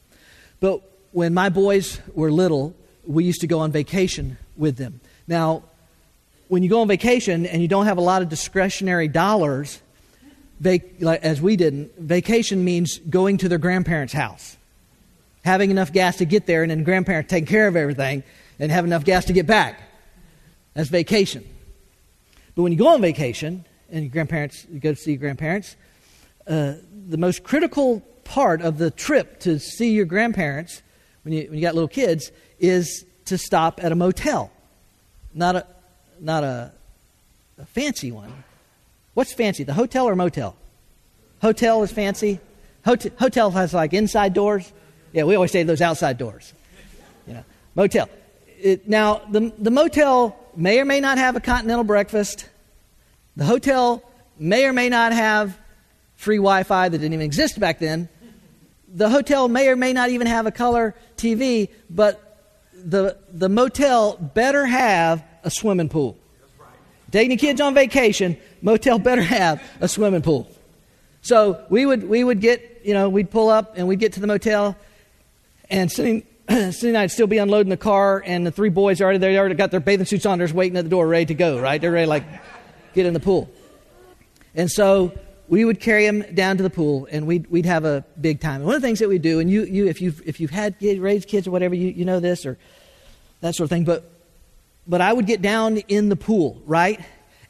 But 0.61 0.81
when 1.13 1.35
my 1.35 1.49
boys 1.49 2.01
were 2.15 2.31
little, 2.31 2.75
we 3.07 3.25
used 3.25 3.41
to 3.41 3.47
go 3.47 3.61
on 3.61 3.73
vacation 3.73 4.39
with 4.57 4.77
them. 4.77 5.01
Now, 5.27 5.65
when 6.49 6.63
you 6.63 6.69
go 6.69 6.81
on 6.81 6.89
vacation 6.89 7.47
and 7.47 7.61
you 7.61 7.69
don't 7.69 7.87
have 7.87 7.99
a 7.99 8.03
lot 8.03 8.23
of 8.23 8.29
discretionary 8.29 9.09
dollars, 9.09 9.81
vac- 10.61 11.03
as 11.03 11.41
we 11.41 11.57
didn't, 11.57 11.97
vacation 11.99 12.65
means 12.65 12.99
going 12.99 13.39
to 13.39 13.49
their 13.49 13.59
grandparents' 13.59 14.13
house 14.13 14.57
having 15.47 15.71
enough 15.71 15.93
gas 15.93 16.17
to 16.17 16.25
get 16.25 16.47
there, 16.47 16.63
and 16.63 16.71
then 16.71 16.83
grandparents 16.83 17.31
taking 17.31 17.47
care 17.47 17.69
of 17.69 17.77
everything 17.77 18.25
and 18.59 18.73
have 18.73 18.85
enough 18.85 19.05
gas 19.05 19.27
to 19.27 19.33
get 19.33 19.47
back. 19.47 19.81
That's 20.75 20.89
vacation. 20.89 21.45
But 22.55 22.63
when 22.63 22.73
you 22.73 22.79
go 22.79 22.89
on 22.89 23.01
vacation 23.01 23.65
and 23.91 24.05
your 24.05 24.11
grandparents, 24.11 24.67
you 24.71 24.81
go 24.81 24.93
to 24.93 25.01
see 25.01 25.13
your 25.13 25.21
grandparents, 25.21 25.77
uh, 26.47 26.75
the 27.09 27.17
most 27.17 27.45
critical 27.45 28.01
part 28.25 28.61
of 28.61 28.79
the 28.79 28.91
trip 28.91 29.41
to 29.41 29.61
see 29.61 29.93
your 29.93 30.05
grandparents 30.05 30.83
when 31.23 31.33
you, 31.33 31.45
when 31.49 31.55
you 31.55 31.63
got 31.63 31.75
little 31.75 31.89
kids 31.89 32.33
is 32.59 33.05
to 33.27 33.39
stop 33.39 33.83
at 33.85 33.93
a 33.93 33.95
motel. 33.95 34.51
Not 35.33 35.57
a, 35.57 35.67
not 36.21 36.43
a, 36.43 36.73
a 37.59 37.67
fancy 37.67 38.11
one. 38.11 38.33
What's 39.15 39.33
fancy, 39.33 39.63
the 39.65 39.75
hotel 39.75 40.09
or 40.09 40.17
motel? 40.17 40.57
Hotel 41.41 41.83
is 41.85 41.93
fancy. 41.93 42.41
Hotel, 42.85 43.13
hotel 43.19 43.51
has 43.53 43.73
like 43.73 43.95
inside 43.95 44.35
doors. 44.35 44.73
Yeah, 45.17 45.25
we 45.25 45.35
always 45.35 45.51
say 45.51 45.63
those 45.63 45.81
outside 45.81 46.19
doors. 46.19 46.53
You 47.27 47.33
know, 47.33 47.45
motel. 47.75 48.11
It, 48.61 48.87
now, 48.87 49.23
the, 49.31 49.51
the 49.57 49.71
motel 49.71 50.39
may 50.55 50.79
or 50.79 50.85
may 50.85 51.01
not 51.01 51.17
have 51.17 51.37
a 51.37 51.41
continental 51.41 51.85
breakfast. 51.85 52.47
The 53.35 53.47
hotel 53.47 54.03
may 54.39 54.67
or 54.67 54.75
may 54.75 54.91
not 54.91 55.15
have 55.15 55.59
free 56.17 56.37
Wi 56.37 56.65
Fi 56.65 56.91
that 56.91 56.99
didn't 56.99 57.15
even 57.15 57.25
exist 57.25 57.59
back 57.59 57.79
then. 57.79 58.11
The 58.89 59.09
hotel 59.09 59.49
may 59.49 59.69
or 59.69 59.77
may 59.77 59.95
not 59.95 60.11
even 60.11 60.27
have 60.27 60.45
a 60.45 60.51
color 60.51 60.95
TV, 61.17 61.71
but 61.89 62.45
the, 62.75 63.17
the 63.33 63.49
motel 63.49 64.19
better 64.19 64.67
have 64.67 65.25
a 65.45 65.51
swimming 65.51 65.89
pool. 65.89 66.19
Taking 67.11 67.31
the 67.31 67.37
kids 67.39 67.63
on 67.63 67.73
vacation, 67.73 68.37
motel 68.61 68.99
better 68.99 69.23
have 69.23 69.63
a 69.81 69.89
swimming 69.89 70.21
pool. 70.21 70.47
So 71.23 71.65
we 71.71 71.87
would, 71.87 72.07
we 72.07 72.23
would 72.23 72.43
get, 72.43 72.83
you 72.85 72.93
know, 72.93 73.09
we'd 73.09 73.31
pull 73.31 73.49
up 73.49 73.79
and 73.79 73.89
we'd 73.89 73.99
get 73.99 74.13
to 74.13 74.21
the 74.21 74.27
motel 74.27 74.77
and 75.71 75.91
sitting, 75.91 76.23
sitting 76.49 76.97
I'd 76.97 77.11
still 77.11 77.27
be 77.27 77.39
unloading 77.39 77.71
the 77.71 77.77
car, 77.77 78.23
and 78.25 78.47
the 78.47 78.51
three 78.51 78.69
boys 78.69 79.01
already 79.01 79.19
they 79.19 79.39
already 79.39 79.55
got 79.55 79.71
their 79.71 79.81
bathing 79.81 80.07
suits 80.07 80.27
on, 80.27 80.39
they're 80.39 80.49
waiting 80.49 80.77
at 80.77 80.85
the 80.85 80.91
door, 80.91 81.07
ready 81.07 81.27
to 81.27 81.35
go. 81.35 81.59
Right? 81.61 81.81
They're 81.81 81.93
ready, 81.93 82.07
like 82.07 82.25
get 82.95 83.07
in 83.07 83.15
the 83.15 83.21
pool. 83.21 83.51
And 84.55 84.71
so 84.71 85.13
we 85.49 85.65
would 85.65 85.81
carry 85.81 86.07
them 86.07 86.23
down 86.35 86.57
to 86.57 86.63
the 86.63 86.71
pool, 86.71 87.09
and 87.11 87.27
we'd 87.27 87.47
we'd 87.49 87.67
have 87.67 87.85
a 87.85 88.05
big 88.21 88.41
time. 88.41 88.57
And 88.57 88.65
one 88.65 88.75
of 88.75 88.83
the 88.83 88.87
things 88.87 88.99
that 89.01 89.09
we 89.09 89.19
do, 89.19 89.41
and 89.41 89.51
you 89.51 89.65
you 89.65 89.87
if 89.87 90.01
you've 90.01 90.23
if 90.27 90.41
you've 90.41 90.51
had 90.51 90.77
raised 90.81 91.29
kids 91.29 91.47
or 91.47 91.51
whatever, 91.51 91.75
you 91.75 91.89
you 91.89 92.05
know 92.05 92.21
this 92.21 92.47
or 92.47 92.59
that 93.41 93.55
sort 93.55 93.65
of 93.67 93.71
thing. 93.71 93.85
But 93.85 94.11
but 94.87 95.01
I 95.01 95.13
would 95.13 95.27
get 95.27 95.43
down 95.43 95.79
in 95.79 96.09
the 96.09 96.17
pool, 96.17 96.61
right? 96.65 97.01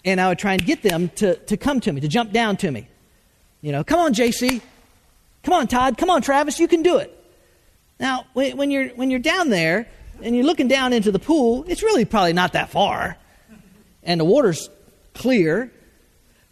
And 0.05 0.21
I 0.21 0.29
would 0.29 0.39
try 0.39 0.53
and 0.53 0.65
get 0.65 0.83
them 0.83 1.09
to, 1.17 1.37
to 1.37 1.57
come 1.57 1.81
to 1.81 1.93
me, 1.93 2.01
to 2.01 2.09
jump 2.09 2.33
down 2.33 2.57
to 2.59 2.71
me. 2.71 2.89
You 3.61 3.73
know, 3.73 3.85
come 3.85 3.99
on, 3.99 4.15
JC. 4.15 4.61
Come 5.43 5.55
on, 5.55 5.67
Todd. 5.67 5.99
Come 5.99 6.11
on, 6.11 6.23
Travis. 6.23 6.59
You 6.59 6.69
can 6.69 6.83
do 6.83 6.99
it. 6.99 7.13
Now, 7.99 8.27
when 8.35 8.71
you're, 8.71 8.89
when 8.91 9.11
you're 9.11 9.21
down 9.21 9.49
there 9.49 9.89
and 10.23 10.37
you're 10.37 10.45
looking 10.45 10.69
down 10.69 10.93
into 10.93 11.11
the 11.11 11.19
pool, 11.19 11.65
it's 11.67 11.83
really 11.83 12.05
probably 12.05 12.33
not 12.33 12.53
that 12.53 12.71
far. 12.71 13.17
And 14.03 14.21
the 14.21 14.25
water's 14.25 14.69
clear. 15.15 15.73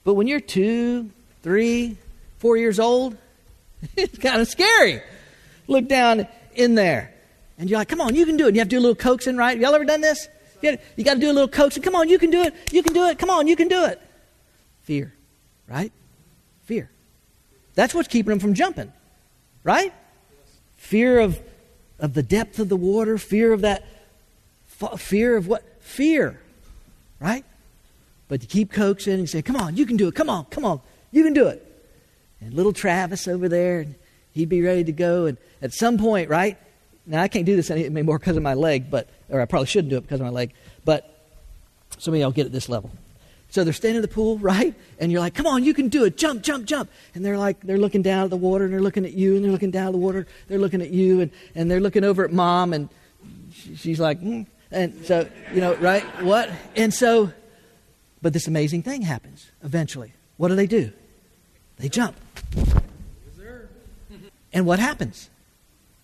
But 0.05 0.14
when 0.14 0.26
you're 0.26 0.40
two, 0.40 1.11
three, 1.42 1.97
four 2.38 2.57
years 2.57 2.78
old, 2.78 3.16
it's 3.97 4.18
kind 4.18 4.40
of 4.40 4.49
scary. 4.49 5.03
Look 5.66 5.88
down 5.88 6.26
in 6.55 6.74
there. 6.74 7.12
And 7.59 7.70
you're 7.70 7.78
like, 7.78 7.88
come 7.88 8.01
on, 8.01 8.14
you 8.14 8.26
can 8.26 8.36
do 8.36 8.49
it. 8.49 8.55
You 8.55 8.61
have 8.61 8.68
to 8.68 8.76
do 8.76 8.78
a 8.78 8.80
little 8.80 8.97
coaxing, 8.97 9.36
right? 9.36 9.59
Y'all 9.59 9.74
ever 9.74 9.84
done 9.84 10.01
this? 10.01 10.28
You, 10.61 10.78
you 10.97 11.05
got 11.05 11.14
to 11.14 11.20
do 11.20 11.30
a 11.30 11.32
little 11.32 11.49
coaxing. 11.49 11.82
Come 11.82 11.95
on, 11.95 12.09
you 12.09 12.18
can 12.18 12.30
do 12.30 12.42
it. 12.42 12.55
You 12.72 12.82
can 12.82 12.92
do 12.92 13.07
it. 13.07 13.18
Come 13.18 13.30
on, 13.30 13.47
you 13.47 13.55
can 13.55 13.68
do 13.68 13.84
it. 13.84 14.01
Fear, 14.82 15.12
right? 15.68 15.92
Fear. 16.64 16.90
That's 17.74 17.95
what's 17.95 18.09
keeping 18.09 18.30
them 18.30 18.40
from 18.40 18.55
jumping, 18.55 18.92
right? 19.62 19.92
Fear 20.85 21.20
of, 21.20 21.41
of 21.99 22.12
the 22.12 22.22
depth 22.22 22.59
of 22.59 22.68
the 22.68 22.76
water, 22.76 23.16
fear 23.16 23.55
of 23.55 23.62
that, 23.62 23.87
fear 24.99 25.35
of 25.35 25.47
what? 25.49 25.64
Fear, 25.80 26.39
right? 27.18 27.43
But 28.28 28.43
you 28.43 28.49
keep 28.49 28.70
coaxing 28.70 29.14
and 29.14 29.28
say, 29.28 29.41
come 29.41 29.57
on, 29.57 29.76
you 29.76 29.87
can 29.87 29.97
do 29.97 30.09
it. 30.09 30.14
Come 30.14 30.28
on, 30.28 30.45
come 30.51 30.66
on, 30.66 30.82
you 31.11 31.24
can 31.24 31.32
do 31.32 31.47
it. 31.47 31.66
And 32.43 32.53
little 32.53 32.74
Travis 32.74 33.26
over 33.26 33.49
there, 33.49 33.87
he'd 34.32 34.51
be 34.51 34.61
ready 34.61 34.85
to 34.85 34.93
go. 34.93 35.24
And 35.24 35.39
at 35.62 35.72
some 35.72 35.97
point, 35.97 36.28
right? 36.28 36.59
Now, 37.07 37.22
I 37.22 37.28
can't 37.28 37.47
do 37.47 37.57
this 37.57 37.70
anymore 37.70 38.18
because 38.18 38.37
of 38.37 38.43
my 38.43 38.55
leg, 38.55 38.91
but, 38.91 39.09
or 39.30 39.41
I 39.41 39.47
probably 39.47 39.68
shouldn't 39.68 39.89
do 39.89 39.97
it 39.97 40.03
because 40.03 40.20
of 40.20 40.26
my 40.26 40.32
leg, 40.32 40.53
but 40.85 41.18
some 41.97 42.12
of 42.12 42.20
y'all 42.20 42.30
get 42.30 42.45
at 42.45 42.53
this 42.53 42.68
level. 42.68 42.91
So 43.55 43.63
they're 43.63 43.73
standing 43.73 43.97
in 43.97 44.03
the 44.03 44.09
pool, 44.09 44.37
right? 44.41 44.75
And 44.99 45.13
you're 45.13 45.21
like, 45.21 45.35
come 45.35 45.47
on, 45.47 45.63
you 45.63 45.75
can 45.75 45.89
do 45.89 46.03
it. 46.05 46.17
Jump, 46.17 46.43
jump, 46.43 46.67
jump. 46.67 46.91
And 47.15 47.25
they're 47.25 47.39
like, 47.39 47.61
they're 47.61 47.79
looking 47.79 48.03
down 48.03 48.25
at 48.25 48.31
the 48.31 48.37
water 48.37 48.65
and 48.65 48.73
they're 48.75 48.83
looking 48.83 49.05
at 49.05 49.13
you 49.13 49.37
and 49.37 49.45
they're 49.45 49.53
looking 49.53 49.71
down 49.71 49.87
at 49.87 49.93
the 49.93 49.99
water. 49.99 50.27
They're 50.49 50.59
looking 50.59 50.83
at 50.83 50.91
you 50.91 51.21
and, 51.21 51.31
and 51.55 51.71
they're 51.71 51.79
looking 51.79 52.03
over 52.03 52.25
at 52.25 52.33
mom 52.33 52.73
and 52.73 52.89
she's 53.77 54.01
like, 54.01 54.21
mm. 54.21 54.45
and 54.73 55.07
so, 55.07 55.29
you 55.53 55.61
know, 55.61 55.77
right? 55.77 56.03
What? 56.25 56.51
And 56.75 56.93
so, 56.93 57.33
but 58.21 58.33
this 58.33 58.49
amazing 58.49 58.83
thing 58.83 59.03
happens 59.03 59.53
eventually. 59.63 60.13
What 60.37 60.49
do 60.49 60.57
they 60.57 60.67
do? 60.67 60.91
They 61.77 61.89
jump. 61.89 62.17
And 64.53 64.67
what 64.67 64.81
happens? 64.81 65.31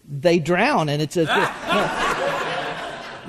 They 0.09 0.39
drown, 0.41 0.89
and 0.89 1.01
it's 1.01 1.17
a. 1.17 1.25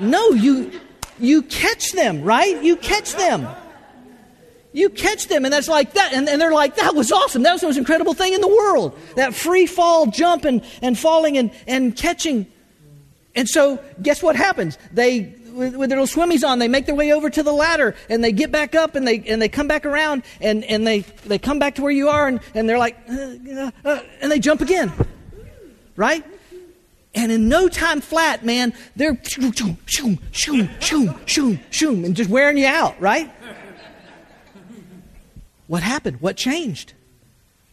no 0.08 0.30
you, 0.30 0.80
you 1.20 1.42
catch 1.42 1.92
them, 1.92 2.22
right? 2.22 2.60
You 2.60 2.76
catch 2.76 3.14
them. 3.14 3.48
You 4.72 4.88
catch 4.88 5.28
them, 5.28 5.44
and 5.44 5.52
that's 5.52 5.68
like 5.68 5.94
that. 5.94 6.12
And, 6.14 6.28
and 6.28 6.40
they're 6.40 6.52
like, 6.52 6.76
that 6.76 6.94
was 6.94 7.12
awesome. 7.12 7.42
That 7.42 7.52
was 7.52 7.60
the 7.60 7.66
most 7.66 7.76
incredible 7.76 8.14
thing 8.14 8.32
in 8.32 8.40
the 8.40 8.48
world. 8.48 8.98
That 9.16 9.34
free 9.34 9.66
fall 9.66 10.06
jump 10.06 10.44
and, 10.44 10.64
and 10.80 10.98
falling 10.98 11.36
and, 11.36 11.50
and 11.66 11.94
catching. 11.94 12.46
And 13.34 13.48
so, 13.48 13.82
guess 14.00 14.22
what 14.22 14.36
happens? 14.36 14.78
They 14.92 15.34
with, 15.52 15.76
with, 15.76 15.90
their 15.90 16.00
little 16.00 16.22
swimmies 16.22 16.46
on, 16.46 16.58
they 16.58 16.68
make 16.68 16.86
their 16.86 16.94
way 16.94 17.12
over 17.12 17.28
to 17.30 17.42
the 17.42 17.52
ladder 17.52 17.94
and 18.08 18.22
they 18.24 18.32
get 18.32 18.50
back 18.50 18.74
up 18.74 18.94
and 18.94 19.06
they, 19.06 19.20
and 19.20 19.40
they 19.40 19.48
come 19.48 19.68
back 19.68 19.84
around 19.84 20.22
and, 20.40 20.64
and 20.64 20.86
they, 20.86 21.00
they 21.26 21.38
come 21.38 21.58
back 21.58 21.74
to 21.76 21.82
where 21.82 21.92
you 21.92 22.08
are 22.08 22.26
and, 22.26 22.40
and 22.54 22.68
they're 22.68 22.78
like, 22.78 22.96
uh, 23.10 23.70
uh, 23.84 24.00
and 24.20 24.32
they 24.32 24.38
jump 24.38 24.60
again. 24.60 24.90
Right? 25.94 26.24
And 27.14 27.30
in 27.30 27.48
no 27.48 27.68
time 27.68 28.00
flat, 28.00 28.44
man, 28.44 28.72
they're 28.96 29.18
shoom, 29.24 29.52
shoom, 29.84 30.18
shoom, 30.32 30.70
shoom, 31.26 31.60
shoom, 31.70 32.04
and 32.04 32.16
just 32.16 32.30
wearing 32.30 32.56
you 32.56 32.66
out, 32.66 32.98
right? 33.00 33.30
What 35.72 35.82
happened? 35.82 36.20
What 36.20 36.36
changed? 36.36 36.92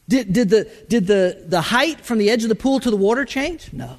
Did, 0.07 0.31
did, 0.31 0.49
the, 0.49 0.71
did 0.87 1.05
the, 1.05 1.43
the 1.45 1.59
height 1.59 1.99
from 1.99 2.17
the 2.17 2.29
edge 2.29 2.43
of 2.43 2.47
the 2.47 2.55
pool 2.55 2.79
to 2.79 2.89
the 2.89 2.95
water 2.95 3.25
change? 3.25 3.73
No. 3.73 3.97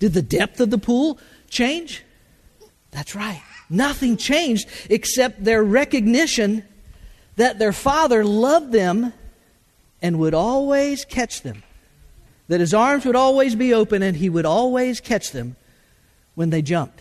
Did 0.00 0.14
the 0.14 0.20
depth 0.20 0.58
of 0.58 0.70
the 0.70 0.78
pool 0.78 1.20
change? 1.48 2.02
That's 2.90 3.14
right. 3.14 3.40
Nothing 3.70 4.16
changed 4.16 4.68
except 4.90 5.44
their 5.44 5.62
recognition 5.62 6.64
that 7.36 7.60
their 7.60 7.72
father 7.72 8.24
loved 8.24 8.72
them 8.72 9.12
and 10.02 10.18
would 10.18 10.34
always 10.34 11.04
catch 11.04 11.42
them. 11.42 11.62
That 12.48 12.58
his 12.58 12.74
arms 12.74 13.04
would 13.04 13.14
always 13.14 13.54
be 13.54 13.72
open 13.72 14.02
and 14.02 14.16
he 14.16 14.28
would 14.28 14.44
always 14.44 14.98
catch 14.98 15.30
them 15.30 15.54
when 16.34 16.50
they 16.50 16.62
jumped. 16.62 17.00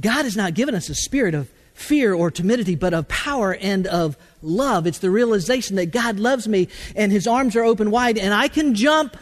God 0.00 0.24
has 0.24 0.36
not 0.36 0.54
given 0.54 0.74
us 0.74 0.88
a 0.88 0.96
spirit 0.96 1.36
of 1.36 1.48
fear 1.74 2.12
or 2.12 2.32
timidity, 2.32 2.74
but 2.74 2.92
of 2.92 3.06
power 3.06 3.54
and 3.54 3.86
of 3.86 4.16
love. 4.42 4.86
It's 4.86 4.98
the 4.98 5.10
realization 5.10 5.76
that 5.76 5.86
God 5.86 6.18
loves 6.18 6.46
me 6.46 6.68
and 6.94 7.10
his 7.10 7.26
arms 7.26 7.56
are 7.56 7.64
open 7.64 7.90
wide 7.90 8.18
and 8.18 8.34
I 8.34 8.48
can 8.48 8.74
jump. 8.74 9.16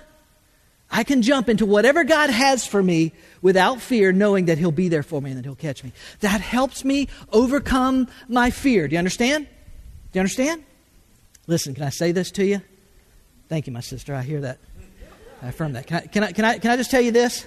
I 0.90 1.04
can 1.04 1.22
jump 1.22 1.48
into 1.48 1.66
whatever 1.66 2.02
God 2.02 2.30
has 2.30 2.66
for 2.66 2.82
me 2.82 3.12
without 3.42 3.80
fear, 3.80 4.10
knowing 4.10 4.46
that 4.46 4.58
He'll 4.58 4.72
be 4.72 4.88
there 4.88 5.04
for 5.04 5.22
me 5.22 5.30
and 5.30 5.38
that 5.38 5.44
He'll 5.44 5.54
catch 5.54 5.84
me. 5.84 5.92
That 6.18 6.40
helps 6.40 6.84
me 6.84 7.06
overcome 7.32 8.08
my 8.28 8.50
fear. 8.50 8.88
Do 8.88 8.94
you 8.94 8.98
understand? 8.98 9.46
Do 9.46 10.18
you 10.18 10.20
understand? 10.20 10.64
Listen, 11.46 11.74
can 11.74 11.84
I 11.84 11.90
say 11.90 12.10
this 12.10 12.32
to 12.32 12.44
you? 12.44 12.60
Thank 13.48 13.68
you, 13.68 13.72
my 13.72 13.80
sister. 13.80 14.14
I 14.14 14.22
hear 14.22 14.40
that. 14.40 14.58
I 15.42 15.48
affirm 15.48 15.74
that. 15.74 15.86
Can 15.86 15.96
I, 15.98 16.06
can 16.06 16.24
I, 16.24 16.32
can 16.32 16.44
I, 16.44 16.58
can 16.58 16.70
I 16.72 16.76
just 16.76 16.90
tell 16.90 17.00
you 17.00 17.12
this? 17.12 17.46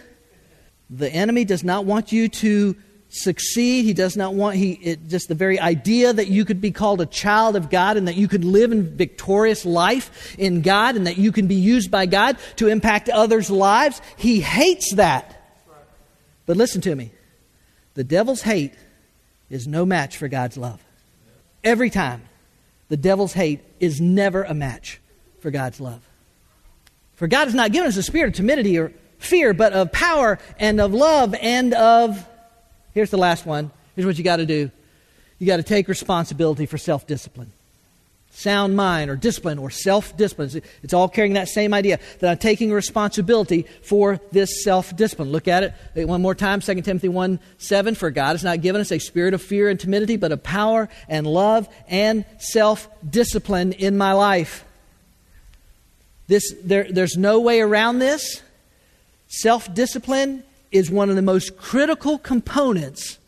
The 0.90 1.10
enemy 1.12 1.46
does 1.46 1.64
not 1.64 1.86
want 1.86 2.12
you 2.12 2.30
to 2.30 2.76
succeed. 3.14 3.86
He 3.86 3.94
does 3.94 4.18
not 4.18 4.34
want, 4.34 4.56
he, 4.56 4.72
it, 4.74 5.08
just 5.08 5.28
the 5.28 5.36
very 5.36 5.60
idea 5.60 6.12
that 6.12 6.28
you 6.28 6.46
could 6.46 6.60
be 6.60 6.72
called 6.72 7.00
a 7.00 7.06
child 7.06 7.56
of 7.56 7.70
God 7.70 7.96
and 7.96 8.08
that 8.08 8.16
you 8.16 8.28
could 8.28 8.44
live 8.44 8.72
in 8.72 8.96
victorious 8.96 9.66
life 9.66 10.36
in 10.40 10.62
God 10.62 10.96
and 10.96 11.06
that 11.06 11.18
you 11.18 11.32
can 11.32 11.48
be 11.48 11.56
used 11.56 11.92
by 11.92 12.08
God 12.08 12.38
to 12.56 12.68
impact 12.68 13.10
others' 13.10 13.52
lives. 13.52 14.02
He 14.18 14.42
hates 14.42 14.96
that. 14.96 15.40
But 16.46 16.58
listen 16.58 16.82
to 16.82 16.96
me 16.96 17.12
the 17.94 18.04
devil's 18.04 18.42
hate 18.42 18.74
is 19.50 19.68
no 19.68 19.86
match 19.86 20.18
for 20.18 20.28
God's 20.28 20.58
love. 20.58 20.84
Every 21.64 21.92
time, 21.92 22.24
the 22.90 22.98
devil's 22.98 23.34
hate 23.34 23.62
is 23.80 24.02
never 24.02 24.44
a 24.44 24.54
match 24.54 25.00
for 25.40 25.52
God's 25.52 25.80
love. 25.80 26.02
For 27.16 27.28
God 27.28 27.46
has 27.46 27.54
not 27.54 27.72
given 27.72 27.88
us 27.88 27.96
a 27.96 28.04
spirit 28.04 28.30
of 28.30 28.34
timidity 28.34 28.80
or 28.80 28.92
fear, 29.20 29.54
but 29.54 29.72
of 29.74 29.92
power 29.92 30.40
and 30.58 30.82
of 30.82 30.94
love 30.94 31.36
and 31.40 31.74
of. 31.76 32.28
Here's 32.94 33.10
the 33.10 33.18
last 33.18 33.46
one. 33.46 33.72
Here's 33.96 34.06
what 34.06 34.18
you 34.18 34.24
got 34.24 34.38
to 34.38 34.46
do 34.46 34.72
you 35.40 35.48
got 35.48 35.58
to 35.58 35.64
take 35.64 35.88
responsibility 35.88 36.66
for 36.66 36.78
self 36.78 37.08
discipline 37.08 37.52
sound 38.34 38.76
mind 38.76 39.12
or 39.12 39.16
discipline 39.16 39.60
or 39.60 39.70
self 39.70 40.18
discipline. 40.18 40.62
It's 40.82 40.94
all 40.94 41.08
carrying 41.08 41.34
that 41.34 41.48
same 41.48 41.74
idea 41.74 42.00
that 42.20 42.32
I'm 42.32 42.38
taking 42.38 42.72
responsibility 42.72 43.66
for 43.84 44.20
this 44.32 44.64
self 44.64 44.96
discipline. 44.96 45.32
Look 45.32 45.48
at 45.48 45.76
it 45.96 46.08
one 46.08 46.22
more 46.22 46.36
time 46.36 46.60
2 46.60 46.82
Timothy 46.82 47.10
1 47.10 47.40
7. 47.58 47.96
For 47.96 48.12
God 48.12 48.32
has 48.32 48.44
not 48.44 48.62
given 48.62 48.82
us 48.82 48.92
a 48.92 49.00
spirit 49.00 49.34
of 49.34 49.42
fear 49.42 49.70
and 49.70 49.80
timidity, 49.80 50.18
but 50.18 50.32
of 50.32 50.44
power 50.44 50.90
and 51.08 51.26
love 51.26 51.70
and 51.88 52.26
self 52.40 52.90
discipline 53.08 53.74
in 53.74 53.98
my 53.98 54.14
life. 54.14 54.66
This, 56.28 56.54
there, 56.64 56.88
there's 56.90 57.18
no 57.18 57.40
way 57.40 57.62
around 57.62 58.00
this. 58.00 58.42
Self 59.28 59.74
discipline 59.74 60.44
is 60.74 60.90
one 60.92 61.10
of 61.10 61.16
the 61.16 61.22
most 61.22 61.58
critical 61.58 62.18
components 62.18 63.20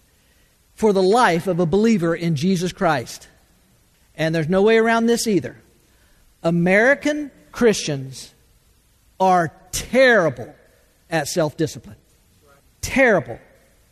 for 0.73 0.91
the 0.91 1.03
life 1.03 1.47
of 1.47 1.59
a 1.59 1.65
believer 1.65 2.13
in 2.15 2.35
Jesus 2.35 2.73
Christ 2.73 3.27
and 4.17 4.33
there's 4.33 4.49
no 4.49 4.61
way 4.61 4.77
around 4.77 5.05
this 5.05 5.27
either. 5.27 5.57
American 6.43 7.31
Christians 7.51 8.33
are 9.19 9.51
terrible 9.71 10.53
at 11.09 11.27
self 11.27 11.57
discipline. 11.57 11.97
Terrible 12.81 13.39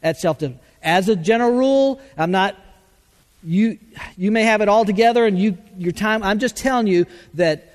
at 0.02 0.18
self 0.18 0.40
discipline. 0.40 0.62
As 0.82 1.10
a 1.10 1.16
general 1.16 1.52
rule, 1.52 2.02
I'm 2.18 2.32
not. 2.32 2.58
You, 3.46 3.78
you 4.16 4.32
may 4.32 4.44
have 4.44 4.62
it 4.62 4.70
all 4.70 4.86
together 4.86 5.26
and 5.26 5.38
you, 5.38 5.58
your 5.78 5.92
time. 5.92 6.24
I'm 6.24 6.40
just 6.40 6.56
telling 6.56 6.88
you 6.88 7.06
that 7.34 7.70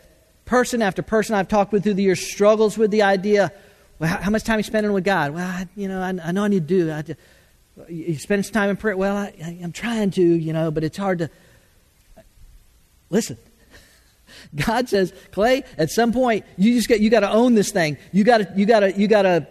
person 0.47 0.81
after 0.81 1.03
person 1.03 1.35
I've 1.35 1.49
talked 1.49 1.73
with 1.73 1.83
through 1.83 1.95
the 1.95 2.05
years 2.05 2.27
struggles 2.27 2.79
with 2.79 2.91
the 2.91 3.03
idea 3.03 3.53
well, 3.99 4.11
how, 4.11 4.17
how 4.19 4.31
much 4.31 4.45
time 4.45 4.57
are 4.57 4.59
you 4.59 4.65
spending 4.65 4.93
with 4.93 5.05
God? 5.05 5.33
Well, 5.33 5.47
I, 5.47 5.69
you 5.77 5.89
know, 5.89 6.01
I, 6.01 6.09
I, 6.09 6.33
know 6.33 6.45
I 6.45 6.49
need 6.49 6.69
to 6.69 7.03
do. 7.05 7.15
You 7.89 8.17
spend 8.17 8.45
some 8.45 8.53
time 8.53 8.71
in 8.71 8.77
prayer. 8.77 8.97
Well, 8.97 9.17
I, 9.17 9.59
I'm 9.63 9.73
trying 9.73 10.11
to, 10.13 10.23
you 10.23 10.53
know, 10.53 10.71
but 10.71 10.85
it's 10.85 10.97
hard 10.97 11.19
to. 11.19 11.31
Listen. 13.11 13.39
God 14.67 14.89
says, 14.89 15.13
Clay, 15.33 15.65
at 15.77 15.91
some 15.91 16.13
point 16.13 16.45
you 16.57 16.75
just 16.75 16.89
got 16.89 17.01
you 17.01 17.11
got 17.11 17.21
to 17.21 17.31
own 17.31 17.55
this 17.55 17.71
thing. 17.73 17.97
You 18.13 18.25
got 18.25 18.39
to 18.39 18.53
you 18.57 18.67
got 18.67 18.81
to 18.81 18.93
you 18.93 19.09
got 19.09 19.23
to 19.23 19.47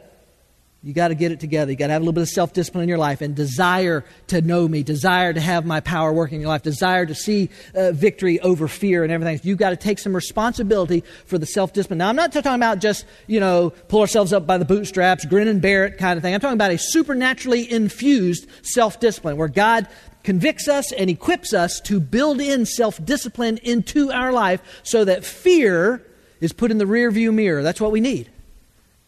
you 0.84 0.94
got 0.94 1.08
to 1.08 1.16
get 1.16 1.32
it 1.32 1.40
together. 1.40 1.72
You 1.72 1.78
got 1.78 1.88
to 1.88 1.94
have 1.94 2.02
a 2.02 2.06
little 2.06 2.14
bit 2.14 2.22
of 2.22 2.30
self 2.30 2.54
discipline 2.54 2.84
in 2.84 2.90
your 2.90 3.00
life 3.00 3.22
and 3.22 3.36
desire 3.36 4.06
to 4.28 4.42
know 4.42 4.68
me, 4.68 4.84
desire 4.84 5.34
to 5.34 5.42
have 5.42 5.66
my 5.66 5.80
power 5.80 6.14
working 6.14 6.36
in 6.36 6.42
your 6.42 6.50
life, 6.50 6.62
desire 6.62 7.06
to 7.06 7.16
see 7.16 7.50
uh, 7.74 7.92
victory 7.92 8.40
over 8.42 8.68
fear 8.68 9.04
and 9.04 9.12
everything. 9.12 9.40
You've 9.44 9.58
got 9.58 9.72
to 9.72 9.76
take 9.76 9.98
some 10.00 10.16
responsibility 10.16 11.04
for 11.26 11.38
the 11.38 11.46
self 11.48 11.74
discipline. 11.74 11.98
Now, 11.98 12.10
I'm 12.10 12.16
not 12.16 12.32
talking 12.32 12.54
about 12.54 12.80
just, 12.80 13.06
you 13.26 13.40
know, 13.40 13.72
pull 13.88 14.02
ourselves 14.02 14.34
up 14.34 14.46
by 14.46 14.58
the 14.58 14.66
bootstraps, 14.66 15.26
grin 15.26 15.48
and 15.48 15.62
bear 15.62 15.86
it 15.86 15.98
kind 15.98 16.16
of 16.16 16.24
thing. 16.24 16.34
I'm 16.34 16.40
talking 16.40 16.54
about 16.54 16.72
a 16.72 16.78
supernaturally 16.78 17.70
infused 17.70 18.48
self 18.62 19.00
discipline 19.00 19.38
where 19.38 19.48
God 19.48 19.88
convicts 20.24 20.68
us 20.68 20.92
and 20.92 21.10
equips 21.10 21.54
us 21.54 21.82
to 21.82 22.00
build 22.00 22.40
in 22.40 22.66
self 22.66 23.04
discipline 23.04 23.58
into 23.64 24.12
our 24.12 24.32
life 24.32 24.62
so 24.84 25.04
that 25.06 25.26
fear 25.26 26.06
is 26.40 26.54
put 26.54 26.70
in 26.70 26.78
the 26.78 26.86
rear 26.86 27.10
view 27.10 27.32
mirror. 27.32 27.64
That's 27.64 27.82
what 27.82 27.92
we 27.92 28.00
need. 28.00 28.30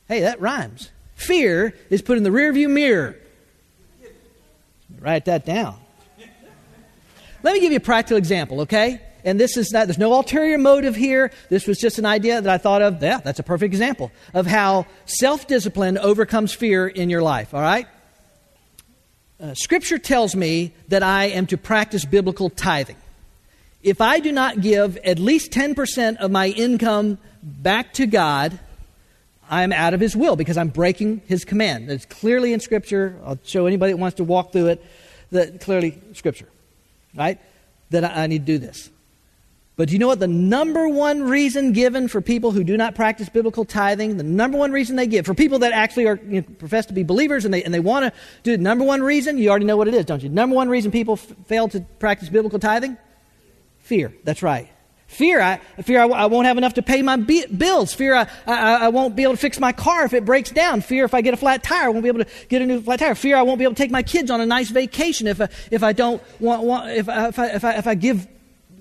Hey, 0.08 0.22
that 0.22 0.42
rhymes. 0.42 0.90
Fear 1.20 1.74
is 1.90 2.02
put 2.02 2.18
in 2.18 2.24
the 2.24 2.30
rearview 2.30 2.70
mirror. 2.70 3.18
Write 5.00 5.26
that 5.26 5.46
down. 5.46 5.78
Let 7.44 7.54
me 7.54 7.60
give 7.60 7.74
you 7.74 7.78
a 7.78 7.82
practical 7.82 8.18
example, 8.18 8.62
okay? 8.62 9.02
And 9.26 9.38
this 9.38 9.58
is 9.58 9.74
not, 9.74 9.88
there's 9.88 9.98
no 9.98 10.14
ulterior 10.14 10.58
motive 10.58 10.96
here. 10.96 11.32
This 11.50 11.68
was 11.68 11.78
just 11.78 12.00
an 12.00 12.06
idea 12.06 12.42
that 12.42 12.50
I 12.50 12.58
thought 12.58 12.82
of. 12.82 13.04
Yeah, 13.04 13.20
that's 13.20 13.40
a 13.40 13.44
perfect 13.44 13.74
example 13.74 14.14
of 14.34 14.48
how 14.48 14.86
self 15.06 15.46
discipline 15.46 15.98
overcomes 15.98 16.54
fear 16.54 16.88
in 16.88 17.10
your 17.10 17.22
life, 17.22 17.54
all 17.54 17.62
right? 17.62 17.88
Uh, 19.42 19.54
scripture 19.56 19.98
tells 19.98 20.38
me 20.38 20.74
that 20.88 21.04
I 21.04 21.26
am 21.26 21.48
to 21.48 21.58
practice 21.58 22.06
biblical 22.06 22.50
tithing. 22.50 22.98
If 23.84 24.00
I 24.00 24.22
do 24.22 24.32
not 24.32 24.62
give 24.62 24.96
at 24.98 25.20
least 25.20 25.52
10% 25.52 26.16
of 26.18 26.32
my 26.32 26.48
income 26.48 27.18
back 27.44 27.94
to 27.96 28.06
God, 28.08 28.58
I'm 29.50 29.74
out 29.74 29.94
of 29.94 30.00
His 30.00 30.16
will 30.16 30.36
because 30.36 30.58
I'm 30.58 30.70
breaking 30.70 31.22
His 31.26 31.44
command. 31.44 31.90
It's 31.90 32.06
clearly 32.06 32.54
in 32.54 32.60
Scripture. 32.60 33.20
I'll 33.26 33.40
show 33.44 33.66
anybody 33.66 33.94
that 33.94 33.98
wants 33.98 34.18
to 34.18 34.24
walk 34.24 34.52
through 34.52 34.68
it 34.68 34.86
that 35.32 35.62
clearly 35.62 36.00
Scripture, 36.14 36.48
right? 37.16 37.40
That 37.90 38.04
I 38.04 38.28
need 38.28 38.46
to 38.46 38.54
do 38.54 38.58
this. 38.58 38.90
But 39.80 39.88
do 39.88 39.94
you 39.94 40.00
know 40.00 40.08
what 40.08 40.20
the 40.20 40.28
number 40.28 40.90
one 40.90 41.24
reason 41.24 41.72
given 41.72 42.10
for 42.10 42.20
people 42.20 42.52
who 42.52 42.66
do 42.66 42.76
not 42.76 42.96
practice 42.96 43.30
biblical 43.30 43.64
tithing, 43.64 44.18
the 44.18 44.24
number 44.24 44.58
one 44.58 44.74
reason 44.74 44.98
they 44.98 45.08
give, 45.08 45.26
for 45.26 45.34
people 45.34 45.60
that 45.60 45.72
actually 45.72 46.06
are 46.06 46.20
you 46.28 46.42
know, 46.42 46.48
profess 46.58 46.86
to 46.88 46.94
be 46.94 47.04
believers 47.04 47.46
and 47.46 47.54
they, 47.54 47.64
and 47.64 47.74
they 47.74 47.80
want 47.80 48.04
to 48.04 48.12
do 48.44 48.52
the 48.52 48.62
number 48.62 48.84
one 48.84 49.02
reason, 49.02 49.38
you 49.38 49.50
already 49.50 49.64
know 49.64 49.78
what 49.78 49.88
it 49.88 49.94
is, 49.94 50.04
don't 50.04 50.22
you? 50.22 50.28
Number 50.28 50.54
one 50.54 50.68
reason 50.68 50.92
people 50.92 51.14
f- 51.14 51.34
fail 51.46 51.70
to 51.70 51.80
practice 51.98 52.28
biblical 52.28 52.60
tithing? 52.60 52.98
Fear. 53.80 54.14
That's 54.26 54.44
right. 54.44 54.70
Fear, 55.10 55.42
I 55.42 55.58
fear 55.82 56.02
I, 56.02 56.06
I 56.06 56.26
won't 56.28 56.46
have 56.46 56.60
enough 56.60 56.76
to 56.76 56.84
pay 56.84 57.02
my 57.02 57.18
b- 57.18 57.48
bills. 57.48 57.96
Fear, 57.96 58.14
I, 58.14 58.28
I, 58.46 58.76
I, 58.86 58.90
won't 58.90 59.16
be 59.16 59.24
able 59.24 59.34
to 59.34 59.40
fix 59.40 59.60
my 59.60 59.74
car 59.74 60.06
if 60.06 60.14
it 60.14 60.24
breaks 60.24 60.52
down. 60.52 60.82
Fear, 60.82 61.04
if 61.04 61.16
I 61.16 61.22
get 61.22 61.34
a 61.34 61.38
flat 61.38 61.64
tire, 61.64 61.88
I 61.88 61.90
won't 61.90 62.04
be 62.04 62.10
able 62.10 62.24
to 62.24 62.30
get 62.48 62.62
a 62.62 62.66
new 62.66 62.80
flat 62.80 63.00
tire. 63.00 63.16
Fear, 63.16 63.36
I 63.38 63.42
won't 63.42 63.58
be 63.58 63.64
able 63.64 63.74
to 63.74 63.82
take 63.82 63.90
my 63.90 64.04
kids 64.04 64.30
on 64.30 64.40
a 64.40 64.46
nice 64.46 64.70
vacation 64.70 65.26
if 65.26 65.42
I, 65.42 65.50
if 65.72 65.82
I 65.82 65.94
don't 65.94 66.22
want, 66.40 66.62
want 66.62 66.92
if, 66.92 67.10
I, 67.10 67.28
if, 67.28 67.40
I, 67.40 67.48
if, 67.48 67.66
I, 67.66 67.74
if 67.74 67.88
I 67.88 67.96
give 67.96 68.28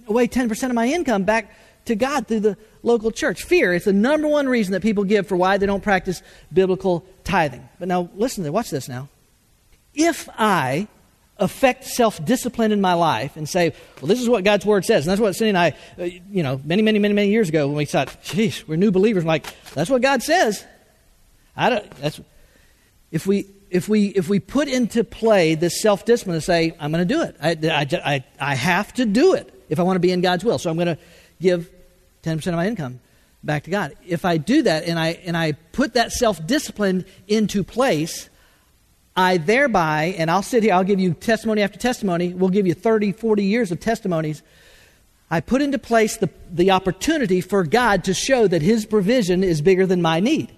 away 0.06 0.28
10% 0.28 0.62
of 0.64 0.74
my 0.74 0.86
income 0.86 1.24
back 1.24 1.50
to 1.86 1.96
God 1.96 2.28
through 2.28 2.40
the 2.40 2.58
local 2.82 3.10
church. 3.10 3.44
Fear 3.44 3.72
is 3.72 3.84
the 3.84 3.94
number 3.94 4.28
one 4.28 4.50
reason 4.50 4.72
that 4.72 4.82
people 4.82 5.04
give 5.04 5.26
for 5.26 5.36
why 5.36 5.56
they 5.56 5.64
don't 5.64 5.82
practice 5.82 6.22
biblical 6.52 7.06
tithing. 7.24 7.66
But 7.78 7.88
now, 7.88 8.10
listen 8.14 8.44
to 8.44 8.52
watch 8.52 8.68
this 8.68 8.86
now. 8.86 9.08
If 9.94 10.28
I 10.38 10.88
affect 11.38 11.84
self 11.84 12.24
discipline 12.24 12.72
in 12.72 12.80
my 12.80 12.94
life 12.94 13.36
and 13.36 13.48
say, 13.48 13.72
well, 14.00 14.08
this 14.08 14.20
is 14.20 14.28
what 14.28 14.44
God's 14.44 14.66
Word 14.66 14.84
says. 14.84 15.06
And 15.06 15.10
that's 15.10 15.20
what 15.20 15.34
Cindy 15.36 15.50
and 15.50 15.58
I, 15.58 15.74
uh, 15.98 16.04
you 16.04 16.42
know, 16.42 16.60
many, 16.64 16.82
many, 16.82 16.98
many, 16.98 17.14
many 17.14 17.30
years 17.30 17.48
ago 17.48 17.66
when 17.66 17.76
we 17.76 17.84
thought, 17.84 18.22
geez, 18.22 18.66
we're 18.66 18.76
new 18.76 18.90
believers. 18.90 19.24
I'm 19.24 19.28
like, 19.28 19.46
that's 19.74 19.90
what 19.90 20.02
God 20.02 20.22
says. 20.22 20.64
I 21.56 21.70
don't, 21.70 21.90
that's, 21.92 22.20
if 23.10 23.26
we, 23.26 23.46
if 23.70 23.88
we, 23.88 24.06
if 24.08 24.28
we 24.28 24.40
put 24.40 24.68
into 24.68 25.04
play 25.04 25.54
this 25.54 25.80
self 25.80 26.04
discipline 26.04 26.34
and 26.34 26.44
say, 26.44 26.74
I'm 26.80 26.92
going 26.92 27.06
to 27.06 27.14
do 27.14 27.22
it, 27.22 27.36
I, 27.40 27.50
I, 27.50 28.14
I, 28.14 28.24
I 28.40 28.54
have 28.54 28.92
to 28.94 29.04
do 29.04 29.34
it 29.34 29.52
if 29.68 29.78
I 29.78 29.82
want 29.82 29.96
to 29.96 30.00
be 30.00 30.12
in 30.12 30.20
God's 30.20 30.44
will. 30.44 30.58
So 30.58 30.70
I'm 30.70 30.76
going 30.76 30.96
to 30.96 30.98
give 31.40 31.70
10% 32.22 32.46
of 32.46 32.54
my 32.54 32.66
income 32.66 33.00
back 33.44 33.64
to 33.64 33.70
God. 33.70 33.94
If 34.06 34.24
I 34.24 34.36
do 34.36 34.62
that 34.62 34.84
and 34.84 34.98
I, 34.98 35.10
and 35.24 35.36
I 35.36 35.52
put 35.52 35.94
that 35.94 36.12
self 36.12 36.44
discipline 36.46 37.04
into 37.26 37.62
place, 37.64 38.28
I 39.18 39.38
thereby, 39.38 40.14
and 40.16 40.30
I'll 40.30 40.44
sit 40.44 40.62
here, 40.62 40.72
I'll 40.72 40.84
give 40.84 41.00
you 41.00 41.12
testimony 41.12 41.62
after 41.62 41.76
testimony, 41.76 42.32
we'll 42.32 42.50
give 42.50 42.68
you 42.68 42.74
30, 42.74 43.10
40 43.10 43.42
years 43.42 43.72
of 43.72 43.80
testimonies. 43.80 44.44
I 45.28 45.40
put 45.40 45.60
into 45.60 45.76
place 45.76 46.18
the, 46.18 46.30
the 46.52 46.70
opportunity 46.70 47.40
for 47.40 47.64
God 47.64 48.04
to 48.04 48.14
show 48.14 48.46
that 48.46 48.62
His 48.62 48.86
provision 48.86 49.42
is 49.42 49.60
bigger 49.60 49.86
than 49.86 50.02
my 50.02 50.20
need. 50.20 50.52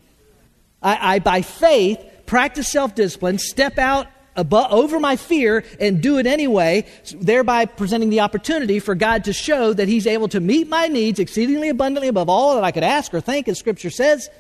I, 0.83 1.15
I 1.15 1.19
by 1.21 1.41
faith, 1.41 2.05
practice 2.27 2.69
self 2.69 2.95
discipline, 2.95 3.39
step 3.39 3.79
out 3.79 4.09
above, 4.37 4.71
over 4.71 5.01
my 5.01 5.17
fear 5.17 5.65
and 5.81 6.03
do 6.03 6.19
it 6.19 6.27
anyway, 6.27 6.87
thereby 7.15 7.65
presenting 7.65 8.11
the 8.11 8.21
opportunity 8.21 8.79
for 8.79 8.95
God 8.95 9.25
to 9.25 9.33
show 9.33 9.73
that 9.73 9.89
He's 9.89 10.07
able 10.07 10.29
to 10.29 10.39
meet 10.39 10.69
my 10.69 10.87
needs 10.87 11.19
exceedingly 11.19 11.71
abundantly 11.71 12.09
above 12.09 12.29
all 12.29 12.57
that 12.57 12.65
I 12.65 12.73
could 12.73 12.85
ask 12.85 13.15
or 13.15 13.23
think, 13.23 13.49
as 13.49 13.59
Scripture 13.59 13.91
says. 13.91 14.29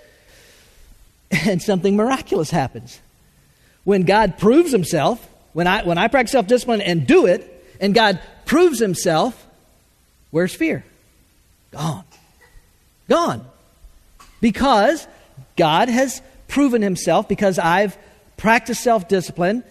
And 1.46 1.62
something 1.62 1.94
miraculous 1.94 2.50
happens. 2.50 3.00
When 3.84 4.02
God 4.02 4.38
proves 4.38 4.72
Himself, 4.72 5.26
when 5.52 5.66
I, 5.66 5.82
when 5.84 5.98
I 5.98 6.08
practice 6.08 6.32
self 6.32 6.46
discipline 6.46 6.80
and 6.80 7.06
do 7.06 7.26
it, 7.26 7.46
and 7.80 7.94
God 7.94 8.20
proves 8.44 8.78
Himself, 8.78 9.46
where's 10.30 10.54
fear? 10.54 10.84
Gone. 11.70 12.04
Gone. 13.08 13.44
Because 14.40 15.06
God 15.56 15.88
has 15.88 16.22
proven 16.48 16.82
Himself, 16.82 17.28
because 17.28 17.58
I've 17.58 17.96
practiced 18.36 18.82
self 18.82 19.08
discipline, 19.08 19.64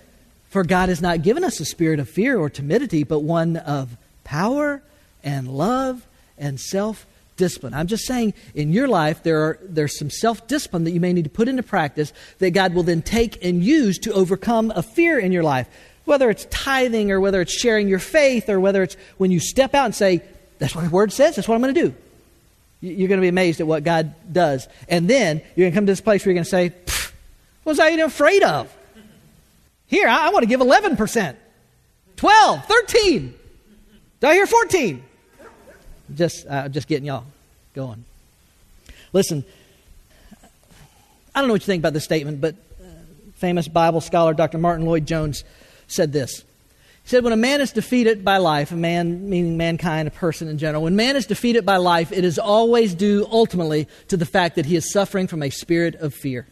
for 0.50 0.64
God 0.64 0.90
has 0.90 1.02
not 1.02 1.22
given 1.22 1.44
us 1.44 1.60
a 1.60 1.66
spirit 1.66 2.00
of 2.00 2.10
fear 2.10 2.38
or 2.38 2.50
timidity, 2.50 3.04
but 3.04 3.20
one 3.20 3.58
of 3.58 3.96
power 4.24 4.82
and 5.24 5.48
love 5.48 6.06
and 6.38 6.60
self 6.60 7.06
discipline. 7.40 7.74
I'm 7.74 7.88
just 7.88 8.06
saying, 8.06 8.36
in 8.54 8.72
your 8.72 8.88
life, 8.88 9.24
there 9.24 9.42
are, 9.42 9.60
there's 9.64 9.98
some 9.98 10.12
self 10.12 10.48
discipline 10.48 10.84
that 10.84 10.92
you 10.92 11.00
may 11.00 11.12
need 11.12 11.24
to 11.24 11.30
put 11.32 11.48
into 11.48 11.64
practice 11.64 12.14
that 12.38 12.52
God 12.52 12.76
will 12.76 12.84
then 12.84 13.02
take 13.02 13.44
and 13.44 13.64
use 13.64 13.98
to 14.00 14.14
overcome 14.14 14.72
a 14.76 14.84
fear 14.84 15.18
in 15.18 15.32
your 15.32 15.42
life. 15.42 15.68
Whether 16.06 16.30
it's 16.30 16.46
tithing 16.52 17.12
or 17.12 17.20
whether 17.20 17.42
it's 17.42 17.52
sharing 17.52 17.88
your 17.88 18.00
faith 18.00 18.50
or 18.50 18.60
whether 18.60 18.84
it's 18.84 18.96
when 19.18 19.32
you 19.32 19.40
step 19.40 19.74
out 19.74 19.86
and 19.86 19.96
say, 19.96 20.22
That's 20.60 20.76
what 20.76 20.84
the 20.84 20.92
word 20.92 21.12
says, 21.12 21.36
that's 21.36 21.48
what 21.48 21.56
I'm 21.56 21.62
going 21.62 21.74
to 21.74 21.82
do. 21.88 21.96
You're 22.82 23.10
going 23.10 23.20
to 23.20 23.26
be 23.26 23.30
amazed 23.30 23.60
at 23.60 23.68
what 23.68 23.84
God 23.84 24.14
does. 24.32 24.68
And 24.88 25.10
then 25.10 25.42
you're 25.56 25.66
going 25.66 25.72
to 25.72 25.76
come 25.76 25.86
to 25.88 25.92
this 25.92 26.02
place 26.02 26.24
where 26.24 26.32
you're 26.32 26.44
going 26.44 26.46
to 26.46 26.50
say, 26.50 26.70
What 27.64 27.72
was 27.72 27.80
I 27.80 27.90
even 27.92 28.06
afraid 28.06 28.44
of? 28.44 28.72
Here, 29.88 30.08
I, 30.08 30.28
I 30.28 30.30
want 30.30 30.44
to 30.44 30.48
give 30.48 30.60
11%, 30.60 31.36
12, 32.16 32.66
13. 32.66 33.34
Do 34.20 34.28
I 34.28 34.34
hear 34.34 34.46
14? 34.46 35.04
Just, 36.16 36.46
uh, 36.48 36.70
just 36.70 36.88
getting 36.88 37.06
y'all 37.06 37.26
going. 37.74 38.04
Listen, 39.14 39.44
I 41.34 41.40
don't 41.40 41.48
know 41.48 41.54
what 41.54 41.62
you 41.62 41.66
think 41.66 41.82
about 41.82 41.94
this 41.94 42.04
statement, 42.04 42.42
but 42.42 42.56
uh, 42.82 42.86
famous 43.36 43.68
Bible 43.68 44.02
scholar 44.02 44.34
Dr. 44.34 44.58
Martyn 44.58 44.86
Lloyd-Jones 44.86 45.44
said 45.88 46.12
this. 46.12 46.40
He 47.04 47.10
said, 47.10 47.24
When 47.24 47.34
a 47.34 47.38
man 47.38 47.62
is 47.62 47.72
defeated 47.72 48.26
by 48.26 48.38
life, 48.38 48.72
a 48.72 48.76
man 48.76 49.30
meaning 49.30 49.58
mankind, 49.58 50.08
a 50.08 50.12
person 50.12 50.48
in 50.48 50.58
general, 50.58 50.84
when 50.84 50.96
man 50.96 51.16
is 51.16 51.26
defeated 51.26 51.66
by 51.66 51.78
life, 51.78 52.12
it 52.12 52.24
is 52.24 52.38
always 52.38 52.94
due 52.94 53.28
ultimately 53.32 53.88
to 54.10 54.18
the 54.18 54.26
fact 54.26 54.56
that 54.56 54.66
he 54.66 54.76
is 54.76 54.92
suffering 54.92 55.28
from 55.28 55.42
a 55.42 55.50
spirit 55.50 55.96
of 55.96 56.14
fear. 56.14 56.46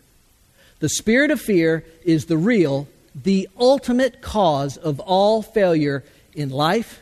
The 0.80 0.90
spirit 0.90 1.32
of 1.32 1.42
fear 1.42 1.84
is 2.04 2.26
the 2.26 2.38
real 2.38 2.88
the 3.24 3.50
ultimate 3.60 4.22
cause 4.22 4.78
of 4.78 5.00
all 5.00 5.42
failure 5.42 6.04
in 6.36 6.50
life 6.50 7.02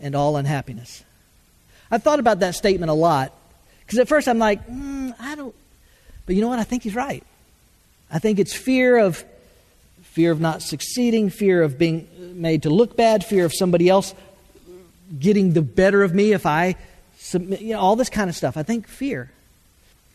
and 0.00 0.14
all 0.14 0.36
unhappiness. 0.36 1.03
I've 1.90 2.02
thought 2.02 2.18
about 2.18 2.40
that 2.40 2.54
statement 2.54 2.90
a 2.90 2.94
lot 2.94 3.32
because 3.84 3.98
at 3.98 4.08
first 4.08 4.28
I'm 4.28 4.38
like, 4.38 4.66
mm, 4.66 5.14
I 5.18 5.34
don't. 5.34 5.54
But 6.26 6.34
you 6.34 6.42
know 6.42 6.48
what? 6.48 6.58
I 6.58 6.64
think 6.64 6.82
he's 6.82 6.94
right. 6.94 7.22
I 8.10 8.18
think 8.18 8.38
it's 8.38 8.54
fear 8.54 8.98
of 8.98 9.24
fear 10.02 10.30
of 10.30 10.40
not 10.40 10.62
succeeding, 10.62 11.28
fear 11.28 11.62
of 11.62 11.76
being 11.76 12.08
made 12.40 12.62
to 12.62 12.70
look 12.70 12.96
bad, 12.96 13.24
fear 13.24 13.44
of 13.44 13.52
somebody 13.52 13.88
else 13.88 14.14
getting 15.18 15.52
the 15.52 15.62
better 15.62 16.02
of 16.02 16.14
me 16.14 16.32
if 16.32 16.46
I 16.46 16.76
submit, 17.18 17.60
you 17.60 17.74
know, 17.74 17.80
all 17.80 17.96
this 17.96 18.08
kind 18.10 18.30
of 18.30 18.36
stuff. 18.36 18.56
I 18.56 18.62
think 18.62 18.86
fear. 18.86 19.30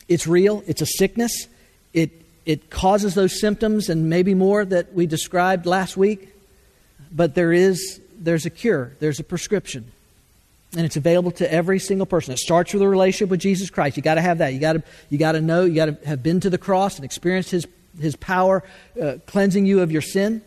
It's 0.07 0.26
real. 0.26 0.63
It's 0.67 0.82
a 0.82 0.86
sickness. 0.86 1.47
It 1.93 2.11
it 2.45 2.70
causes 2.70 3.13
those 3.13 3.39
symptoms 3.39 3.89
and 3.89 4.09
maybe 4.09 4.34
more 4.34 4.65
that 4.65 4.93
we 4.93 5.05
described 5.05 5.65
last 5.65 5.97
week. 5.97 6.30
But 7.11 7.36
there 7.36 7.53
is 7.53 7.99
there's 8.17 8.45
a 8.45 8.49
cure, 8.49 8.93
there's 8.99 9.20
a 9.20 9.24
prescription. 9.24 9.91
And 10.76 10.86
it's 10.86 10.97
available 10.97 11.32
to 11.32 11.51
every 11.51 11.80
single 11.80 12.05
person. 12.05 12.32
It 12.32 12.38
starts 12.38 12.74
with 12.74 12.82
a 12.84 12.88
relationship 12.88 13.30
with 13.30 13.39
Jesus 13.39 13.70
Christ. 13.72 13.97
You 13.97 14.03
got 14.03 14.15
to 14.15 14.22
have 14.22 14.38
that. 14.38 14.53
You 14.53 14.59
got 14.59 14.74
to 14.74 14.84
you 15.09 15.17
got 15.17 15.32
to 15.32 15.41
know. 15.41 15.65
You 15.65 15.74
got 15.74 15.86
to 15.86 16.07
have 16.07 16.22
been 16.22 16.39
to 16.41 16.49
the 16.49 16.59
cross 16.59 16.95
and 16.97 17.05
experienced 17.05 17.49
His 17.49 17.65
His 17.99 18.15
power, 18.15 18.63
uh, 19.01 19.15
cleansing 19.26 19.65
you 19.65 19.82
of 19.82 19.91
your 19.91 20.03
sin. 20.03 20.43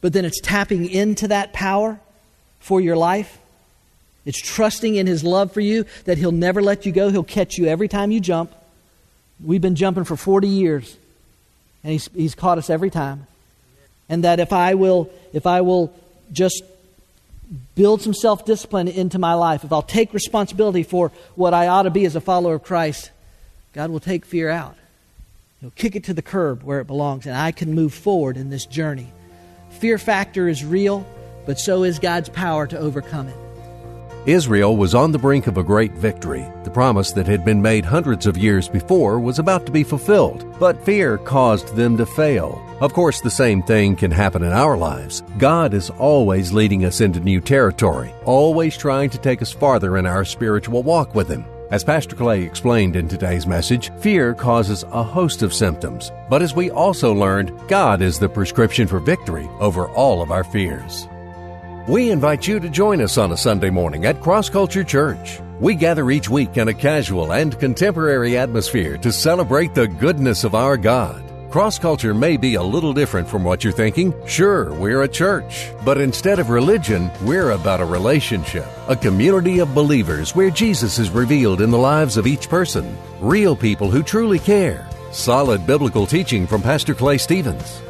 But 0.00 0.12
then 0.12 0.24
it's 0.24 0.40
tapping 0.40 0.88
into 0.88 1.28
that 1.28 1.52
power 1.52 2.00
for 2.60 2.80
your 2.80 2.96
life. 2.96 3.38
It's 4.24 4.40
trusting 4.40 4.94
in 4.94 5.08
His 5.08 5.24
love 5.24 5.52
for 5.52 5.60
you 5.60 5.86
that 6.04 6.18
He'll 6.18 6.30
never 6.30 6.62
let 6.62 6.86
you 6.86 6.92
go. 6.92 7.10
He'll 7.10 7.24
catch 7.24 7.58
you 7.58 7.66
every 7.66 7.88
time 7.88 8.12
you 8.12 8.20
jump. 8.20 8.52
We've 9.42 9.60
been 9.60 9.74
jumping 9.74 10.04
for 10.04 10.16
40 10.16 10.46
years. 10.46 10.96
And 11.82 11.92
he's, 11.92 12.08
he's 12.14 12.34
caught 12.34 12.58
us 12.58 12.70
every 12.70 12.90
time. 12.90 13.26
And 14.08 14.24
that 14.24 14.40
if 14.40 14.52
I 14.52 14.74
will, 14.74 15.10
if 15.32 15.46
I 15.46 15.62
will 15.62 15.92
just 16.32 16.62
build 17.74 18.02
some 18.02 18.14
self 18.14 18.44
discipline 18.44 18.88
into 18.88 19.18
my 19.18 19.34
life, 19.34 19.64
if 19.64 19.72
I'll 19.72 19.82
take 19.82 20.12
responsibility 20.12 20.82
for 20.82 21.10
what 21.34 21.54
I 21.54 21.68
ought 21.68 21.82
to 21.82 21.90
be 21.90 22.04
as 22.04 22.16
a 22.16 22.20
follower 22.20 22.54
of 22.54 22.62
Christ, 22.62 23.10
God 23.72 23.90
will 23.90 24.00
take 24.00 24.24
fear 24.24 24.48
out. 24.48 24.76
He'll 25.60 25.70
kick 25.70 25.94
it 25.94 26.04
to 26.04 26.14
the 26.14 26.22
curb 26.22 26.62
where 26.62 26.80
it 26.80 26.86
belongs, 26.86 27.26
and 27.26 27.36
I 27.36 27.52
can 27.52 27.74
move 27.74 27.94
forward 27.94 28.36
in 28.36 28.50
this 28.50 28.66
journey. 28.66 29.12
Fear 29.70 29.98
factor 29.98 30.48
is 30.48 30.64
real, 30.64 31.06
but 31.46 31.58
so 31.58 31.84
is 31.84 31.98
God's 31.98 32.28
power 32.28 32.66
to 32.66 32.78
overcome 32.78 33.28
it. 33.28 33.36
Israel 34.26 34.76
was 34.76 34.94
on 34.94 35.10
the 35.10 35.18
brink 35.18 35.48
of 35.48 35.56
a 35.56 35.64
great 35.64 35.92
victory. 35.94 36.46
The 36.62 36.70
promise 36.70 37.10
that 37.12 37.26
had 37.26 37.44
been 37.44 37.60
made 37.60 37.84
hundreds 37.84 38.24
of 38.24 38.36
years 38.36 38.68
before 38.68 39.18
was 39.18 39.40
about 39.40 39.66
to 39.66 39.72
be 39.72 39.82
fulfilled, 39.82 40.46
but 40.60 40.84
fear 40.84 41.18
caused 41.18 41.74
them 41.74 41.96
to 41.96 42.06
fail. 42.06 42.64
Of 42.80 42.92
course, 42.92 43.20
the 43.20 43.30
same 43.30 43.64
thing 43.64 43.96
can 43.96 44.12
happen 44.12 44.44
in 44.44 44.52
our 44.52 44.76
lives. 44.76 45.24
God 45.38 45.74
is 45.74 45.90
always 45.90 46.52
leading 46.52 46.84
us 46.84 47.00
into 47.00 47.18
new 47.18 47.40
territory, 47.40 48.14
always 48.24 48.76
trying 48.76 49.10
to 49.10 49.18
take 49.18 49.42
us 49.42 49.50
farther 49.50 49.98
in 49.98 50.06
our 50.06 50.24
spiritual 50.24 50.84
walk 50.84 51.16
with 51.16 51.28
Him. 51.28 51.44
As 51.72 51.82
Pastor 51.82 52.14
Clay 52.14 52.42
explained 52.42 52.94
in 52.94 53.08
today's 53.08 53.46
message, 53.46 53.90
fear 53.98 54.34
causes 54.34 54.84
a 54.92 55.02
host 55.02 55.42
of 55.42 55.52
symptoms. 55.52 56.12
But 56.28 56.42
as 56.42 56.54
we 56.54 56.70
also 56.70 57.12
learned, 57.12 57.52
God 57.66 58.02
is 58.02 58.20
the 58.20 58.28
prescription 58.28 58.86
for 58.86 59.00
victory 59.00 59.48
over 59.58 59.88
all 59.88 60.22
of 60.22 60.30
our 60.30 60.44
fears. 60.44 61.08
We 61.88 62.12
invite 62.12 62.46
you 62.46 62.60
to 62.60 62.70
join 62.70 63.00
us 63.00 63.18
on 63.18 63.32
a 63.32 63.36
Sunday 63.36 63.68
morning 63.68 64.04
at 64.04 64.20
Cross 64.20 64.50
Culture 64.50 64.84
Church. 64.84 65.40
We 65.58 65.74
gather 65.74 66.12
each 66.12 66.28
week 66.28 66.56
in 66.56 66.68
a 66.68 66.74
casual 66.74 67.32
and 67.32 67.58
contemporary 67.58 68.38
atmosphere 68.38 68.96
to 68.98 69.10
celebrate 69.10 69.74
the 69.74 69.88
goodness 69.88 70.44
of 70.44 70.54
our 70.54 70.76
God. 70.76 71.24
Cross 71.50 71.80
culture 71.80 72.14
may 72.14 72.36
be 72.36 72.54
a 72.54 72.62
little 72.62 72.92
different 72.92 73.28
from 73.28 73.42
what 73.42 73.64
you're 73.64 73.72
thinking. 73.72 74.14
Sure, 74.28 74.72
we're 74.74 75.02
a 75.02 75.08
church, 75.08 75.72
but 75.84 76.00
instead 76.00 76.38
of 76.38 76.50
religion, 76.50 77.10
we're 77.24 77.50
about 77.50 77.80
a 77.80 77.84
relationship, 77.84 78.68
a 78.86 78.94
community 78.94 79.58
of 79.58 79.74
believers 79.74 80.36
where 80.36 80.50
Jesus 80.50 81.00
is 81.00 81.10
revealed 81.10 81.60
in 81.60 81.72
the 81.72 81.78
lives 81.78 82.16
of 82.16 82.28
each 82.28 82.48
person, 82.48 82.96
real 83.20 83.56
people 83.56 83.90
who 83.90 84.04
truly 84.04 84.38
care, 84.38 84.88
solid 85.10 85.66
biblical 85.66 86.06
teaching 86.06 86.46
from 86.46 86.62
Pastor 86.62 86.94
Clay 86.94 87.18
Stevens 87.18 87.82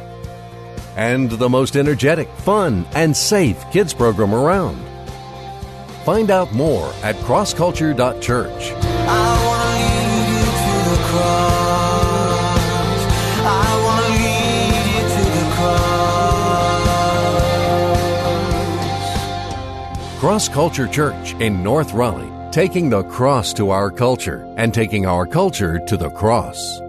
and 0.95 1.29
the 1.29 1.49
most 1.49 1.75
energetic, 1.75 2.29
fun, 2.37 2.85
and 2.93 3.15
safe 3.15 3.63
kids 3.71 3.93
program 3.93 4.33
around. 4.33 4.77
Find 6.03 6.29
out 6.29 6.51
more 6.53 6.91
at 7.01 7.15
crossculture.church. 7.17 8.73
Cross 20.23 20.47
Culture 20.49 20.87
Church 20.87 21.33
in 21.41 21.61
North 21.61 21.91
Raleigh, 21.91 22.31
taking 22.49 22.89
the 22.89 23.03
cross 23.03 23.51
to 23.55 23.71
our 23.71 23.91
culture 23.91 24.47
and 24.55 24.73
taking 24.73 25.05
our 25.05 25.25
culture 25.25 25.79
to 25.79 25.97
the 25.97 26.09
cross. 26.11 26.82